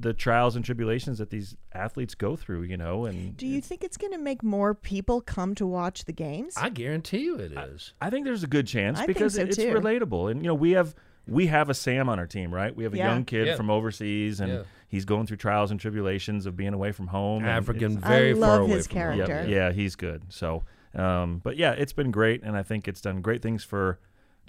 the 0.00 0.12
trials 0.14 0.56
and 0.56 0.64
tribulations 0.64 1.18
that 1.18 1.30
these 1.30 1.56
athletes 1.74 2.14
go 2.14 2.36
through, 2.36 2.62
you 2.62 2.76
know, 2.76 3.04
and 3.06 3.36
Do 3.36 3.46
you 3.46 3.60
think 3.60 3.82
it's 3.84 3.96
going 3.96 4.12
to 4.12 4.18
make 4.18 4.42
more 4.42 4.74
people 4.74 5.20
come 5.20 5.54
to 5.56 5.66
watch 5.66 6.04
the 6.04 6.12
games? 6.12 6.54
I 6.56 6.68
guarantee 6.68 7.22
you 7.24 7.36
it 7.36 7.52
is. 7.52 7.92
I 8.00 8.10
think 8.10 8.24
there's 8.24 8.42
a 8.42 8.46
good 8.48 8.66
chance 8.66 8.98
I 8.98 9.06
think 9.06 9.16
because 9.18 9.34
so, 9.34 9.42
it- 9.42 9.48
it's 9.48 9.56
too. 9.56 9.72
relatable, 9.72 10.30
and 10.30 10.42
you 10.42 10.48
know, 10.48 10.54
we 10.54 10.72
have 10.72 10.94
we 11.28 11.46
have 11.46 11.70
a 11.70 11.74
Sam 11.74 12.08
on 12.08 12.18
our 12.18 12.26
team, 12.26 12.52
right? 12.52 12.74
We 12.74 12.82
have 12.82 12.94
a 12.94 12.96
Yeah. 12.96 13.12
young 13.12 13.24
kid 13.24 13.46
Yeah. 13.46 13.54
from 13.54 13.70
overseas, 13.70 14.40
and 14.40 14.52
Yeah. 14.52 14.62
he's 14.88 15.04
going 15.04 15.26
through 15.28 15.36
trials 15.36 15.70
and 15.70 15.78
tribulations 15.78 16.46
of 16.46 16.56
being 16.56 16.74
away 16.74 16.90
from 16.90 17.06
home. 17.06 17.42
and 17.44 17.50
African, 17.52 17.92
it's- 17.92 18.04
I 18.04 18.08
very 18.08 18.34
love 18.34 18.48
far 18.50 18.60
away 18.62 18.70
his 18.72 18.86
from 18.88 19.00
home. 19.02 19.18
Yeah, 19.18 19.26
character. 19.26 19.50
yeah, 19.52 19.70
he's 19.70 19.94
good. 19.94 20.22
So, 20.30 20.64
um, 20.96 21.38
but 21.44 21.56
yeah, 21.56 21.72
it's 21.72 21.92
been 21.92 22.10
great, 22.10 22.42
and 22.42 22.56
I 22.56 22.64
think 22.64 22.88
it's 22.88 23.00
done 23.00 23.20
great 23.22 23.40
things 23.40 23.62
for 23.62 24.00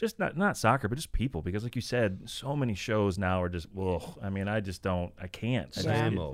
just 0.03 0.19
not 0.19 0.35
not 0.37 0.57
soccer, 0.57 0.87
but 0.89 0.95
just 0.95 1.11
people. 1.13 1.41
Because, 1.41 1.63
like 1.63 1.75
you 1.75 1.81
said, 1.81 2.23
so 2.25 2.55
many 2.55 2.75
shows 2.75 3.17
now 3.17 3.41
are 3.41 3.49
just, 3.49 3.67
well, 3.73 4.17
I 4.21 4.29
mean, 4.29 4.47
I 4.47 4.59
just 4.59 4.81
don't, 4.81 5.13
I 5.19 5.27
can't. 5.27 5.73
Same 5.73 5.85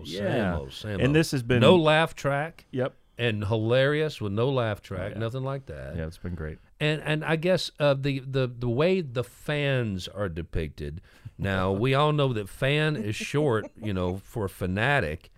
yeah. 0.06 0.68
same 0.70 0.94
old, 0.94 1.02
And 1.02 1.16
this 1.16 1.32
has 1.32 1.44
been 1.44 1.62
no 1.62 1.76
laugh 1.76 2.16
track 2.16 2.66
Yep. 2.72 2.94
and 3.18 3.46
hilarious 3.46 4.20
with 4.20 4.32
no 4.34 4.50
laugh 4.50 4.82
track, 4.82 5.12
yeah. 5.14 5.20
nothing 5.20 5.44
like 5.44 5.68
that. 5.68 5.96
Yeah, 5.96 6.08
it's 6.08 6.18
been 6.18 6.36
great. 6.36 6.58
and 6.80 7.02
and 7.04 7.24
I 7.24 7.36
guess 7.36 7.72
uh, 7.80 7.94
the 7.94 8.20
the 8.20 8.48
the 8.48 8.70
way 8.70 9.02
the 9.02 9.24
fans 9.24 10.08
are 10.08 10.30
depicted. 10.30 11.02
Now 11.42 11.72
we 11.72 11.94
all 11.94 12.12
know 12.12 12.34
that 12.34 12.50
fan 12.50 12.98
is 12.98 13.16
short, 13.16 13.72
you 13.82 13.94
know, 13.94 14.18
for 14.18 14.50
fanatic. 14.50 15.30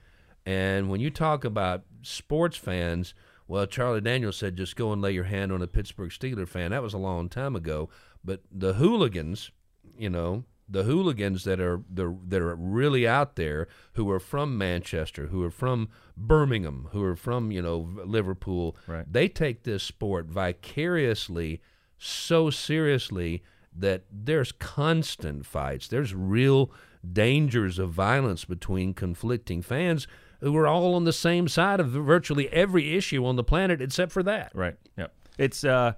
And 0.48 0.90
when 0.90 1.00
you 1.00 1.12
talk 1.12 1.46
about 1.46 1.84
sports 2.02 2.58
fans, 2.58 3.14
well, 3.52 3.66
Charlie 3.66 4.00
Daniels 4.00 4.38
said 4.38 4.56
just 4.56 4.78
go 4.78 4.94
and 4.94 5.02
lay 5.02 5.12
your 5.12 5.26
hand 5.26 5.52
on 5.52 5.62
a 5.62 5.68
Pittsburgh 5.68 6.10
Steeler 6.10 6.48
fan. 6.48 6.72
That 6.72 6.82
was 6.82 6.94
a 6.94 6.98
long 6.98 7.28
time 7.28 7.54
ago. 7.54 7.90
But 8.24 8.44
the 8.50 8.76
hooligans, 8.76 9.52
you 9.98 10.10
know, 10.10 10.46
the 10.70 10.84
hooligans 10.84 11.44
that 11.44 11.60
are 11.60 11.82
the 11.94 12.18
that 12.30 12.42
are 12.42 12.56
really 12.56 13.06
out 13.06 13.36
there, 13.36 13.68
who 13.96 14.10
are 14.10 14.22
from 14.22 14.58
Manchester, 14.58 15.28
who 15.28 15.44
are 15.44 15.52
from 15.52 15.90
Birmingham, 16.16 16.88
who 16.94 17.04
are 17.04 17.18
from 17.18 17.52
you 17.52 17.62
know 17.62 17.90
Liverpool, 18.06 18.78
Right. 18.88 19.12
they 19.12 19.28
take 19.28 19.64
this 19.64 19.84
sport 19.84 20.28
vicariously 20.28 21.62
so 21.98 22.50
seriously 22.50 23.44
that 23.76 24.06
there's 24.10 24.54
constant 24.54 25.46
fights. 25.46 25.90
There's 25.90 26.16
real 26.16 26.72
dangers 27.12 27.80
of 27.80 27.92
violence 27.92 28.46
between 28.46 28.94
conflicting 28.94 29.62
fans 29.62 30.08
who 30.42 30.56
are 30.58 30.68
all 30.68 30.96
on 30.96 31.06
the 31.06 31.14
same 31.14 31.48
side 31.48 31.80
of 31.80 31.90
virtually 31.90 32.50
every 32.50 32.96
issue 32.96 33.26
on 33.26 33.36
the 33.36 33.44
planet 33.44 33.82
except 33.82 34.12
for 34.12 34.24
that. 34.24 34.52
Right. 34.54 34.76
Yep. 34.98 35.14
It's 35.38 35.64
uh, 35.64 35.94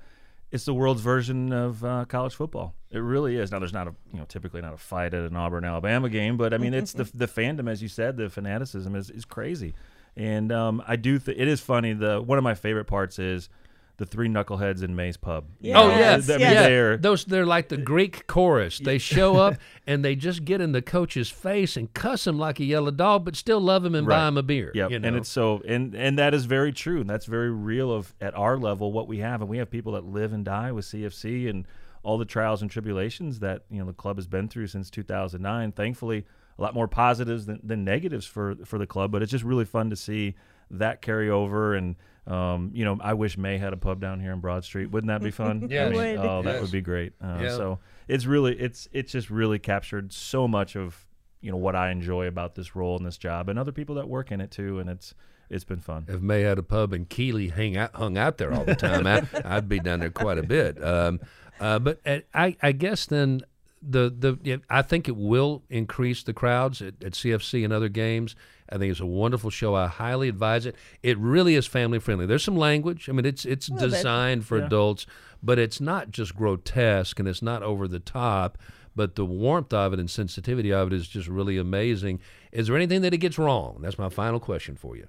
it's 0.51 0.65
the 0.65 0.73
world's 0.73 1.01
version 1.01 1.51
of 1.51 1.83
uh, 1.83 2.05
college 2.05 2.35
football. 2.35 2.75
It 2.91 2.99
really 2.99 3.37
is. 3.37 3.51
Now, 3.51 3.57
there's 3.57 3.73
not 3.73 3.87
a 3.87 3.95
you 4.11 4.19
know 4.19 4.25
typically 4.25 4.61
not 4.61 4.73
a 4.73 4.77
fight 4.77 5.13
at 5.13 5.23
an 5.23 5.35
Auburn 5.35 5.65
Alabama 5.65 6.09
game, 6.09 6.37
but 6.37 6.53
I 6.53 6.57
mean 6.57 6.73
it's 6.73 6.93
the 6.93 7.05
the 7.13 7.27
fandom, 7.27 7.69
as 7.69 7.81
you 7.81 7.87
said, 7.87 8.17
the 8.17 8.29
fanaticism 8.29 8.95
is, 8.95 9.09
is 9.09 9.25
crazy, 9.25 9.73
and 10.15 10.51
um, 10.51 10.83
I 10.87 10.95
do 10.95 11.17
th- 11.17 11.37
it 11.37 11.47
is 11.47 11.59
funny. 11.59 11.93
The 11.93 12.21
one 12.21 12.37
of 12.37 12.43
my 12.43 12.53
favorite 12.53 12.85
parts 12.85 13.17
is 13.17 13.49
the 13.97 14.05
three 14.05 14.27
knuckleheads 14.27 14.81
in 14.81 14.95
Mae's 14.95 15.17
pub. 15.17 15.45
Yeah. 15.59 15.79
Oh 15.79 15.89
Yes, 15.89 16.27
yeah, 16.27 16.35
I 16.35 16.37
mean, 16.37 16.47
yes. 16.47 16.65
they're 16.65 16.97
Those 16.97 17.25
they're 17.25 17.45
like 17.45 17.69
the 17.69 17.77
Greek 17.77 18.25
chorus. 18.25 18.79
They 18.79 18.97
show 18.97 19.37
up 19.37 19.55
and 19.87 20.03
they 20.03 20.15
just 20.15 20.45
get 20.45 20.61
in 20.61 20.71
the 20.71 20.81
coach's 20.81 21.29
face 21.29 21.77
and 21.77 21.93
cuss 21.93 22.25
him 22.25 22.39
like 22.39 22.59
a 22.59 22.63
yellow 22.63 22.91
dog, 22.91 23.25
but 23.25 23.35
still 23.35 23.59
love 23.59 23.85
him 23.85 23.93
and 23.93 24.07
buy 24.07 24.27
him 24.27 24.37
a 24.37 24.43
beer. 24.43 24.71
Yep. 24.73 24.91
you 24.91 24.99
know? 24.99 25.07
And 25.07 25.17
it's 25.17 25.29
so 25.29 25.61
and 25.67 25.93
and 25.93 26.17
that 26.17 26.33
is 26.33 26.45
very 26.45 26.73
true. 26.73 27.01
And 27.01 27.09
that's 27.09 27.25
very 27.25 27.51
real 27.51 27.91
of 27.91 28.15
at 28.19 28.35
our 28.35 28.57
level 28.57 28.91
what 28.91 29.07
we 29.07 29.19
have. 29.19 29.41
And 29.41 29.49
we 29.49 29.57
have 29.59 29.69
people 29.69 29.93
that 29.93 30.05
live 30.05 30.33
and 30.33 30.43
die 30.43 30.71
with 30.71 30.85
CFC 30.85 31.49
and 31.49 31.67
all 32.01 32.17
the 32.17 32.25
trials 32.25 32.61
and 32.61 32.69
tribulations 32.69 33.39
that, 33.39 33.63
you 33.69 33.79
know, 33.79 33.85
the 33.85 33.93
club 33.93 34.17
has 34.17 34.27
been 34.27 34.49
through 34.49 34.67
since 34.67 34.89
2009. 34.89 35.71
Thankfully, 35.71 36.25
a 36.57 36.61
lot 36.61 36.73
more 36.73 36.87
positives 36.87 37.45
than, 37.45 37.59
than 37.63 37.83
negatives 37.83 38.25
for 38.25 38.55
for 38.65 38.79
the 38.79 38.87
club, 38.87 39.11
but 39.11 39.21
it's 39.21 39.31
just 39.31 39.43
really 39.43 39.65
fun 39.65 39.91
to 39.91 39.95
see 39.95 40.35
that 40.71 41.01
carry 41.01 41.29
over 41.29 41.75
and 41.75 41.95
um, 42.27 42.71
you 42.73 42.85
know, 42.85 42.97
I 43.01 43.13
wish 43.15 43.37
Mae 43.37 43.57
had 43.57 43.73
a 43.73 43.77
pub 43.77 43.99
down 43.99 44.19
here 44.21 44.31
in 44.31 44.39
Broad 44.39 44.63
Street. 44.63 44.91
Wouldn't 44.91 45.09
that 45.09 45.21
be 45.21 45.31
fun? 45.43 45.67
yeah, 45.69 45.85
I 45.85 45.89
mean, 45.89 45.97
Would. 45.97 46.17
Oh, 46.19 46.41
that 46.43 46.53
Yes. 46.53 46.61
would 46.61 46.71
be 46.71 46.81
great. 46.81 47.13
Uh, 47.21 47.39
Yeah. 47.41 47.49
So 47.49 47.79
it's 48.07 48.25
really 48.25 48.57
it's 48.59 48.87
it's 48.93 49.11
just 49.11 49.29
really 49.29 49.59
captured 49.59 50.13
so 50.13 50.47
much 50.47 50.75
of 50.75 51.05
you 51.41 51.51
know 51.51 51.57
what 51.57 51.75
I 51.75 51.91
enjoy 51.91 52.27
about 52.27 52.55
this 52.55 52.75
role 52.75 52.95
and 52.97 53.05
this 53.05 53.17
job, 53.17 53.49
and 53.49 53.59
other 53.59 53.71
people 53.73 53.95
that 53.95 54.07
work 54.07 54.31
in 54.31 54.39
it 54.41 54.51
too, 54.51 54.79
and 54.79 54.89
it's 54.89 55.13
it's 55.49 55.65
been 55.65 55.81
fun. 55.81 56.05
if 56.07 56.21
Mae 56.21 56.41
had 56.41 56.57
a 56.57 56.63
pub 56.63 56.93
and 56.93 57.07
Keeley 57.09 57.49
hang 57.49 57.75
out, 57.77 57.93
hung 57.95 58.17
out 58.17 58.37
there 58.37 58.53
all 58.53 58.63
the 58.63 58.75
time, 58.75 59.05
I, 59.05 59.23
I'd 59.45 59.67
be 59.67 59.79
down 59.79 59.99
there 59.99 60.09
quite 60.09 60.37
a 60.37 60.43
bit. 60.43 60.81
Um, 60.83 61.19
uh, 61.59 61.77
but 61.79 61.99
I, 62.33 62.55
I 62.61 62.71
guess 62.71 63.05
then 63.05 63.41
the 63.81 64.09
the 64.17 64.39
yeah, 64.41 64.57
I 64.69 64.81
think 64.81 65.09
it 65.09 65.17
will 65.17 65.63
increase 65.69 66.23
the 66.23 66.33
crowds 66.33 66.81
at, 66.81 66.93
at 67.03 67.11
CFC 67.11 67.63
and 67.65 67.73
other 67.73 67.89
games. 67.89 68.35
I 68.73 68.77
think 68.77 68.91
it's 68.91 68.99
a 68.99 69.05
wonderful 69.05 69.49
show. 69.49 69.75
I 69.75 69.87
highly 69.87 70.27
advise 70.29 70.65
it. 70.65 70.75
It 71.03 71.17
really 71.19 71.55
is 71.55 71.67
family 71.67 71.99
friendly. 71.99 72.25
There's 72.25 72.43
some 72.43 72.57
language. 72.57 73.07
I 73.07 73.11
mean, 73.11 73.25
it's 73.25 73.45
it's 73.45 73.69
Little 73.69 73.87
bit. 73.89 73.95
designed 73.97 74.45
for 74.45 74.57
Yeah. 74.57 74.65
adults, 74.65 75.05
but 75.43 75.59
it's 75.59 75.79
not 75.79 76.11
just 76.11 76.35
grotesque 76.35 77.19
and 77.19 77.27
it's 77.27 77.41
not 77.41 77.61
over 77.63 77.87
the 77.87 77.99
top. 77.99 78.57
But 78.95 79.15
the 79.15 79.25
warmth 79.25 79.73
of 79.73 79.93
it 79.93 79.99
and 79.99 80.09
sensitivity 80.09 80.71
of 80.71 80.87
it 80.91 80.93
is 80.93 81.07
just 81.07 81.27
really 81.27 81.57
amazing. 81.57 82.19
Is 82.51 82.67
there 82.67 82.75
anything 82.75 83.01
that 83.01 83.13
it 83.13 83.17
gets 83.17 83.39
wrong? 83.39 83.79
That's 83.81 83.97
my 83.97 84.09
final 84.09 84.39
question 84.39 84.75
for 84.75 84.95
you. 84.95 85.07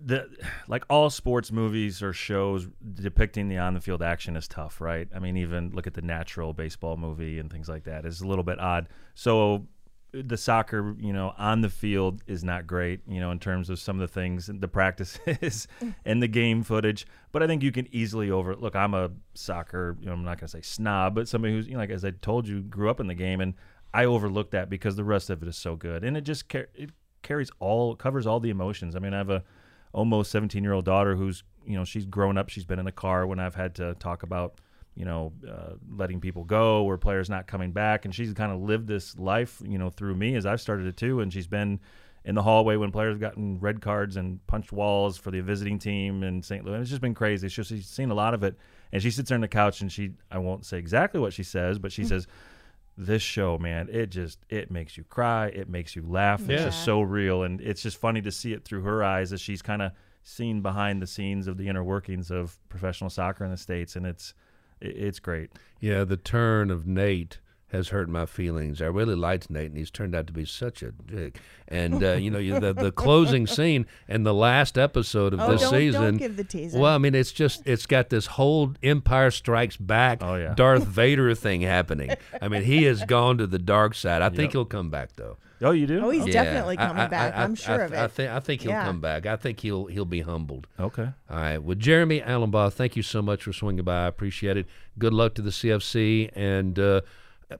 the 0.00 0.28
like 0.68 0.84
all 0.88 1.10
sports 1.10 1.50
movies 1.50 2.02
or 2.02 2.12
shows 2.12 2.68
depicting 2.94 3.48
the 3.48 3.58
on 3.58 3.74
the 3.74 3.80
field 3.80 4.00
action 4.00 4.36
is 4.36 4.46
tough, 4.48 4.80
right? 4.80 5.08
I 5.14 5.18
mean, 5.18 5.36
even 5.36 5.70
look 5.74 5.86
at 5.88 5.94
the 5.94 6.02
natural 6.02 6.52
baseball 6.54 6.96
movie 6.96 7.38
and 7.40 7.50
things 7.50 7.68
like 7.68 7.82
that 7.84 8.06
is 8.06 8.20
a 8.20 8.26
little 8.26 8.44
bit 8.44 8.58
odd. 8.60 8.88
So 9.14 9.66
the 10.12 10.36
soccer, 10.36 10.94
you 10.98 11.12
know, 11.12 11.34
on 11.36 11.60
the 11.60 11.68
field 11.68 12.22
is 12.26 12.42
not 12.42 12.66
great, 12.66 13.00
you 13.06 13.20
know, 13.20 13.30
in 13.30 13.38
terms 13.38 13.68
of 13.68 13.78
some 13.78 14.00
of 14.00 14.08
the 14.08 14.12
things, 14.12 14.50
the 14.52 14.68
practices 14.68 15.68
and 16.04 16.22
the 16.22 16.28
game 16.28 16.62
footage. 16.62 17.06
But 17.32 17.42
I 17.42 17.46
think 17.46 17.62
you 17.62 17.72
can 17.72 17.86
easily 17.92 18.30
over. 18.30 18.56
Look, 18.56 18.74
I'm 18.74 18.94
a 18.94 19.10
soccer, 19.34 19.96
you 20.00 20.06
know, 20.06 20.12
I'm 20.12 20.24
not 20.24 20.38
going 20.38 20.48
to 20.48 20.48
say 20.48 20.62
snob, 20.62 21.14
but 21.14 21.28
somebody 21.28 21.54
who's, 21.54 21.66
you 21.66 21.74
know, 21.74 21.80
like 21.80 21.90
as 21.90 22.04
I 22.04 22.10
told 22.10 22.48
you, 22.48 22.62
grew 22.62 22.88
up 22.88 23.00
in 23.00 23.06
the 23.06 23.14
game, 23.14 23.40
and 23.40 23.54
I 23.92 24.06
overlook 24.06 24.50
that 24.52 24.70
because 24.70 24.96
the 24.96 25.04
rest 25.04 25.30
of 25.30 25.42
it 25.42 25.48
is 25.48 25.56
so 25.56 25.76
good, 25.76 26.04
and 26.04 26.16
it 26.16 26.22
just 26.22 26.48
car- 26.48 26.68
it 26.74 26.90
carries 27.22 27.50
all 27.58 27.94
covers 27.94 28.26
all 28.26 28.40
the 28.40 28.50
emotions. 28.50 28.96
I 28.96 28.98
mean, 28.98 29.12
I 29.12 29.18
have 29.18 29.30
a 29.30 29.44
almost 29.92 30.30
17 30.30 30.62
year 30.62 30.72
old 30.72 30.84
daughter 30.84 31.16
who's 31.16 31.42
you 31.68 31.76
know, 31.76 31.84
she's 31.84 32.06
grown 32.06 32.38
up. 32.38 32.48
She's 32.48 32.64
been 32.64 32.78
in 32.78 32.86
the 32.86 32.92
car 32.92 33.26
when 33.26 33.38
I've 33.38 33.54
had 33.54 33.74
to 33.76 33.94
talk 33.94 34.22
about, 34.22 34.60
you 34.98 35.04
know, 35.04 35.32
uh, 35.48 35.74
letting 35.96 36.20
people 36.20 36.42
go 36.42 36.82
or 36.82 36.98
players 36.98 37.30
not 37.30 37.46
coming 37.46 37.70
back, 37.70 38.04
and 38.04 38.12
she's 38.12 38.32
kind 38.32 38.50
of 38.50 38.60
lived 38.60 38.88
this 38.88 39.16
life, 39.16 39.62
you 39.64 39.78
know, 39.78 39.90
through 39.90 40.16
me 40.16 40.34
as 40.34 40.44
I've 40.44 40.60
started 40.60 40.86
it 40.86 40.96
too. 40.96 41.20
And 41.20 41.32
she's 41.32 41.46
been 41.46 41.78
in 42.24 42.34
the 42.34 42.42
hallway 42.42 42.74
when 42.74 42.90
players 42.90 43.12
have 43.12 43.20
gotten 43.20 43.60
red 43.60 43.80
cards 43.80 44.16
and 44.16 44.44
punched 44.48 44.72
walls 44.72 45.16
for 45.16 45.30
the 45.30 45.40
visiting 45.40 45.78
team 45.78 46.24
in 46.24 46.42
St. 46.42 46.64
Louis. 46.64 46.80
It's 46.80 46.90
just 46.90 47.00
been 47.00 47.14
crazy. 47.14 47.46
It's 47.46 47.54
just, 47.54 47.68
she's 47.68 47.86
seen 47.86 48.10
a 48.10 48.14
lot 48.14 48.34
of 48.34 48.42
it, 48.42 48.56
and 48.90 49.00
she 49.00 49.12
sits 49.12 49.28
there 49.28 49.36
on 49.36 49.40
the 49.40 49.46
couch 49.46 49.80
and 49.80 49.92
she, 49.92 50.14
I 50.32 50.38
won't 50.38 50.66
say 50.66 50.78
exactly 50.78 51.20
what 51.20 51.32
she 51.32 51.44
says, 51.44 51.78
but 51.78 51.92
she 51.92 52.02
says 52.04 52.26
this 52.96 53.22
show, 53.22 53.56
man, 53.56 53.88
it 53.92 54.10
just 54.10 54.40
it 54.48 54.72
makes 54.72 54.96
you 54.96 55.04
cry, 55.04 55.46
it 55.46 55.68
makes 55.68 55.94
you 55.94 56.02
laugh. 56.02 56.40
It's 56.50 56.64
just 56.64 56.84
so 56.84 57.02
real, 57.02 57.44
and 57.44 57.60
it's 57.60 57.82
just 57.82 57.98
funny 57.98 58.20
to 58.22 58.32
see 58.32 58.52
it 58.52 58.64
through 58.64 58.82
her 58.82 59.04
eyes 59.04 59.32
as 59.32 59.40
she's 59.40 59.62
kind 59.62 59.80
of 59.80 59.92
seen 60.24 60.60
behind 60.60 61.00
the 61.00 61.06
scenes 61.06 61.46
of 61.46 61.56
the 61.56 61.68
inner 61.68 61.84
workings 61.84 62.32
of 62.32 62.58
professional 62.68 63.08
soccer 63.08 63.44
in 63.44 63.52
the 63.52 63.56
states, 63.56 63.94
and 63.94 64.04
it's 64.04 64.30
it, 64.30 64.34
it's 64.80 65.18
great. 65.20 65.50
Yeah, 65.80 66.04
the 66.04 66.16
turn 66.16 66.70
of 66.70 66.86
Nate 66.86 67.38
has 67.70 67.90
hurt 67.90 68.08
my 68.08 68.24
feelings. 68.24 68.80
I 68.80 68.86
really 68.86 69.14
liked 69.14 69.50
Nate, 69.50 69.66
and 69.66 69.76
he's 69.76 69.90
turned 69.90 70.14
out 70.14 70.26
to 70.28 70.32
be 70.32 70.46
such 70.46 70.82
a 70.82 70.90
dick. 70.90 71.38
And 71.68 72.02
uh, 72.02 72.12
you 72.14 72.30
know, 72.30 72.38
you, 72.38 72.58
the 72.58 72.72
the 72.72 72.90
closing 72.90 73.46
scene 73.58 73.84
and 74.08 74.24
the 74.24 74.32
last 74.32 74.78
episode 74.78 75.34
of 75.34 75.40
Oh, 75.40 75.52
this 75.52 75.60
don't, 75.60 75.70
season. 75.70 76.02
don't 76.02 76.16
give 76.16 76.36
the 76.38 76.44
teaser. 76.44 76.78
well, 76.78 76.94
I 76.94 76.98
mean, 76.98 77.14
it's 77.14 77.30
just 77.30 77.66
it's 77.66 77.84
got 77.84 78.08
this 78.08 78.24
whole 78.26 78.72
Empire 78.82 79.30
Strikes 79.30 79.76
Back, 79.76 80.22
Oh, 80.22 80.36
yeah. 80.36 80.54
Darth 80.54 80.84
Vader 80.84 81.34
thing 81.34 81.60
happening. 81.60 82.10
I 82.40 82.48
mean, 82.48 82.62
he 82.62 82.84
has 82.84 83.04
gone 83.04 83.36
to 83.38 83.46
the 83.46 83.58
dark 83.58 83.94
side. 83.94 84.22
I 84.22 84.30
think 84.30 84.52
he'll 84.52 84.64
come 84.64 84.88
back 84.88 85.10
though. 85.16 85.36
Oh, 85.60 85.72
you 85.72 85.86
do? 85.86 86.00
Oh, 86.04 86.10
he's 86.10 86.26
Yeah, 86.26 86.44
definitely 86.44 86.76
coming 86.76 87.02
I- 87.02 87.06
back. 87.08 87.36
I- 87.36 87.42
I'm 87.42 87.54
sure 87.54 87.82
I, 87.82 87.84
of 87.84 87.92
it. 87.92 87.98
I 87.98 88.06
think 88.08 88.30
I 88.30 88.40
think 88.40 88.62
he'll 88.62 88.70
Yeah. 88.70 88.84
come 88.84 89.00
back. 89.00 89.26
I 89.26 89.36
think 89.36 89.60
he'll 89.60 89.86
he'll 89.86 90.04
be 90.04 90.20
humbled. 90.20 90.66
okay. 90.78 91.08
All 91.30 91.36
right. 91.36 91.58
Well, 91.58 91.74
Jeremy 91.76 92.20
Alumbaugh, 92.20 92.72
thank 92.72 92.96
you 92.96 93.02
so 93.02 93.22
much 93.22 93.42
for 93.42 93.52
swinging 93.52 93.84
by. 93.84 94.04
I 94.04 94.06
appreciate 94.06 94.56
it. 94.56 94.66
Good 94.98 95.12
luck 95.12 95.34
to 95.34 95.42
the 95.42 95.50
CFC. 95.50 96.30
And 96.34 96.78
uh, 96.78 97.00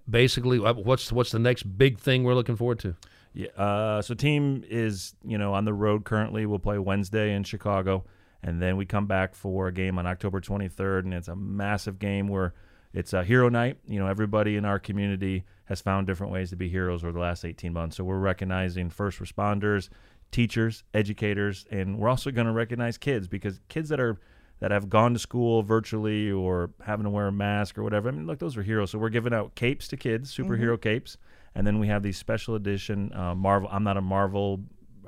basically, 0.08 0.58
uh, 0.64 0.74
what's 0.74 1.12
what's 1.12 1.30
the 1.32 1.38
next 1.38 1.62
big 1.78 1.98
thing 1.98 2.24
we're 2.24 2.34
looking 2.34 2.56
forward 2.56 2.78
to? 2.80 2.94
Yeah. 3.34 3.48
Uh, 3.56 4.02
so 4.02 4.14
team 4.14 4.64
is 4.68 5.14
you 5.24 5.38
know 5.38 5.54
on 5.54 5.64
the 5.64 5.74
road 5.74 6.04
currently. 6.04 6.46
We'll 6.46 6.58
play 6.58 6.78
Wednesday 6.78 7.34
in 7.34 7.44
Chicago, 7.44 8.04
and 8.42 8.60
then 8.60 8.76
we 8.76 8.86
come 8.86 9.06
back 9.06 9.34
for 9.34 9.68
a 9.68 9.72
game 9.72 9.98
on 9.98 10.06
October 10.06 10.40
23rd, 10.40 11.04
and 11.04 11.14
it's 11.14 11.28
a 11.28 11.36
massive 11.36 11.98
game 11.98 12.28
where 12.28 12.54
it's 12.94 13.12
a 13.12 13.22
hero 13.24 13.48
night. 13.48 13.78
You 13.86 13.98
know, 13.98 14.06
everybody 14.06 14.56
in 14.56 14.64
our 14.64 14.78
community 14.78 15.44
has 15.68 15.80
found 15.80 16.06
different 16.06 16.32
ways 16.32 16.50
to 16.50 16.56
be 16.56 16.68
heroes 16.68 17.04
over 17.04 17.12
the 17.12 17.18
last 17.20 17.44
18 17.44 17.72
months. 17.72 17.96
So 17.96 18.04
we're 18.04 18.18
recognizing 18.18 18.88
first 18.88 19.18
responders, 19.18 19.90
teachers, 20.32 20.82
educators, 20.94 21.66
and 21.70 21.98
we're 21.98 22.08
also 22.08 22.30
going 22.30 22.46
to 22.46 22.52
recognize 22.52 22.96
kids 22.96 23.28
because 23.28 23.60
kids 23.68 23.88
that 23.90 24.00
are 24.00 24.18
that 24.60 24.72
have 24.72 24.88
gone 24.88 25.12
to 25.12 25.20
school 25.20 25.62
virtually 25.62 26.32
or 26.32 26.70
having 26.84 27.04
to 27.04 27.10
wear 27.10 27.28
a 27.28 27.32
mask 27.32 27.78
or 27.78 27.84
whatever. 27.84 28.08
I 28.08 28.12
mean, 28.12 28.26
look, 28.26 28.40
those 28.40 28.56
are 28.56 28.62
heroes. 28.62 28.90
So 28.90 28.98
we're 28.98 29.08
giving 29.08 29.32
out 29.32 29.54
capes 29.54 29.86
to 29.88 29.96
kids, 29.96 30.36
superhero 30.36 30.80
capes, 30.80 31.16
and 31.54 31.64
then 31.64 31.78
we 31.78 31.86
have 31.86 32.02
these 32.02 32.18
special 32.18 32.56
edition 32.56 33.12
uh, 33.14 33.36
Marvel. 33.36 33.68
I'm 33.70 33.84
not 33.84 33.96
a 33.96 34.00
Marvel 34.00 34.60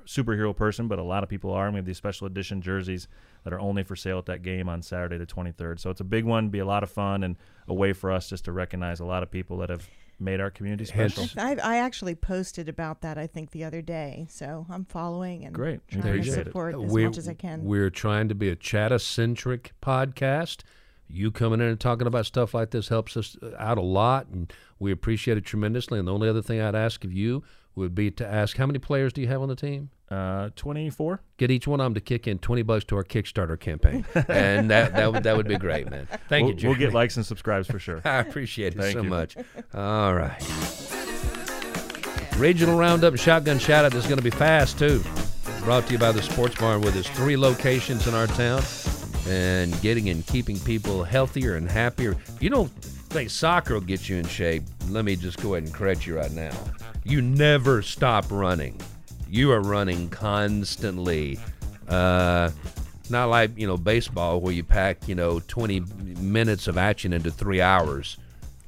superhero 0.07 0.55
person, 0.55 0.89
but 0.89 0.99
a 0.99 1.03
lot 1.03 1.23
of 1.23 1.29
people 1.29 1.53
are. 1.53 1.67
And 1.67 1.75
we 1.75 1.79
have 1.79 1.87
these 1.87 1.97
special 1.97 2.27
edition 2.27 2.61
jerseys 2.63 3.09
that 3.45 3.53
are 3.53 3.61
only 3.61 3.83
for 3.83 3.97
sale 3.97 4.19
at 4.19 4.27
that 4.27 4.43
game 4.43 4.69
on 4.69 4.83
Saturday 4.83 5.19
the 5.19 5.27
23rd. 5.27 5.81
So 5.81 5.91
it's 5.91 6.01
a 6.01 6.05
big 6.05 6.25
one, 6.25 6.49
be 6.49 6.59
a 6.59 6.67
lot 6.67 6.83
of 6.83 6.91
fun, 6.91 7.23
and 7.23 7.37
a 7.67 7.75
way 7.75 7.93
for 7.93 8.11
us 8.13 8.29
just 8.29 8.45
to 8.47 8.53
recognize 8.53 9.01
a 9.01 9.05
lot 9.05 9.23
of 9.23 9.31
people 9.31 9.57
that 9.59 9.71
have 9.71 9.89
made 10.21 10.41
our 10.41 10.51
community 10.51 10.85
special. 10.85 11.27
I, 11.37 11.57
I 11.63 11.77
actually 11.79 12.15
posted 12.15 12.69
about 12.69 13.01
that 13.01 13.17
I 13.19 13.27
think 13.27 13.51
the 13.53 13.65
other 13.65 13.81
day, 13.83 14.27
so 14.29 14.67
I'm 14.71 14.85
following 14.85 15.45
and 15.45 15.55
Great. 15.55 15.81
trying 15.89 16.03
to 16.03 16.09
Appreciate 16.11 16.39
it. 16.39 16.45
support 16.47 16.75
as 16.75 16.81
We're- 16.91 17.07
much 17.09 17.19
as 17.19 17.29
I 17.29 17.35
can. 17.35 17.65
We're 17.65 17.91
trying 17.91 18.29
to 18.29 18.35
be 18.35 18.49
a 18.51 18.57
chatta-centric 18.57 19.73
podcast. 19.83 20.63
You 21.09 21.31
coming 21.33 21.61
in 21.61 21.67
and 21.67 21.81
talking 21.81 22.07
about 22.07 22.27
stuff 22.27 22.55
like 22.55 22.71
this 22.71 22.89
helps 22.89 23.17
us 23.17 23.37
out 23.59 23.79
a 23.79 23.83
lot, 23.83 24.29
and 24.29 24.53
we 24.79 24.93
appreciate 24.93 25.37
it 25.39 25.45
tremendously. 25.45 25.99
And 25.99 26.07
the 26.07 26.13
only 26.15 26.29
other 26.29 26.43
thing 26.43 26.61
I'd 26.61 26.77
ask 26.77 27.05
of 27.05 27.13
you 27.13 27.43
would 27.75 27.95
be 27.95 28.11
to 28.13 28.27
ask 28.27 28.57
how 28.57 28.67
many 28.67 28.79
players 28.79 29.13
do 29.13 29.21
you 29.21 29.29
have 29.29 29.43
on 29.43 29.49
the 29.49 29.57
team? 29.57 29.91
Uh, 30.11 30.51
24. 30.57 31.21
Get 31.37 31.51
each 31.53 31.69
one 31.69 31.81
of 31.81 31.85
them 31.85 31.95
to 31.95 32.01
kick 32.01 32.27
in 32.27 32.39
twenty 32.41 32.63
bucks 32.63 32.85
to 32.87 32.97
our 32.97 33.05
Kickstarter 33.05 33.59
campaign, 33.59 34.05
and 34.29 34.69
that 34.71 34.93
that 34.95 35.13
would 35.13 35.23
that 35.23 35.37
would 35.37 35.47
be 35.47 35.57
great, 35.57 35.89
man. 35.89 36.09
Thank 36.29 36.47
We'll, 36.49 36.57
you, 36.57 36.69
we'll 36.71 36.79
get 36.79 36.93
likes 36.93 37.17
and 37.17 37.25
subscribes 37.25 37.69
for 37.69 37.79
sure. 37.79 38.01
I 38.05 38.19
appreciate 38.19 38.75
it 38.75 38.79
Thank 38.81 38.95
so 38.95 39.03
you. 39.03 39.09
much. 39.09 39.37
All 39.73 40.15
right. 40.15 40.41
Regional 42.37 42.77
Roundup 42.79 43.13
and 43.13 43.21
Shotgun 43.21 43.59
Shoutout 43.59 43.95
is 43.95 44.05
going 44.07 44.17
to 44.17 44.23
be 44.25 44.31
fast, 44.31 44.79
too. 44.79 45.03
Brought 45.63 45.87
to 45.87 45.93
you 45.93 45.99
by 45.99 46.11
the 46.11 46.23
Sports 46.23 46.57
Barn 46.59 46.81
with 46.81 46.97
its 46.97 47.09
three 47.11 47.37
locations 47.37 48.07
in 48.07 48.15
our 48.15 48.27
town 48.29 48.63
and 49.29 49.79
getting 49.83 50.09
and 50.09 50.27
keeping 50.27 50.59
people 50.61 51.05
healthier 51.05 51.57
and 51.57 51.71
happier. 51.71 52.17
You 52.41 52.51
think 53.11 53.31
soccer 53.31 53.75
will 53.75 53.81
get 53.81 54.09
you 54.09 54.17
in 54.17 54.27
shape, 54.27 54.63
let 54.89 55.05
me 55.05 55.17
just 55.17 55.43
go 55.43 55.55
ahead 55.55 55.65
and 55.65 55.75
correct 55.75 56.07
you 56.07 56.17
right 56.17 56.31
now. 56.31 56.53
You 57.05 57.21
never 57.21 57.83
stop 57.83 58.25
running. 58.31 58.81
You 59.29 59.51
are 59.53 59.61
running 59.61 60.09
constantly. 60.11 61.39
Uh, 61.89 62.51
not 63.09 63.27
like 63.27 63.51
you 63.59 63.67
know 63.67 63.77
baseball 63.77 64.41
where 64.41 64.53
you 64.53 64.63
pack 64.63 65.09
you 65.09 65.17
know 65.17 65.41
20 65.41 65.81
minutes 66.21 66.69
of 66.69 66.79
action 66.79 67.13
into 67.13 67.31
three 67.31 67.61
hours. 67.61 68.17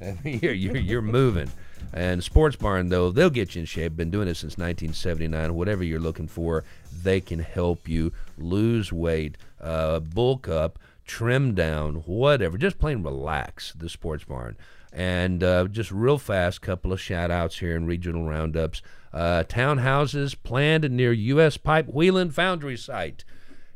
You're, 0.25 0.51
you're, 0.51 0.75
you're 0.75 1.01
moving. 1.01 1.49
And 1.93 2.21
Sports 2.21 2.57
Barn, 2.57 2.89
though, 2.89 3.09
they'll 3.09 3.29
get 3.29 3.55
you 3.55 3.61
in 3.61 3.65
shape. 3.65 3.95
Been 3.95 4.11
doing 4.11 4.27
it 4.27 4.35
since 4.35 4.57
1979. 4.57 5.53
Whatever 5.53 5.83
you're 5.83 5.99
looking 5.99 6.27
for, 6.27 6.65
they 7.03 7.21
can 7.21 7.39
help 7.39 7.87
you 7.87 8.11
lose 8.37 8.91
weight, 8.91 9.37
uh, 9.61 10.01
bulk 10.01 10.49
up, 10.49 10.77
trim 11.05 11.53
down, 11.53 11.95
whatever. 12.05 12.57
Just 12.57 12.79
plain 12.79 13.03
relax. 13.03 13.73
The 13.73 13.89
Sports 13.89 14.23
Barn. 14.23 14.57
And 14.91 15.43
uh, 15.43 15.67
just 15.67 15.91
real 15.91 16.17
fast, 16.17 16.61
couple 16.61 16.93
of 16.93 17.01
shout 17.01 17.31
outs 17.31 17.59
here 17.59 17.75
in 17.75 17.85
regional 17.85 18.25
roundups. 18.27 18.81
Uh, 19.11 19.43
townhouses 19.47 20.35
planned 20.41 20.89
near 20.91 21.11
U.S. 21.11 21.57
Pipe 21.57 21.87
Wheland 21.87 22.35
Foundry 22.35 22.77
site. 22.77 23.23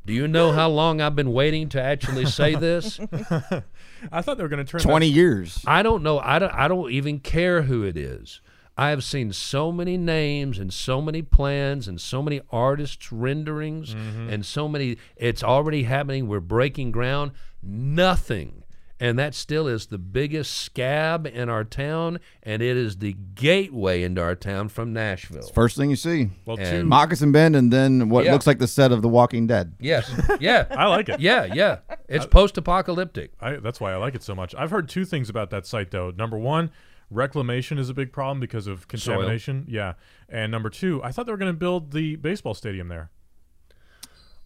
Do 0.05 0.13
you 0.13 0.27
know 0.27 0.53
how 0.53 0.69
long 0.69 1.01
I've 1.01 1.17
been 1.17 1.33
waiting 1.33 1.67
to 1.69 1.81
actually 1.81 2.25
say 2.27 2.55
this? 2.55 2.97
I 4.11 4.21
thought 4.21 4.37
they 4.37 4.43
were 4.43 4.47
going 4.47 4.65
to 4.65 4.71
turn 4.71 4.79
Twenty 4.79 5.09
years. 5.09 5.61
I 5.67 5.83
don't 5.83 6.01
know. 6.01 6.19
I 6.19 6.39
don't, 6.39 6.53
I 6.53 6.69
don't 6.69 6.91
even 6.91 7.19
care 7.19 7.63
who 7.63 7.83
it 7.83 7.97
is. 7.97 8.39
I 8.77 8.89
have 8.89 9.03
seen 9.03 9.33
so 9.33 9.71
many 9.71 9.97
names 9.97 10.59
and 10.59 10.71
so 10.71 11.01
many 11.01 11.21
plans 11.23 11.87
and 11.87 11.99
so 11.99 12.21
many 12.21 12.41
artists' 12.51 13.11
renderings 13.11 13.95
mm-hmm. 13.95 14.29
and 14.29 14.45
so 14.45 14.67
many. 14.67 14.97
It's 15.15 15.43
already 15.43 15.83
happening. 15.83 16.27
We're 16.27 16.39
breaking 16.39 16.91
ground. 16.91 17.31
Nothing. 17.63 18.63
And 18.99 19.19
that 19.19 19.35
still 19.35 19.67
is 19.67 19.87
the 19.87 19.99
biggest 19.99 20.57
scab 20.57 21.27
in 21.27 21.49
our 21.49 21.63
town, 21.63 22.19
and 22.41 22.63
it 22.63 22.75
is 22.75 22.97
the 22.97 23.13
gateway 23.35 24.01
into 24.01 24.21
our 24.23 24.33
town 24.33 24.69
from 24.69 24.91
Nashville. 24.91 25.47
First 25.53 25.77
thing 25.77 25.91
you 25.91 25.95
see. 25.95 26.29
Well, 26.45 26.57
And- 26.59 26.81
two. 26.81 26.83
Moccasin 26.83 27.31
Bend, 27.31 27.55
and 27.55 27.71
then 27.71 28.09
what 28.09 28.25
Yeah. 28.25 28.31
looks 28.33 28.47
like 28.47 28.57
the 28.57 28.67
set 28.67 28.91
of 28.91 29.03
The 29.03 29.07
Walking 29.07 29.45
Dead. 29.45 29.73
Yes. 29.79 30.09
Yeah. 30.39 30.65
I 30.71 30.87
like 30.87 31.09
it. 31.09 31.19
yeah. 31.19 31.45
Yeah. 31.45 31.77
It's 32.07 32.25
post 32.25 32.57
apocalyptic. 32.57 33.33
I, 33.39 33.57
that's 33.57 33.79
why 33.79 33.93
I 33.93 33.97
like 33.97 34.15
it 34.15 34.23
so 34.23 34.33
much. 34.33 34.55
I've 34.55 34.71
heard 34.71 34.89
two 34.89 35.05
things 35.05 35.29
about 35.29 35.51
that 35.51 35.67
site 35.67 35.91
though. 35.91 36.11
Number 36.11 36.37
one, 36.37 36.71
reclamation 37.09 37.77
is 37.77 37.89
a 37.89 37.93
big 37.93 38.11
problem 38.11 38.39
because 38.39 38.67
of 38.67 38.87
contamination. 38.87 39.65
Yeah, 39.67 39.93
and 40.29 40.51
number 40.51 40.69
two, 40.69 41.01
I 41.03 41.11
thought 41.11 41.25
they 41.25 41.31
were 41.31 41.37
going 41.37 41.53
to 41.53 41.57
build 41.57 41.91
the 41.91 42.15
baseball 42.15 42.53
stadium 42.53 42.87
there. 42.87 43.09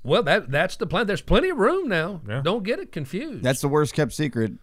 Well, 0.03 0.23
that 0.23 0.49
that's 0.49 0.77
the 0.77 0.87
plan. 0.87 1.07
There's 1.07 1.21
plenty 1.21 1.49
of 1.49 1.57
room 1.57 1.87
now. 1.87 2.21
Yeah. 2.27 2.41
Don't 2.43 2.63
get 2.63 2.79
it 2.79 2.91
confused. 2.91 3.43
That's 3.43 3.61
the 3.61 3.67
worst 3.67 3.93
kept 3.93 4.13
secret. 4.13 4.53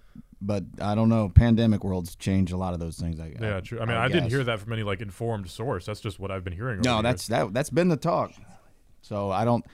But 0.41 0.65
I 0.81 0.95
don't 0.95 1.09
know. 1.09 1.29
Pandemic 1.29 1.83
world's 1.83 2.15
changed 2.15 2.53
a 2.53 2.57
lot 2.57 2.73
of 2.73 2.79
those 2.79 2.97
things. 2.97 3.19
I, 3.19 3.31
guess. 3.31 3.41
Yeah, 3.41 3.61
true. 3.61 3.81
I 3.81 3.85
mean, 3.87 3.97
I, 3.97 4.07
didn't 4.07 4.31
hear 4.31 4.45
that 4.45 4.61
from 4.61 4.73
any 4.73 4.85
like 4.85 5.01
informed 5.01 5.51
source. 5.51 5.85
That's 5.85 6.01
just 6.01 6.21
what 6.21 6.31
I've 6.31 6.45
been 6.45 6.53
hearing. 6.53 6.79
over 6.79 6.89
No, 6.89 7.03
that's 7.03 7.29
years. 7.29 7.47
that. 7.47 7.53
That's 7.53 7.71
been 7.71 7.89
the 7.89 7.97
talk. 7.97 8.33
So 9.03 9.31
I 9.31 9.45
don't. 9.45 9.65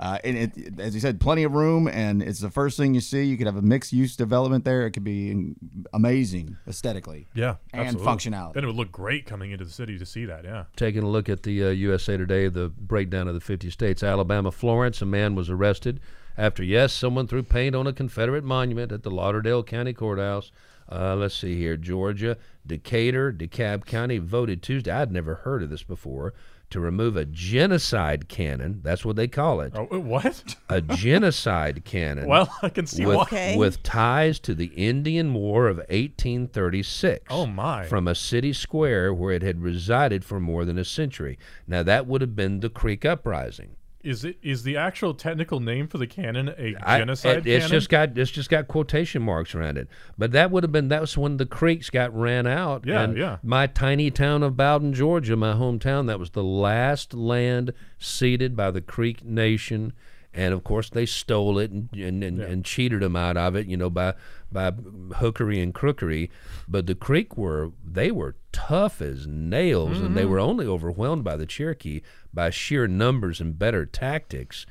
Uh, 0.00 0.18
and 0.24 0.36
it, 0.36 0.80
as 0.80 0.94
you 0.94 1.00
said, 1.00 1.20
plenty 1.20 1.44
of 1.44 1.52
room, 1.52 1.86
and 1.86 2.22
it's 2.22 2.40
the 2.40 2.50
first 2.50 2.76
thing 2.76 2.94
you 2.94 3.00
see. 3.00 3.24
You 3.24 3.36
could 3.36 3.46
have 3.46 3.56
a 3.56 3.62
mixed 3.62 3.92
use 3.92 4.16
development 4.16 4.64
there. 4.64 4.86
It 4.86 4.92
could 4.92 5.04
be 5.04 5.54
amazing 5.92 6.56
aesthetically. 6.66 7.28
yeah, 7.34 7.56
and 7.72 7.88
absolutely. 7.88 8.12
functionality. 8.12 8.54
Then 8.54 8.64
it 8.64 8.66
would 8.68 8.76
look 8.76 8.90
great 8.90 9.26
coming 9.26 9.50
into 9.50 9.64
the 9.64 9.70
city 9.70 9.98
to 9.98 10.06
see 10.06 10.24
that. 10.24 10.44
Yeah. 10.44 10.64
Taking 10.76 11.02
a 11.02 11.08
look 11.08 11.28
at 11.28 11.42
the 11.42 11.66
uh, 11.66 11.70
USA 11.70 12.16
Today, 12.16 12.48
the 12.48 12.68
breakdown 12.68 13.28
of 13.28 13.34
the 13.34 13.40
50 13.40 13.70
states. 13.70 14.02
Alabama, 14.02 14.50
Florence, 14.50 15.02
a 15.02 15.06
man 15.06 15.34
was 15.34 15.50
arrested 15.50 16.00
after, 16.36 16.62
yes, 16.62 16.92
someone 16.92 17.26
threw 17.26 17.42
paint 17.42 17.74
on 17.74 17.86
a 17.86 17.92
Confederate 17.92 18.44
monument 18.44 18.92
at 18.92 19.02
the 19.02 19.10
Lauderdale 19.10 19.62
County 19.62 19.92
Courthouse. 19.92 20.50
Uh, 20.90 21.14
let's 21.14 21.34
see 21.34 21.56
here. 21.56 21.76
Georgia, 21.76 22.36
Decatur, 22.66 23.32
DeKalb 23.32 23.86
County 23.86 24.18
voted 24.18 24.62
Tuesday. 24.62 24.90
I'd 24.90 25.12
never 25.12 25.36
heard 25.36 25.62
of 25.62 25.70
this 25.70 25.82
before. 25.82 26.34
To 26.72 26.80
remove 26.80 27.16
a 27.18 27.26
genocide 27.26 28.28
cannon. 28.28 28.80
That's 28.82 29.04
what 29.04 29.16
they 29.16 29.28
call 29.28 29.60
it. 29.60 29.74
Oh, 29.76 29.84
what? 29.98 30.56
A 30.70 30.80
genocide 30.80 31.84
cannon. 31.84 32.26
well, 32.28 32.48
I 32.62 32.70
can 32.70 32.86
see 32.86 33.04
with, 33.04 33.16
why. 33.16 33.22
Okay. 33.24 33.56
with 33.58 33.82
ties 33.82 34.40
to 34.40 34.54
the 34.54 34.72
Indian 34.74 35.34
War 35.34 35.68
of 35.68 35.76
1836. 35.76 37.26
Oh, 37.28 37.44
my. 37.44 37.84
From 37.84 38.08
a 38.08 38.14
city 38.14 38.54
square 38.54 39.12
where 39.12 39.32
it 39.32 39.42
had 39.42 39.60
resided 39.60 40.24
for 40.24 40.40
more 40.40 40.64
than 40.64 40.78
a 40.78 40.84
century. 40.84 41.38
Now 41.66 41.82
that 41.82 42.06
would 42.06 42.22
have 42.22 42.34
been 42.34 42.60
the 42.60 42.70
Creek 42.70 43.04
Uprising 43.04 43.76
is 44.02 44.24
it 44.24 44.36
is 44.42 44.62
the 44.62 44.76
actual 44.76 45.14
technical 45.14 45.60
name 45.60 45.86
for 45.88 45.98
the 45.98 46.06
cannon 46.06 46.48
a 46.58 46.74
I- 46.82 46.98
genocide 46.98 47.38
it- 47.38 47.46
it's 47.46 47.64
cannon? 47.66 47.70
just 47.70 47.88
got 47.88 48.18
it's 48.18 48.30
just 48.30 48.50
got 48.50 48.68
quotation 48.68 49.22
marks 49.22 49.54
around 49.54 49.78
it. 49.78 49.88
But 50.18 50.32
that 50.32 50.50
would 50.50 50.64
have 50.64 50.72
been 50.72 50.88
that 50.88 51.00
was 51.00 51.16
when 51.16 51.36
the 51.36 51.46
creeks 51.46 51.90
got 51.90 52.14
ran 52.16 52.46
out. 52.46 52.84
Yeah, 52.86 53.02
and 53.02 53.16
yeah. 53.16 53.38
My 53.42 53.66
tiny 53.66 54.10
town 54.10 54.42
of 54.42 54.56
Bowdon, 54.56 54.92
Georgia, 54.92 55.36
my 55.36 55.52
hometown, 55.54 56.06
that 56.08 56.18
was 56.18 56.30
the 56.30 56.44
last 56.44 57.14
land 57.14 57.72
ceded 57.98 58.56
by 58.56 58.70
the 58.70 58.80
Creek 58.80 59.24
Nation. 59.24 59.92
And 60.34 60.54
of 60.54 60.64
course, 60.64 60.88
they 60.88 61.06
stole 61.06 61.58
it 61.58 61.70
and 61.70 61.88
and, 61.94 62.24
and, 62.24 62.40
and 62.40 62.64
cheated 62.64 63.00
them 63.00 63.16
out 63.16 63.36
of 63.36 63.54
it, 63.54 63.66
you 63.66 63.76
know, 63.76 63.90
by 63.90 64.14
by 64.50 64.70
hookery 64.70 65.62
and 65.62 65.74
crookery. 65.74 66.30
But 66.66 66.86
the 66.86 66.94
Creek 66.94 67.36
were 67.36 67.72
they 67.84 68.10
were 68.10 68.36
tough 68.52 69.02
as 69.02 69.26
nails, 69.26 69.98
and 69.98 70.16
they 70.16 70.24
were 70.24 70.38
only 70.38 70.66
overwhelmed 70.66 71.24
by 71.24 71.36
the 71.36 71.46
Cherokee 71.46 72.00
by 72.32 72.50
sheer 72.50 72.86
numbers 72.86 73.40
and 73.40 73.58
better 73.58 73.84
tactics. 73.84 74.64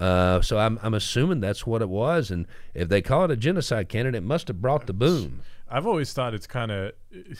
Uh, 0.00 0.40
so 0.40 0.58
I'm 0.58 0.78
I'm 0.82 0.94
assuming 0.94 1.40
that's 1.40 1.66
what 1.66 1.82
it 1.82 1.88
was, 1.88 2.30
and 2.30 2.46
if 2.74 2.88
they 2.88 3.02
call 3.02 3.24
it 3.24 3.32
a 3.32 3.36
genocide 3.36 3.88
cannon, 3.88 4.14
it 4.14 4.22
must 4.22 4.46
have 4.48 4.62
brought 4.62 4.86
the 4.86 4.92
boom. 4.92 5.42
I've 5.70 5.86
always 5.86 6.12
thought 6.12 6.34
it's 6.34 6.46
kind 6.46 6.70
of 6.70 6.92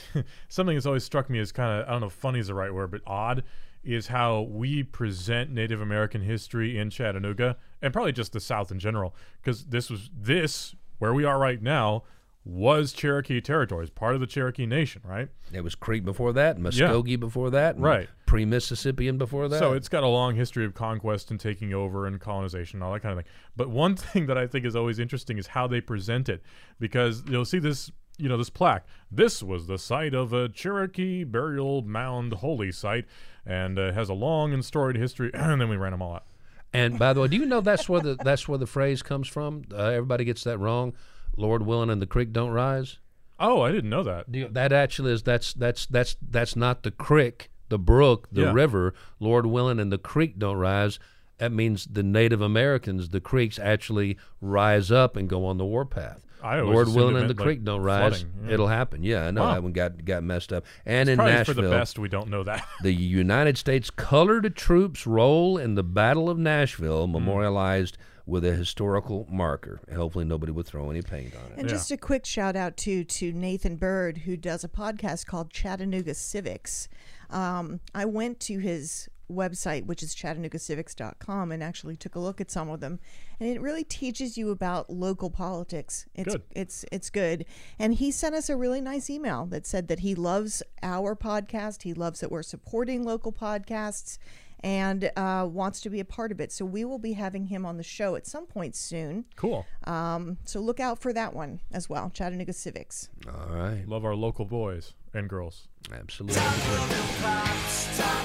something 0.49 0.75
that's 0.77 0.87
always 0.87 1.05
struck 1.05 1.31
me 1.31 1.39
as 1.39 1.53
kind 1.53 1.81
of 1.81 1.89
I 1.89 1.93
don't 1.93 2.01
know 2.01 2.09
if 2.09 2.13
funny 2.13 2.41
is 2.41 2.49
the 2.49 2.55
right 2.55 2.73
word, 2.73 2.91
but 2.91 3.01
odd 3.07 3.45
is 3.85 4.09
how 4.09 4.43
we 4.43 4.83
present 4.83 5.51
Native 5.51 5.81
American 5.81 6.23
history 6.23 6.79
in 6.79 6.91
Chattanooga 6.91 7.57
and 7.81 7.93
probably 7.93 8.13
just 8.13 8.33
the 8.33 8.41
South 8.41 8.71
in 8.71 8.79
general 8.79 9.15
because 9.43 9.65
this 9.67 9.89
was 9.91 10.11
this 10.17 10.75
where 10.99 11.15
we 11.15 11.25
are 11.25 11.39
right 11.39 11.63
now 11.63 12.03
was 12.45 12.93
Cherokee 12.95 13.41
territory, 13.43 13.67
territories, 13.67 13.91
part 13.91 14.15
of 14.15 14.21
the 14.21 14.27
Cherokee 14.27 14.65
Nation, 14.65 15.03
right? 15.05 15.29
It 15.53 15.61
was 15.63 15.75
Creek 15.75 16.03
before 16.05 16.33
that, 16.33 16.57
Muskogee 16.59 17.21
before 17.21 17.51
that, 17.51 17.79
Right. 17.79 18.09
pre-Mississippian 18.25 19.19
before 19.19 19.49
that. 19.49 19.59
So 19.59 19.75
it's 19.75 19.89
got 19.91 20.03
a 20.03 20.09
long 20.09 20.35
history 20.35 20.65
of 20.65 20.73
conquest 20.73 21.31
and 21.31 21.39
taking 21.39 21.75
over 21.75 22.07
and 22.07 22.19
colonization 22.19 22.79
and 22.79 22.85
all 22.85 22.93
that 22.95 23.01
kind 23.01 23.19
of 23.19 23.25
thing. 23.25 23.33
But 23.55 23.69
one 23.69 23.97
thing 23.97 24.27
that 24.27 24.39
I 24.39 24.47
think 24.47 24.65
is 24.65 24.75
always 24.75 24.99
interesting 24.99 25.37
is 25.37 25.49
how 25.49 25.67
they 25.67 25.81
present 25.83 26.29
it, 26.31 26.43
because 26.81 27.23
you'll 27.29 27.45
see 27.45 27.59
this, 27.59 27.91
you 28.17 28.31
know, 28.31 28.39
this 28.39 28.51
plaque. 28.51 28.87
This 29.11 29.43
was 29.43 29.67
the 29.67 29.77
site 29.79 30.15
of 30.15 30.33
a 30.33 30.49
Cherokee 30.49 31.25
burial 31.25 31.83
mound 31.83 32.33
holy 32.35 32.73
site, 32.73 33.05
and 33.49 33.79
uh, 33.79 33.93
has 33.93 34.09
a 34.09 34.15
long 34.15 34.53
and 34.53 34.65
storied 34.65 34.97
history. 34.97 35.31
and 35.35 35.61
then 35.61 35.69
we 35.69 35.77
ran 35.77 35.91
them 35.93 36.03
all 36.03 36.15
out. 36.15 36.25
And 36.73 36.99
by 36.99 37.13
the 37.15 37.23
way, 37.23 37.29
do 37.29 37.37
you 37.37 37.47
know 37.47 37.61
that's 37.63 37.89
where 37.89 38.01
the 38.01 38.17
that's 38.25 38.47
where 38.47 38.59
the 38.59 38.67
phrase 38.67 39.03
comes 39.03 39.27
from? 39.27 39.65
Uh, 39.73 39.85
everybody 39.87 40.25
gets 40.25 40.45
that 40.45 40.59
wrong. 40.59 40.93
Lord 41.37 41.65
willing, 41.65 41.89
and 41.91 42.01
the 42.03 42.07
creek 42.07 42.33
don't 42.33 42.51
rise. 42.51 42.99
Oh, 43.41 43.63
I 43.63 43.71
didn't 43.73 43.91
know 43.91 44.03
that. 44.03 44.31
Do 44.31 44.41
you- 44.41 44.49
that 44.49 44.73
actually 44.73 45.13
is 45.13 45.23
that's 45.23 45.53
that's 45.55 45.87
that's 45.87 46.17
that's 46.21 46.57
not 46.57 46.83
the 46.83 46.91
creek, 46.91 47.51
the 47.69 47.79
brook, 47.79 48.29
the 48.31 48.43
Yeah. 48.43 48.53
river. 48.53 48.93
Lord 49.19 49.47
willing, 49.47 49.81
and 49.81 49.91
the 49.91 49.99
creek 49.99 50.39
don't 50.39 50.57
rise. 50.59 50.99
That 51.39 51.53
means 51.53 51.87
the 51.87 52.03
Native 52.03 52.41
Americans, 52.41 53.11
the 53.11 53.21
creeks, 53.21 53.59
actually 53.61 54.19
rise 54.41 54.91
up 54.91 55.17
and 55.17 55.29
go 55.29 55.47
on 55.47 55.57
the 55.57 55.65
warpath. 55.65 56.21
I 56.43 56.61
always 56.61 56.75
Lord 56.75 56.87
assumed 56.89 56.97
it 56.97 56.99
willing, 57.07 57.17
and 57.23 57.31
the 57.31 57.35
like, 57.35 57.45
creek 57.45 57.65
don't 57.65 57.83
rise. 57.83 58.25
yeah. 58.45 58.53
It'll 58.55 58.69
happen. 58.69 59.03
Yeah, 59.03 59.27
I 59.27 59.31
know 59.31 59.43
Wow. 59.43 59.55
that 59.55 59.63
one 59.63 59.73
got 59.73 60.05
got 60.05 60.23
messed 60.23 60.53
up. 60.53 60.65
And 60.87 61.09
in 61.09 61.17
Probably 61.17 61.35
Nashville, 61.35 61.55
for 61.57 61.63
the 61.63 61.71
best 61.71 61.99
we 61.99 62.09
don't 62.09 62.29
know 62.29 62.45
that. 62.45 62.67
the 62.83 62.93
United 62.93 63.59
States 63.59 63.91
colored 63.91 64.55
troops 64.57 65.07
role 65.07 65.59
in 65.59 65.75
the 65.75 65.83
Battle 65.83 66.29
of 66.31 66.39
Nashville, 66.39 67.07
Hmm. 67.07 67.13
memorialized 67.13 67.99
with 68.27 68.45
a 68.45 68.53
historical 68.53 69.27
marker. 69.31 69.81
Hopefully, 69.95 70.25
nobody 70.27 70.53
would 70.53 70.67
throw 70.67 70.91
any 70.91 71.01
paint 71.01 71.35
on 71.35 71.53
it. 71.53 71.59
And 71.59 71.67
just 71.69 71.91
a 71.91 71.97
quick 71.97 72.27
shout 72.27 72.57
out 72.57 72.77
to 72.79 73.03
to 73.05 73.33
Nathan 73.33 73.77
Bird, 73.77 74.19
who 74.19 74.37
does 74.37 74.63
a 74.65 74.69
podcast 74.69 75.27
called 75.27 75.51
Chattanooga 75.51 76.13
Civics. 76.15 76.89
Um, 77.31 77.81
I 77.95 78.05
went 78.05 78.39
to 78.41 78.59
his 78.59 79.09
website, 79.31 79.87
which 79.87 80.03
is 80.03 80.15
chattanoogacivics.com, 80.15 81.53
and 81.53 81.63
actually 81.63 81.97
took 81.97 82.15
a 82.15 82.21
look 82.21 82.41
at 82.41 82.51
some 82.51 82.69
of 82.69 82.81
them, 82.81 82.99
and 83.41 83.49
it 83.49 83.61
really 83.61 83.85
teaches 83.85 84.37
you 84.37 84.51
about 84.51 84.91
local 84.91 85.31
politics. 85.31 86.07
It's 86.15 86.35
Good. 86.35 86.43
it's 86.53 86.85
it's 86.93 87.11
good. 87.11 87.45
And 87.79 87.95
he 87.95 88.11
sent 88.11 88.35
us 88.35 88.49
a 88.49 88.57
really 88.57 88.81
nice 88.81 89.09
email 89.11 89.47
that 89.47 89.67
said 89.67 89.89
that 89.89 90.01
he 90.01 90.15
loves 90.15 90.63
our 90.83 91.15
podcast. 91.15 91.83
He 91.83 91.95
loves 91.95 92.21
that 92.21 92.31
we're 92.31 92.43
supporting 92.43 93.05
local 93.05 93.33
podcasts. 93.33 94.19
And 94.65 95.13
uh, 95.17 95.47
wants 95.49 95.81
to 95.83 95.89
be 95.89 96.01
a 96.01 96.05
part 96.05 96.33
of 96.33 96.41
it. 96.41 96.51
So 96.51 96.65
we 96.65 96.85
will 96.85 96.99
be 96.99 97.13
having 97.13 97.47
him 97.47 97.65
on 97.65 97.77
the 97.77 97.85
show 97.85 98.17
at 98.17 98.27
some 98.27 98.45
point 98.45 98.75
soon. 98.75 99.25
Cool. 99.37 99.65
Um, 99.85 100.39
so 100.47 100.59
look 100.59 100.81
out 100.81 100.99
for 100.99 101.13
that 101.13 101.33
one 101.33 101.61
as 101.71 101.89
well. 101.89 102.11
Chattanooga 102.11 102.53
Civics. 102.53 103.09
All 103.29 103.55
right, 103.55 103.87
Love 103.87 104.05
our 104.05 104.17
local 104.17 104.45
boys 104.45 104.95
and 105.15 105.29
girls. 105.29 105.69
absolutely. 105.93 106.41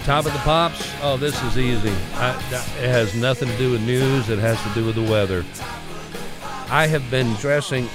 Top 0.06 0.26
of 0.26 0.34
the 0.34 0.40
pops. 0.44 0.92
Oh, 1.02 1.18
this 1.18 1.42
is 1.44 1.58
easy. 1.58 1.94
I, 2.14 2.36
it 2.80 2.90
has 2.90 3.16
nothing 3.16 3.48
to 3.50 3.58
do 3.58 3.72
with 3.72 3.82
news. 3.82 4.30
It 4.30 4.40
has 4.40 4.62
to 4.64 4.74
do 4.74 4.86
with 4.86 4.96
the 4.96 5.10
weather. 5.10 5.46
I 6.70 6.88
have 6.88 7.10
been 7.10 7.34
dressing. 7.36 7.88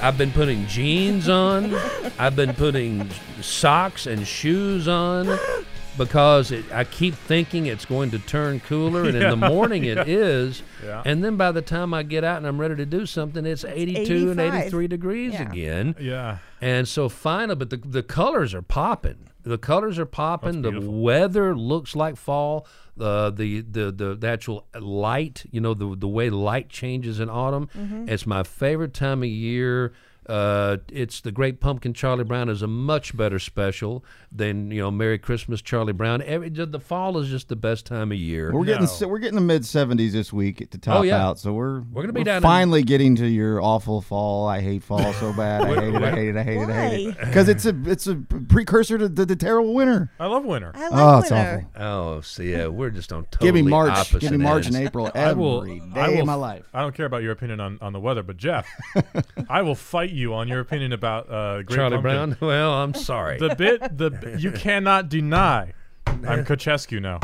I've 0.00 0.18
been 0.18 0.32
putting 0.32 0.66
jeans 0.66 1.28
on. 1.28 1.74
I've 2.18 2.36
been 2.36 2.54
putting 2.54 3.08
socks 3.40 4.06
and 4.06 4.26
shoes 4.26 4.88
on 4.88 5.38
because 5.96 6.50
it, 6.50 6.64
I 6.72 6.84
keep 6.84 7.14
thinking 7.14 7.66
it's 7.66 7.84
going 7.84 8.10
to 8.12 8.18
turn 8.18 8.60
cooler, 8.60 9.04
and 9.04 9.16
in 9.16 9.28
the 9.30 9.48
morning 9.48 9.84
it 9.84 10.08
is. 10.08 10.62
Yeah. 10.84 11.02
And 11.04 11.24
then 11.24 11.36
by 11.36 11.52
the 11.52 11.62
time 11.62 11.94
I 11.94 12.02
get 12.02 12.24
out 12.24 12.38
and 12.38 12.46
I'm 12.46 12.60
ready 12.60 12.76
to 12.76 12.86
do 12.86 13.06
something, 13.06 13.44
it's 13.46 13.64
82 13.64 14.30
and 14.30 14.40
83 14.40 14.88
degrees 14.88 15.32
Yeah. 15.34 15.50
again. 15.50 15.94
Yeah. 16.00 16.38
And 16.60 16.88
so 16.88 17.08
finally, 17.08 17.56
but 17.56 17.70
the 17.70 17.76
the 17.76 18.02
colors 18.02 18.54
are 18.54 18.62
popping. 18.62 19.30
The 19.42 19.58
colors 19.58 19.98
are 19.98 20.06
popping. 20.06 20.62
The 20.62 20.80
weather 20.80 21.54
looks 21.54 21.94
like 21.94 22.16
fall. 22.16 22.66
Uh, 22.98 23.28
the, 23.30 23.60
the 23.60 23.90
the 23.90 24.14
the 24.14 24.26
actual 24.28 24.66
light, 24.80 25.44
you 25.50 25.60
know, 25.60 25.74
the 25.74 25.94
the 25.96 26.08
way 26.08 26.30
light 26.30 26.68
changes 26.70 27.20
in 27.20 27.28
autumn. 27.28 27.68
It's 28.08 28.24
my 28.26 28.42
favorite 28.42 28.94
time 28.94 29.22
of 29.22 29.28
year. 29.28 29.92
Uh, 30.26 30.78
it's 30.90 31.20
the 31.20 31.30
Great 31.32 31.60
Pumpkin. 31.60 31.92
Charlie 31.94 32.24
Brown 32.24 32.48
is 32.48 32.62
a 32.62 32.66
much 32.66 33.16
better 33.16 33.38
special 33.38 34.04
than 34.32 34.70
you 34.70 34.80
know 34.80 34.90
Merry 34.90 35.18
Christmas 35.18 35.60
Charlie 35.60 35.92
Brown. 35.92 36.22
Every 36.22 36.48
the 36.48 36.80
fall 36.80 37.18
is 37.18 37.28
just 37.28 37.48
the 37.48 37.56
best 37.56 37.84
time 37.86 38.10
of 38.12 38.18
year. 38.18 38.52
We're 38.52 38.64
getting 38.64 38.88
No. 39.00 39.08
we're 39.08 39.18
getting 39.18 39.34
the 39.34 39.40
mid 39.40 39.62
70s 39.62 40.12
this 40.12 40.32
week 40.32 40.70
to 40.70 40.78
top 40.78 41.00
Oh, 41.00 41.02
yeah. 41.02 41.22
out. 41.24 41.38
So 41.38 41.52
we're 41.52 41.80
We're 41.80 42.02
gonna 42.02 42.12
be 42.12 42.24
down 42.24 42.36
in- 42.38 42.42
finally 42.42 42.82
getting 42.82 43.16
to 43.16 43.26
your 43.26 43.60
awful 43.62 44.00
fall. 44.00 44.48
I 44.48 44.60
hate 44.60 44.82
fall 44.82 45.12
so 45.14 45.32
bad. 45.32 45.62
I 45.62 45.74
hate 45.80 45.94
it. 45.94 46.02
I 46.02 46.10
hate 46.14 46.28
it. 46.28 46.36
I 46.36 46.42
hate 46.42 46.56
it. 46.56 46.70
I 46.70 46.88
hate 46.88 47.08
it. 47.08 47.16
Why? 47.18 47.24
Because 47.24 47.48
it's 47.48 47.66
a 47.66 47.74
it's 47.84 48.06
a 48.06 48.14
precursor 48.16 48.96
to 48.98 49.08
the, 49.08 49.26
the 49.26 49.36
terrible 49.36 49.74
winter. 49.74 50.10
I 50.18 50.26
love 50.26 50.44
winter. 50.44 50.72
I 50.74 50.88
like 50.88 50.92
Oh, 51.00 51.18
it's 51.18 51.30
winter. 51.30 51.66
awful. 51.76 51.86
oh, 52.16 52.20
see, 52.22 52.52
yeah, 52.52 52.66
we're 52.68 52.90
just 52.90 53.12
on 53.12 53.24
totally 53.26 53.48
Give 53.48 53.54
me 53.64 53.70
March. 53.70 53.90
opposite 53.90 54.20
Give 54.20 54.30
me 54.32 54.38
March 54.38 54.66
and 54.66 54.76
ends. 54.76 54.86
April 54.88 55.06
I 55.14 55.18
every 55.18 55.42
will. 55.42 55.60
day 55.62 55.80
I 55.94 56.08
will. 56.08 56.20
of 56.20 56.26
my 56.26 56.34
life. 56.34 56.64
I 56.72 56.80
don't 56.80 56.94
care 56.94 57.06
about 57.06 57.22
your 57.22 57.32
opinion 57.32 57.60
on, 57.60 57.78
on 57.82 57.92
the 57.92 58.00
weather, 58.00 58.22
but 58.22 58.36
Jeff, 58.36 58.66
I 59.48 59.62
will 59.62 59.74
fight 59.74 60.10
you 60.14 60.34
on 60.34 60.48
your 60.48 60.60
opinion 60.60 60.92
about 60.92 61.30
uh, 61.30 61.62
Great 61.62 61.76
Charlie 61.76 61.96
Pumpkin. 61.96 62.02
Brown. 62.02 62.36
Well, 62.40 62.72
I'm 62.72 62.94
sorry. 62.94 63.38
The 63.38 63.54
bit, 63.54 63.96
the 63.98 64.36
you 64.38 64.50
cannot 64.52 65.08
deny. 65.08 65.72
I'm 66.06 66.44
Kochescu 66.44 67.00
now. 67.02 67.18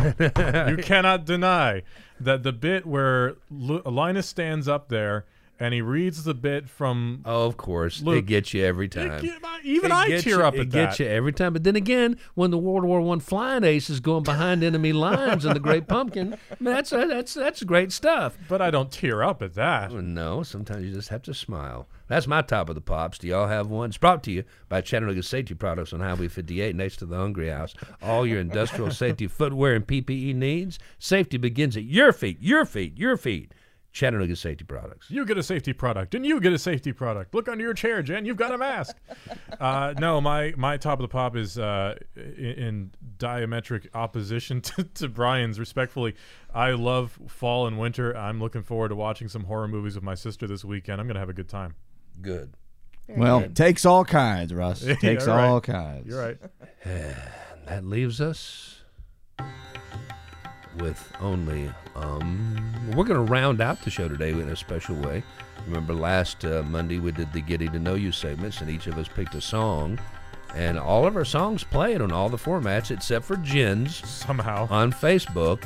You 0.71 0.77
cannot 0.79 1.25
deny 1.25 1.83
that 2.21 2.43
the 2.43 2.53
bit 2.53 2.87
where 2.87 3.37
Lu- 3.51 3.83
Linus 3.85 4.27
stands 4.27 4.69
up 4.69 4.89
there 4.89 5.25
and 5.59 5.75
he 5.75 5.83
reads 5.83 6.25
the 6.25 6.33
bit 6.35 6.69
from. 6.69 7.21
Oh, 7.27 7.45
of 7.47 7.57
course, 7.59 8.01
Luke, 8.03 8.19
it 8.21 8.27
gets 8.27 8.55
you 8.55 8.65
every 8.65 8.89
time. 8.89 9.23
get- 9.23 9.37
even 9.63 9.91
It 9.91 9.95
I 9.95 10.09
gets 10.09 10.25
tear 10.25 10.39
you, 10.39 10.43
up 10.43 10.55
It 10.55 10.61
at 10.61 10.69
gets 10.71 10.99
you 11.01 11.07
every 11.07 11.33
time. 11.35 11.53
But 11.53 11.65
then 11.65 11.77
again, 11.77 12.17
when 12.35 12.51
the 12.51 12.57
World 12.57 12.85
War 12.85 13.03
One 13.03 13.21
flying 13.21 13.63
ace 13.63 13.91
is 13.91 14.01
going 14.01 14.23
behind 14.23 14.63
enemy 14.65 14.95
lines 14.95 15.45
in 15.45 15.53
the 15.53 15.61
Great 15.61 15.87
Pumpkin, 15.87 16.39
that's 16.59 16.89
that's 16.91 17.35
that's 17.35 17.63
great 17.63 17.93
stuff. 17.93 18.39
But 18.49 18.63
I 18.63 18.71
don't 18.71 18.91
tear 18.91 19.23
up 19.23 19.43
at 19.43 19.53
that. 19.55 19.93
No, 19.93 20.43
sometimes 20.43 20.85
you 20.87 20.95
just 20.95 21.11
have 21.11 21.23
to 21.25 21.35
smile. 21.35 21.89
That's 22.11 22.27
my 22.27 22.43
top 22.43 22.69
of 22.69 22.75
the 22.75 22.81
pops. 22.81 23.19
Do 23.19 23.29
y'all 23.29 23.47
have 23.47 23.69
one? 23.69 23.91
It's 23.91 23.97
brought 23.97 24.25
to 24.25 24.33
you 24.33 24.43
by 24.69 24.81
Chattanooga 24.81 25.23
Safety 25.23 25.55
Products 25.55 25.93
on 25.93 26.01
Highway 26.01 26.27
58 26.27 26.75
next 26.75 26.97
to 26.97 27.07
the 27.07 27.17
Hungry 27.17 27.51
House. 27.51 27.73
All 28.03 28.27
your 28.27 28.41
industrial 28.41 28.91
safety 28.91 29.29
footwear 29.29 29.77
and 29.77 29.87
PPE 29.87 30.35
needs. 30.35 30.81
Safety 30.99 31.37
begins 31.37 31.77
at 31.77 31.85
your 31.85 32.13
feet, 32.13 32.39
your 32.41 32.65
feet, 32.65 32.99
your 32.99 33.17
feet. 33.17 33.55
Chattanooga 33.93 34.35
Safety 34.35 34.65
Products. 34.65 35.09
You 35.09 35.25
get 35.25 35.39
a 35.39 35.43
safety 35.43 35.73
product, 35.73 36.17
and 36.17 36.27
you 36.27 36.41
get 36.41 36.53
a 36.53 36.59
safety 36.59 36.93
product. 36.93 37.33
Look 37.33 37.49
under 37.49 37.63
your 37.63 37.75
chair, 37.75 38.03
Jen. 38.03 38.25
You've 38.25 38.37
got 38.37 38.53
a 38.53 38.59
mask. 38.59 38.97
uh, 39.61 39.95
no, 39.99 40.21
my 40.21 40.53
my 40.57 40.77
top 40.77 40.99
of 40.99 41.03
the 41.03 41.09
pop 41.09 41.37
is 41.37 41.59
uh, 41.59 41.97
in, 42.17 42.23
in 42.23 42.91
diametric 43.19 43.87
opposition 43.95 44.61
to, 44.63 44.85
to 44.85 45.09
Brian's. 45.09 45.61
Respectfully, 45.61 46.15
I 46.53 46.73
love 46.73 47.19
fall 47.29 47.69
and 47.69 47.79
winter. 47.79 48.17
I'm 48.17 48.41
looking 48.41 48.63
forward 48.63 48.89
to 48.89 48.97
watching 48.97 49.29
some 49.29 49.45
horror 49.45 49.69
movies 49.69 49.95
with 49.95 50.05
my 50.05 50.15
sister 50.17 50.49
this 50.49 50.65
weekend. 50.65 51.01
I'm 51.01 51.07
gonna 51.07 51.21
have 51.21 51.29
a 51.29 51.35
good 51.35 51.49
time. 51.49 51.75
Good. 52.21 52.53
Well, 53.09 53.49
takes 53.55 53.85
all 53.85 54.05
kinds, 54.05 54.55
Russ. 54.55 54.81
Takes 55.01 55.27
You're 55.27 55.35
right. 55.35 55.45
all 55.49 55.61
kinds. 55.61 56.07
You're 56.07 56.21
right. 56.23 56.39
That 57.67 57.85
leaves 57.85 58.21
us 58.21 58.81
with 60.79 61.13
only 61.21 61.71
um 61.95 62.57
we're 62.97 63.05
going 63.05 63.25
to 63.25 63.33
round 63.33 63.61
out 63.61 63.81
the 63.83 63.91
show 63.91 64.09
today 64.09 64.31
in 64.31 64.49
a 64.49 64.57
special 64.57 64.97
way. 64.97 65.23
Remember 65.67 65.93
last 65.95 66.45
uh, 66.45 66.65
Monday 66.65 66.99
we 66.99 67.13
did 67.13 67.33
the 67.33 67.41
getting 67.41 67.71
to 67.71 67.79
know 67.79 67.95
you 67.95 68.11
segments 68.11 68.61
and 68.61 68.69
each 68.71 68.89
of 68.89 68.99
us 68.99 69.07
picked 69.07 69.37
a 69.37 69.41
song 69.41 70.01
and 70.57 70.79
all 70.81 71.07
of 71.07 71.15
our 71.17 71.25
songs 71.25 71.63
played 71.63 72.01
on 72.01 72.11
all 72.11 72.29
the 72.29 72.37
formats 72.37 72.91
except 72.91 73.25
for 73.25 73.37
Jen's 73.37 74.05
Somehow. 74.09 74.67
on 74.69 74.91
Facebook 74.93 75.63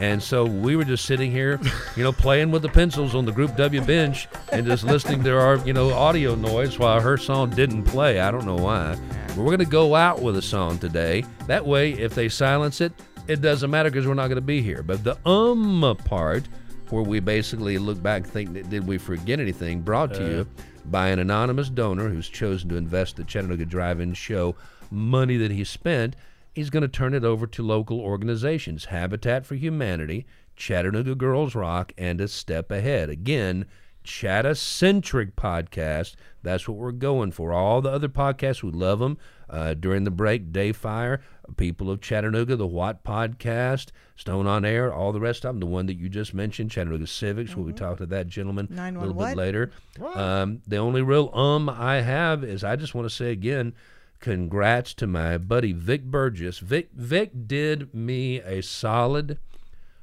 And 0.00 0.22
so 0.22 0.44
we 0.44 0.76
were 0.76 0.84
just 0.84 1.06
sitting 1.06 1.30
here, 1.30 1.60
you 1.96 2.04
know, 2.04 2.12
playing 2.12 2.52
with 2.52 2.62
the 2.62 2.68
pencils 2.68 3.14
on 3.14 3.24
the 3.24 3.32
Group 3.32 3.56
W 3.56 3.80
bench 3.80 4.28
and 4.52 4.64
just 4.64 4.84
listening 4.84 5.24
to 5.24 5.36
our, 5.36 5.56
you 5.66 5.72
know, 5.72 5.92
audio 5.92 6.36
noise 6.36 6.78
while 6.78 7.00
her 7.00 7.16
song 7.16 7.50
didn't 7.50 7.82
play. 7.84 8.20
I 8.20 8.30
don't 8.30 8.46
know 8.46 8.56
why. 8.56 8.96
But 9.28 9.38
we're 9.38 9.46
going 9.46 9.58
to 9.58 9.64
go 9.64 9.96
out 9.96 10.22
with 10.22 10.36
a 10.36 10.42
song 10.42 10.78
today. 10.78 11.24
That 11.46 11.66
way, 11.66 11.92
if 11.92 12.14
they 12.14 12.28
silence 12.28 12.80
it, 12.80 12.92
it 13.26 13.40
doesn't 13.40 13.70
matter 13.70 13.90
because 13.90 14.06
we're 14.06 14.14
not 14.14 14.28
going 14.28 14.36
to 14.36 14.40
be 14.40 14.62
here. 14.62 14.82
But 14.82 15.02
the 15.02 15.18
um 15.28 15.96
part, 16.04 16.48
where 16.90 17.02
we 17.02 17.20
basically 17.20 17.76
look 17.78 18.02
back 18.02 18.22
and 18.22 18.32
think, 18.32 18.70
did 18.70 18.86
we 18.86 18.98
forget 18.98 19.40
anything, 19.40 19.82
brought 19.82 20.14
to 20.14 20.22
you 20.22 20.46
by 20.86 21.08
an 21.08 21.18
anonymous 21.18 21.68
donor 21.68 22.08
who's 22.08 22.28
chosen 22.28 22.68
to 22.70 22.76
invest 22.76 23.16
the 23.16 23.24
Chattanooga 23.24 23.66
Drive-In 23.66 24.14
Show 24.14 24.54
money 24.90 25.36
that 25.36 25.50
he 25.50 25.64
spent. 25.64 26.16
He's 26.58 26.70
going 26.70 26.82
to 26.82 26.88
turn 26.88 27.14
it 27.14 27.22
over 27.22 27.46
to 27.46 27.62
local 27.62 28.00
organizations, 28.00 28.86
Habitat 28.86 29.46
for 29.46 29.54
Humanity, 29.54 30.26
Chattanooga 30.56 31.14
Girls 31.14 31.54
Rock, 31.54 31.92
and 31.96 32.20
A 32.20 32.26
Step 32.26 32.72
Ahead. 32.72 33.08
Again, 33.08 33.64
Chatta-centric 34.02 35.36
podcast. 35.36 36.16
That's 36.42 36.66
what 36.66 36.76
we're 36.76 36.90
going 36.90 37.30
for. 37.30 37.52
All 37.52 37.80
the 37.80 37.92
other 37.92 38.08
podcasts, 38.08 38.64
we 38.64 38.72
love 38.72 38.98
them. 38.98 39.18
Uh, 39.48 39.74
during 39.74 40.02
the 40.02 40.10
break, 40.10 40.52
Day 40.52 40.72
Fire, 40.72 41.20
People 41.56 41.92
of 41.92 42.00
Chattanooga, 42.00 42.56
the 42.56 42.66
Watt 42.66 43.04
Podcast, 43.04 43.90
Stone 44.16 44.48
on 44.48 44.64
Air, 44.64 44.92
all 44.92 45.12
the 45.12 45.20
rest 45.20 45.44
of 45.44 45.54
them. 45.54 45.60
The 45.60 45.66
one 45.66 45.86
that 45.86 45.96
you 45.96 46.08
just 46.08 46.34
mentioned, 46.34 46.72
Chattanooga 46.72 47.06
Civics, 47.06 47.54
where 47.54 47.66
we 47.66 47.72
talked 47.72 47.98
to 47.98 48.06
that 48.06 48.26
gentleman 48.26 48.66
a 48.76 48.90
little 48.90 49.14
what? 49.14 49.28
bit 49.28 49.36
later. 49.36 49.70
Um, 50.02 50.60
the 50.66 50.78
only 50.78 51.02
real 51.02 51.30
um 51.34 51.68
I 51.68 52.00
have 52.00 52.42
is 52.42 52.64
I 52.64 52.74
just 52.74 52.96
want 52.96 53.08
to 53.08 53.14
say 53.14 53.30
again, 53.30 53.74
congrats 54.20 54.94
to 54.94 55.06
my 55.06 55.38
buddy 55.38 55.72
Vic 55.72 56.04
Burgess. 56.04 56.58
Vic 56.58 56.90
Vic 56.92 57.46
did 57.46 57.94
me 57.94 58.40
a 58.40 58.62
solid 58.62 59.38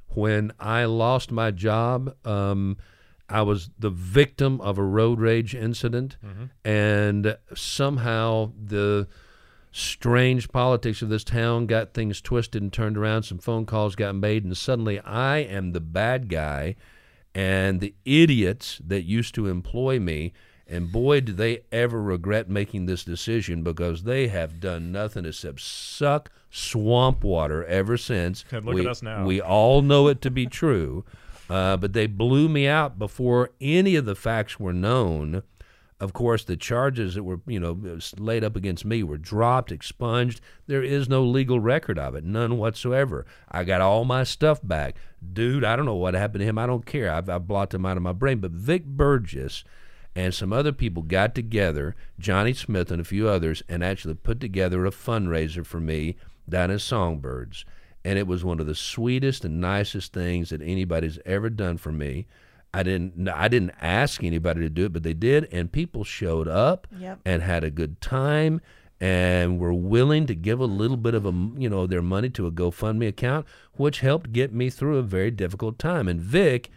when 0.08 0.52
I 0.58 0.84
lost 0.84 1.30
my 1.30 1.50
job. 1.50 2.14
Um, 2.26 2.78
I 3.28 3.42
was 3.42 3.70
the 3.78 3.90
victim 3.90 4.60
of 4.60 4.78
a 4.78 4.84
road 4.84 5.20
rage 5.20 5.54
incident, 5.54 6.16
and 6.64 7.36
somehow 7.54 8.52
the 8.56 9.08
strange 9.72 10.48
politics 10.48 11.02
of 11.02 11.08
this 11.08 11.24
town 11.24 11.66
got 11.66 11.92
things 11.92 12.20
twisted 12.20 12.62
and 12.62 12.72
turned 12.72 12.96
around. 12.96 13.24
Some 13.24 13.38
phone 13.38 13.66
calls 13.66 13.96
got 13.96 14.14
made, 14.14 14.44
and 14.44 14.56
suddenly 14.56 15.00
I 15.00 15.38
am 15.38 15.72
the 15.72 15.80
bad 15.80 16.28
guy, 16.28 16.76
and 17.34 17.80
the 17.80 17.94
idiots 18.04 18.80
that 18.86 19.02
used 19.02 19.34
to 19.34 19.48
employ 19.48 19.98
me. 19.98 20.32
And 20.68 20.90
boy, 20.90 21.20
do 21.20 21.32
they 21.32 21.60
ever 21.70 22.02
regret 22.02 22.48
making 22.48 22.86
this 22.86 23.04
decision 23.04 23.62
because 23.62 24.02
they 24.02 24.26
have 24.28 24.58
done 24.58 24.90
nothing 24.90 25.24
except 25.24 25.60
suck 25.60 26.30
swamp 26.50 27.22
water 27.22 27.64
ever 27.66 27.96
since. 27.96 28.44
And 28.50 28.64
look 28.64 28.74
we, 28.74 28.80
at 28.80 28.86
us 28.88 29.02
now. 29.02 29.24
We 29.24 29.40
all 29.40 29.82
know 29.82 30.08
it 30.08 30.20
to 30.22 30.30
be 30.30 30.46
true, 30.46 31.04
uh, 31.48 31.76
but 31.76 31.92
they 31.92 32.06
blew 32.06 32.48
me 32.48 32.66
out 32.66 32.98
before 32.98 33.50
any 33.60 33.94
of 33.94 34.06
the 34.06 34.16
facts 34.16 34.58
were 34.58 34.72
known. 34.72 35.42
Of 35.98 36.12
course, 36.12 36.44
the 36.44 36.56
charges 36.56 37.14
that 37.14 37.22
were, 37.22 37.40
you 37.46 37.58
know, 37.58 37.98
laid 38.18 38.44
up 38.44 38.54
against 38.54 38.84
me 38.84 39.02
were 39.02 39.16
dropped, 39.16 39.72
expunged. 39.72 40.42
There 40.66 40.82
is 40.82 41.08
no 41.08 41.22
legal 41.24 41.58
record 41.58 41.98
of 41.98 42.14
it, 42.14 42.24
none 42.24 42.58
whatsoever. 42.58 43.24
I 43.50 43.64
got 43.64 43.80
all 43.80 44.04
my 44.04 44.24
stuff 44.24 44.60
back. 44.62 44.96
Dude, 45.32 45.64
I 45.64 45.74
don't 45.74 45.86
know 45.86 45.94
what 45.94 46.12
happened 46.12 46.40
to 46.40 46.46
him. 46.46 46.58
I 46.58 46.66
don't 46.66 46.84
care. 46.84 47.10
I've, 47.10 47.30
I've 47.30 47.46
blotted 47.46 47.76
him 47.76 47.86
out 47.86 47.96
of 47.96 48.02
my 48.02 48.12
brain. 48.12 48.40
But 48.40 48.50
Vic 48.50 48.84
Burgess 48.84 49.64
and 50.16 50.34
some 50.34 50.52
other 50.52 50.72
people 50.72 51.02
got 51.04 51.34
together, 51.34 51.94
Johnny 52.18 52.52
Smith 52.54 52.90
and 52.90 53.00
a 53.00 53.04
few 53.04 53.28
others, 53.28 53.62
and 53.68 53.84
actually 53.84 54.14
put 54.14 54.40
together 54.40 54.84
a 54.86 54.90
fundraiser 54.90 55.64
for 55.64 55.78
me 55.78 56.16
down 56.48 56.70
in 56.72 56.78
Songbirds. 56.80 57.64
And 58.04 58.18
it 58.18 58.26
was 58.26 58.42
one 58.44 58.58
of 58.58 58.66
the 58.66 58.74
sweetest 58.74 59.44
and 59.44 59.60
nicest 59.60 60.12
things 60.12 60.50
that 60.50 60.62
anybody's 60.62 61.18
ever 61.26 61.50
done 61.50 61.76
for 61.76 61.92
me. 61.92 62.26
I 62.72 62.82
didn't 62.82 63.28
I 63.28 63.48
didn't 63.48 63.72
ask 63.80 64.22
anybody 64.24 64.60
to 64.60 64.68
do 64.70 64.86
it, 64.86 64.92
but 64.92 65.02
they 65.02 65.14
did, 65.14 65.48
and 65.52 65.70
people 65.70 66.02
showed 66.04 66.48
up 66.48 66.86
Yep. 66.98 67.20
and 67.24 67.42
had 67.42 67.62
a 67.64 67.70
good 67.70 68.00
time 68.00 68.60
and 69.00 69.58
were 69.58 69.74
willing 69.74 70.26
to 70.26 70.34
give 70.34 70.58
a 70.60 70.64
little 70.66 70.96
bit 70.96 71.14
of 71.14 71.26
a 71.26 71.30
you 71.58 71.68
know 71.68 71.86
their 71.86 72.02
money 72.02 72.30
to 72.30 72.46
a 72.46 72.52
GoFundMe 72.52 73.08
account, 73.08 73.46
which 73.74 74.00
helped 74.00 74.32
get 74.32 74.52
me 74.52 74.70
through 74.70 74.96
a 74.98 75.02
very 75.02 75.30
difficult 75.30 75.78
time. 75.78 76.08
And 76.08 76.20
Vic 76.20 76.70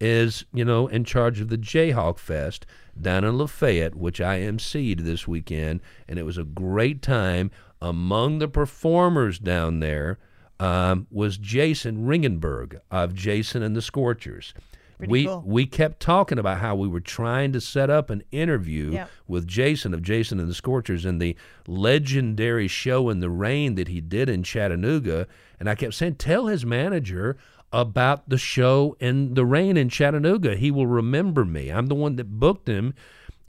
is 0.00 0.44
you 0.52 0.64
know 0.64 0.86
in 0.88 1.04
charge 1.04 1.40
of 1.40 1.48
the 1.48 1.58
Jayhawk 1.58 2.18
Fest 2.18 2.66
down 3.00 3.24
in 3.24 3.36
Lafayette, 3.38 3.94
which 3.94 4.20
I 4.20 4.40
emceed 4.40 5.00
this 5.00 5.26
weekend, 5.28 5.80
and 6.08 6.18
it 6.18 6.24
was 6.24 6.38
a 6.38 6.44
great 6.44 7.02
time. 7.02 7.50
Among 7.80 8.38
the 8.38 8.48
performers 8.48 9.38
down 9.38 9.80
there 9.80 10.18
um, 10.58 11.06
was 11.10 11.36
Jason 11.36 12.06
Ringenberg 12.06 12.80
of 12.90 13.14
Jason 13.14 13.62
and 13.62 13.76
the 13.76 13.82
Scorchers. 13.82 14.54
Pretty 14.96 15.10
we 15.10 15.24
cool. 15.26 15.42
we 15.44 15.66
kept 15.66 15.98
talking 15.98 16.38
about 16.38 16.60
how 16.60 16.76
we 16.76 16.86
were 16.86 17.00
trying 17.00 17.52
to 17.52 17.60
set 17.60 17.90
up 17.90 18.10
an 18.10 18.22
interview 18.30 18.92
Yep. 18.92 19.10
with 19.26 19.46
Jason 19.48 19.92
of 19.92 20.02
Jason 20.02 20.38
and 20.38 20.48
the 20.48 20.54
Scorchers 20.54 21.04
and 21.04 21.20
the 21.20 21.36
legendary 21.66 22.68
show 22.68 23.10
in 23.10 23.18
the 23.20 23.28
rain 23.28 23.74
that 23.74 23.88
he 23.88 24.00
did 24.00 24.28
in 24.28 24.42
Chattanooga. 24.44 25.26
And 25.60 25.68
I 25.68 25.74
kept 25.74 25.94
saying, 25.94 26.14
tell 26.14 26.46
his 26.46 26.64
manager 26.64 27.36
about 27.80 28.28
the 28.28 28.38
show 28.38 28.96
in 29.00 29.34
the 29.34 29.44
rain 29.44 29.76
in 29.76 29.88
Chattanooga. 29.88 30.56
He 30.56 30.70
will 30.70 30.86
remember 30.86 31.44
me. 31.44 31.70
I'm 31.70 31.86
the 31.86 31.94
one 31.94 32.16
that 32.16 32.38
booked 32.38 32.68
him. 32.68 32.94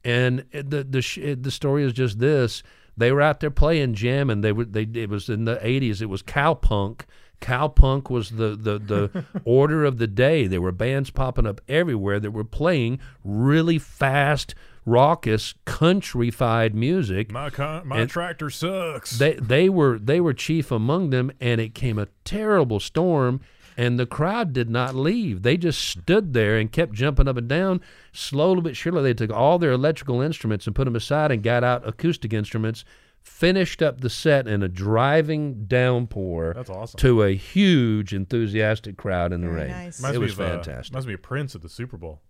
And 0.04 0.46
the 0.52 0.84
the 0.84 1.36
the 1.40 1.52
story 1.52 1.84
is 1.84 1.94
just 1.94 2.20
this: 2.20 2.62
they 2.98 3.12
were 3.12 3.22
out 3.22 3.40
there 3.40 3.52
playing 3.52 3.94
jam, 3.96 4.30
and 4.30 4.44
they 4.44 4.52
were 4.52 4.66
they 4.66 4.88
it 4.94 5.10
was 5.10 5.30
in 5.30 5.46
the 5.46 5.56
'80s. 5.58 6.02
It 6.02 6.08
was 6.08 6.22
cowpunk. 6.24 7.02
Cowpunk 7.42 8.10
was 8.10 8.30
the, 8.32 8.56
the, 8.56 8.80
the 8.80 9.26
order 9.46 9.84
of 9.84 9.98
the 9.98 10.08
day. 10.08 10.48
There 10.48 10.62
were 10.62 10.72
bands 10.72 11.10
popping 11.12 11.46
up 11.46 11.60
everywhere 11.68 12.20
that 12.20 12.32
were 12.32 12.46
playing 12.46 13.00
really 13.26 13.78
fast, 13.78 14.56
raucous, 14.86 15.54
countryfied 15.66 16.74
music. 16.74 17.32
My 17.32 17.50
con- 17.50 17.88
my 17.88 18.00
And- 18.02 18.10
tractor 18.10 18.50
sucks. 18.50 19.18
They 19.18 19.34
they 19.34 19.70
were 19.70 20.00
they 20.00 20.22
were 20.22 20.34
chief 20.34 20.72
among 20.72 21.10
them, 21.10 21.32
and 21.42 21.60
it 21.60 21.74
came 21.76 22.00
a 22.00 22.08
terrible 22.24 22.80
storm, 22.80 23.42
and 23.78 24.00
the 24.00 24.06
crowd 24.06 24.54
did 24.54 24.70
not 24.70 24.96
leave. 24.96 25.42
They 25.44 25.58
just 25.58 25.82
stood 25.84 26.34
there 26.34 26.58
and 26.58 26.72
kept 26.72 26.94
jumping 26.94 27.28
up 27.28 27.38
and 27.38 27.48
down. 27.48 27.82
Slowly 28.14 28.62
but 28.62 28.76
surely, 28.76 29.04
they 29.04 29.14
took 29.14 29.32
all 29.32 29.60
their 29.60 29.72
electrical 29.72 30.22
instruments 30.22 30.66
and 30.68 30.76
put 30.76 30.86
them 30.86 30.96
aside 30.96 31.32
and 31.32 31.44
got 31.44 31.64
out 31.64 31.88
acoustic 31.88 32.34
instruments. 32.34 32.86
Finished 33.22 33.82
up 33.82 34.02
the 34.02 34.10
set 34.10 34.48
in 34.48 34.62
a 34.62 34.68
driving 34.68 35.66
downpour 35.66 36.54
That's 36.56 36.70
awesome. 36.70 37.00
to 37.00 37.24
a 37.24 37.32
huge, 37.34 38.14
enthusiastic 38.14 38.98
crowd 38.98 39.34
in 39.34 39.42
the 39.42 39.48
Very 39.48 39.62
rain. 39.62 39.72
nice. 39.72 40.00
Reminds 40.00 40.16
It 40.16 40.20
me 40.20 40.24
was 40.26 40.34
of, 40.34 40.40
uh, 40.42 40.50
fantastic. 40.50 40.94
Must 40.94 41.08
be 41.08 41.14
a 41.14 41.18
Prince 41.18 41.56
at 41.56 41.62
the 41.64 41.70
Super 41.70 41.98
Bowl. 41.98 42.22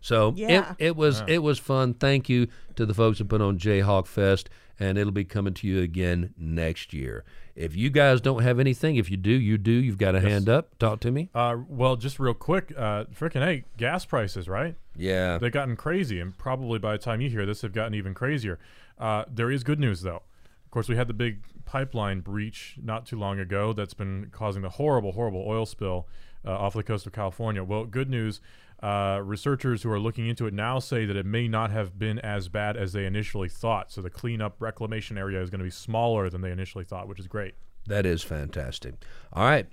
So 0.00 0.32
Yeah. 0.36 0.70
it, 0.78 0.86
it 0.86 0.96
was 0.96 1.22
it 1.26 1.42
was 1.42 1.58
fun. 1.58 1.92
Thank 1.94 2.28
you 2.30 2.46
to 2.76 2.86
the 2.86 2.94
folks 2.94 3.18
that 3.18 3.28
put 3.28 3.42
on 3.42 3.58
Jayhawk 3.58 4.06
Fest, 4.06 4.48
and 4.80 4.96
it'll 4.96 5.12
be 5.12 5.24
coming 5.24 5.52
to 5.54 5.66
you 5.66 5.80
again 5.82 6.32
next 6.38 6.94
year. 6.94 7.24
If 7.58 7.74
you 7.74 7.90
guys 7.90 8.20
don't 8.20 8.42
have 8.44 8.60
anything, 8.60 8.96
if 8.96 9.10
you 9.10 9.16
do, 9.16 9.32
you 9.32 9.58
do. 9.58 9.72
You've 9.72 9.98
got 9.98 10.14
a 10.14 10.20
hand 10.20 10.48
up. 10.48 10.78
Talk 10.78 11.00
to 11.00 11.10
me. 11.10 11.28
Uh, 11.34 11.56
well, 11.68 11.96
just 11.96 12.20
real 12.20 12.32
quick, 12.32 12.72
uh, 12.76 13.04
freaking 13.06 13.42
hey, 13.42 13.64
gas 13.76 14.04
prices, 14.04 14.48
right? 14.48 14.76
Yeah. 14.96 15.38
They've 15.38 15.50
gotten 15.50 15.74
crazy, 15.74 16.20
and 16.20 16.38
probably 16.38 16.78
by 16.78 16.92
the 16.92 16.98
time 16.98 17.20
you 17.20 17.28
hear 17.28 17.44
this, 17.44 17.62
have 17.62 17.72
gotten 17.72 17.94
even 17.94 18.14
crazier. 18.14 18.60
Uh, 18.96 19.24
there 19.28 19.50
is 19.50 19.64
good 19.64 19.80
news, 19.80 20.02
though. 20.02 20.22
Of 20.64 20.70
course, 20.70 20.88
we 20.88 20.94
had 20.94 21.08
the 21.08 21.14
big 21.14 21.40
pipeline 21.64 22.20
breach 22.20 22.76
not 22.80 23.06
too 23.06 23.18
long 23.18 23.40
ago 23.40 23.72
that's 23.72 23.94
been 23.94 24.28
causing 24.30 24.62
the 24.62 24.70
horrible, 24.70 25.12
horrible 25.12 25.44
oil 25.44 25.66
spill 25.66 26.06
uh, 26.46 26.52
off 26.52 26.74
the 26.74 26.84
coast 26.84 27.06
of 27.06 27.12
California. 27.12 27.64
Well, 27.64 27.86
good 27.86 28.08
news. 28.08 28.40
Uh, 28.82 29.20
researchers 29.24 29.82
who 29.82 29.90
are 29.90 29.98
looking 29.98 30.28
into 30.28 30.46
it 30.46 30.54
now 30.54 30.78
say 30.78 31.04
that 31.04 31.16
it 31.16 31.26
may 31.26 31.48
not 31.48 31.70
have 31.70 31.98
been 31.98 32.18
as 32.20 32.48
bad 32.48 32.76
as 32.76 32.92
they 32.92 33.06
initially 33.06 33.48
thought. 33.48 33.90
So 33.90 34.00
the 34.00 34.10
cleanup 34.10 34.56
reclamation 34.60 35.18
area 35.18 35.42
is 35.42 35.50
going 35.50 35.58
to 35.58 35.64
be 35.64 35.70
smaller 35.70 36.30
than 36.30 36.42
they 36.42 36.52
initially 36.52 36.84
thought, 36.84 37.08
which 37.08 37.18
is 37.18 37.26
great. 37.26 37.54
That 37.86 38.06
is 38.06 38.22
fantastic. 38.22 38.94
All 39.32 39.44
right. 39.44 39.66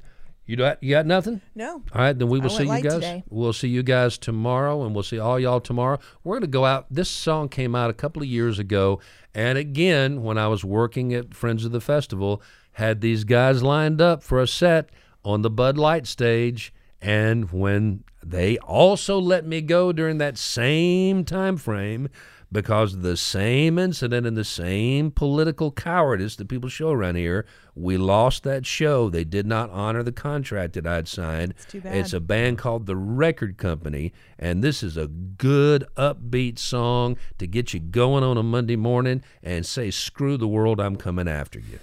You 0.48 0.56
got 0.56 0.82
you 0.84 0.92
got 0.92 1.08
nothing? 1.08 1.42
No. 1.56 1.82
All 1.92 2.02
right, 2.02 2.18
then 2.18 2.30
we 2.30 2.40
will 2.40 2.52
I 2.52 2.58
see 2.58 2.64
you 2.64 2.82
guys. 2.82 2.94
today. 2.94 3.24
We'll 3.30 3.52
see 3.54 3.68
you 3.68 3.82
guys 3.82 4.20
tomorrow, 4.20 4.84
and 4.84 4.94
we'll 4.94 5.04
see 5.04 5.18
all 5.18 5.40
y'all 5.40 5.60
tomorrow. 5.60 5.98
We're 6.24 6.36
going 6.36 6.42
to 6.42 6.48
go 6.48 6.66
out. 6.66 6.86
This 6.92 7.10
song 7.10 7.50
came 7.50 7.74
out 7.74 7.90
a 7.90 7.94
couple 7.94 8.22
of 8.22 8.28
years 8.28 8.60
ago, 8.60 9.00
and 9.34 9.58
again, 9.58 10.22
when 10.22 10.38
I 10.38 10.48
was 10.48 10.64
working 10.64 11.16
at 11.16 11.34
Friends 11.34 11.66
of 11.66 11.72
the 11.72 11.82
Festival, 11.82 12.44
had 12.74 13.02
these 13.02 13.24
guys 13.24 13.64
lined 13.64 14.00
up 14.02 14.22
for 14.22 14.40
a 14.40 14.48
set 14.48 14.90
on 15.24 15.42
the 15.42 15.50
Bud 15.50 15.80
Light 15.80 16.06
stage, 16.06 16.72
and 17.06 17.52
when 17.52 18.04
they 18.26 18.58
also 18.58 19.20
let 19.20 19.46
me 19.46 19.62
go 19.62 19.94
during 19.94 20.18
that 20.18 20.40
same 20.40 21.24
time 21.24 21.56
frame 21.56 22.10
because 22.52 22.96
of 22.96 23.04
the 23.04 23.16
same 23.16 23.78
incident 23.78 24.26
and 24.26 24.36
the 24.36 24.44
same 24.44 25.12
political 25.12 25.72
cowardice 25.72 26.36
that 26.36 26.48
people 26.48 26.70
show 26.70 26.90
around 26.90 27.16
here. 27.16 27.46
We 27.76 27.98
lost 27.98 28.42
that 28.44 28.66
show. 28.66 29.10
They 29.10 29.24
did 29.24 29.46
not 29.46 29.70
honor 29.70 30.02
the 30.02 30.12
contract 30.12 30.74
that 30.74 30.88
I'd 30.88 31.08
signed. 31.08 31.52
It's 31.52 31.66
too 31.66 31.82
bad. 31.82 31.96
It's 31.96 32.14
a 32.14 32.20
band 32.20 32.58
called 32.58 32.88
The 32.88 32.96
Record 32.96 33.58
Company, 33.58 34.12
and 34.40 34.64
this 34.64 34.82
is 34.82 34.98
a 34.98 35.08
good, 35.08 35.86
upbeat 35.96 36.58
song 36.58 37.18
to 37.38 37.46
get 37.46 37.74
you 37.74 37.80
going 37.80 38.24
on 38.24 38.38
a 38.38 38.44
Monday 38.44 38.78
morning 38.78 39.22
and 39.44 39.64
say, 39.64 39.92
screw 39.92 40.38
the 40.38 40.48
world, 40.48 40.80
I'm 40.80 40.96
coming 40.96 41.28
after 41.28 41.60
you. 41.60 41.80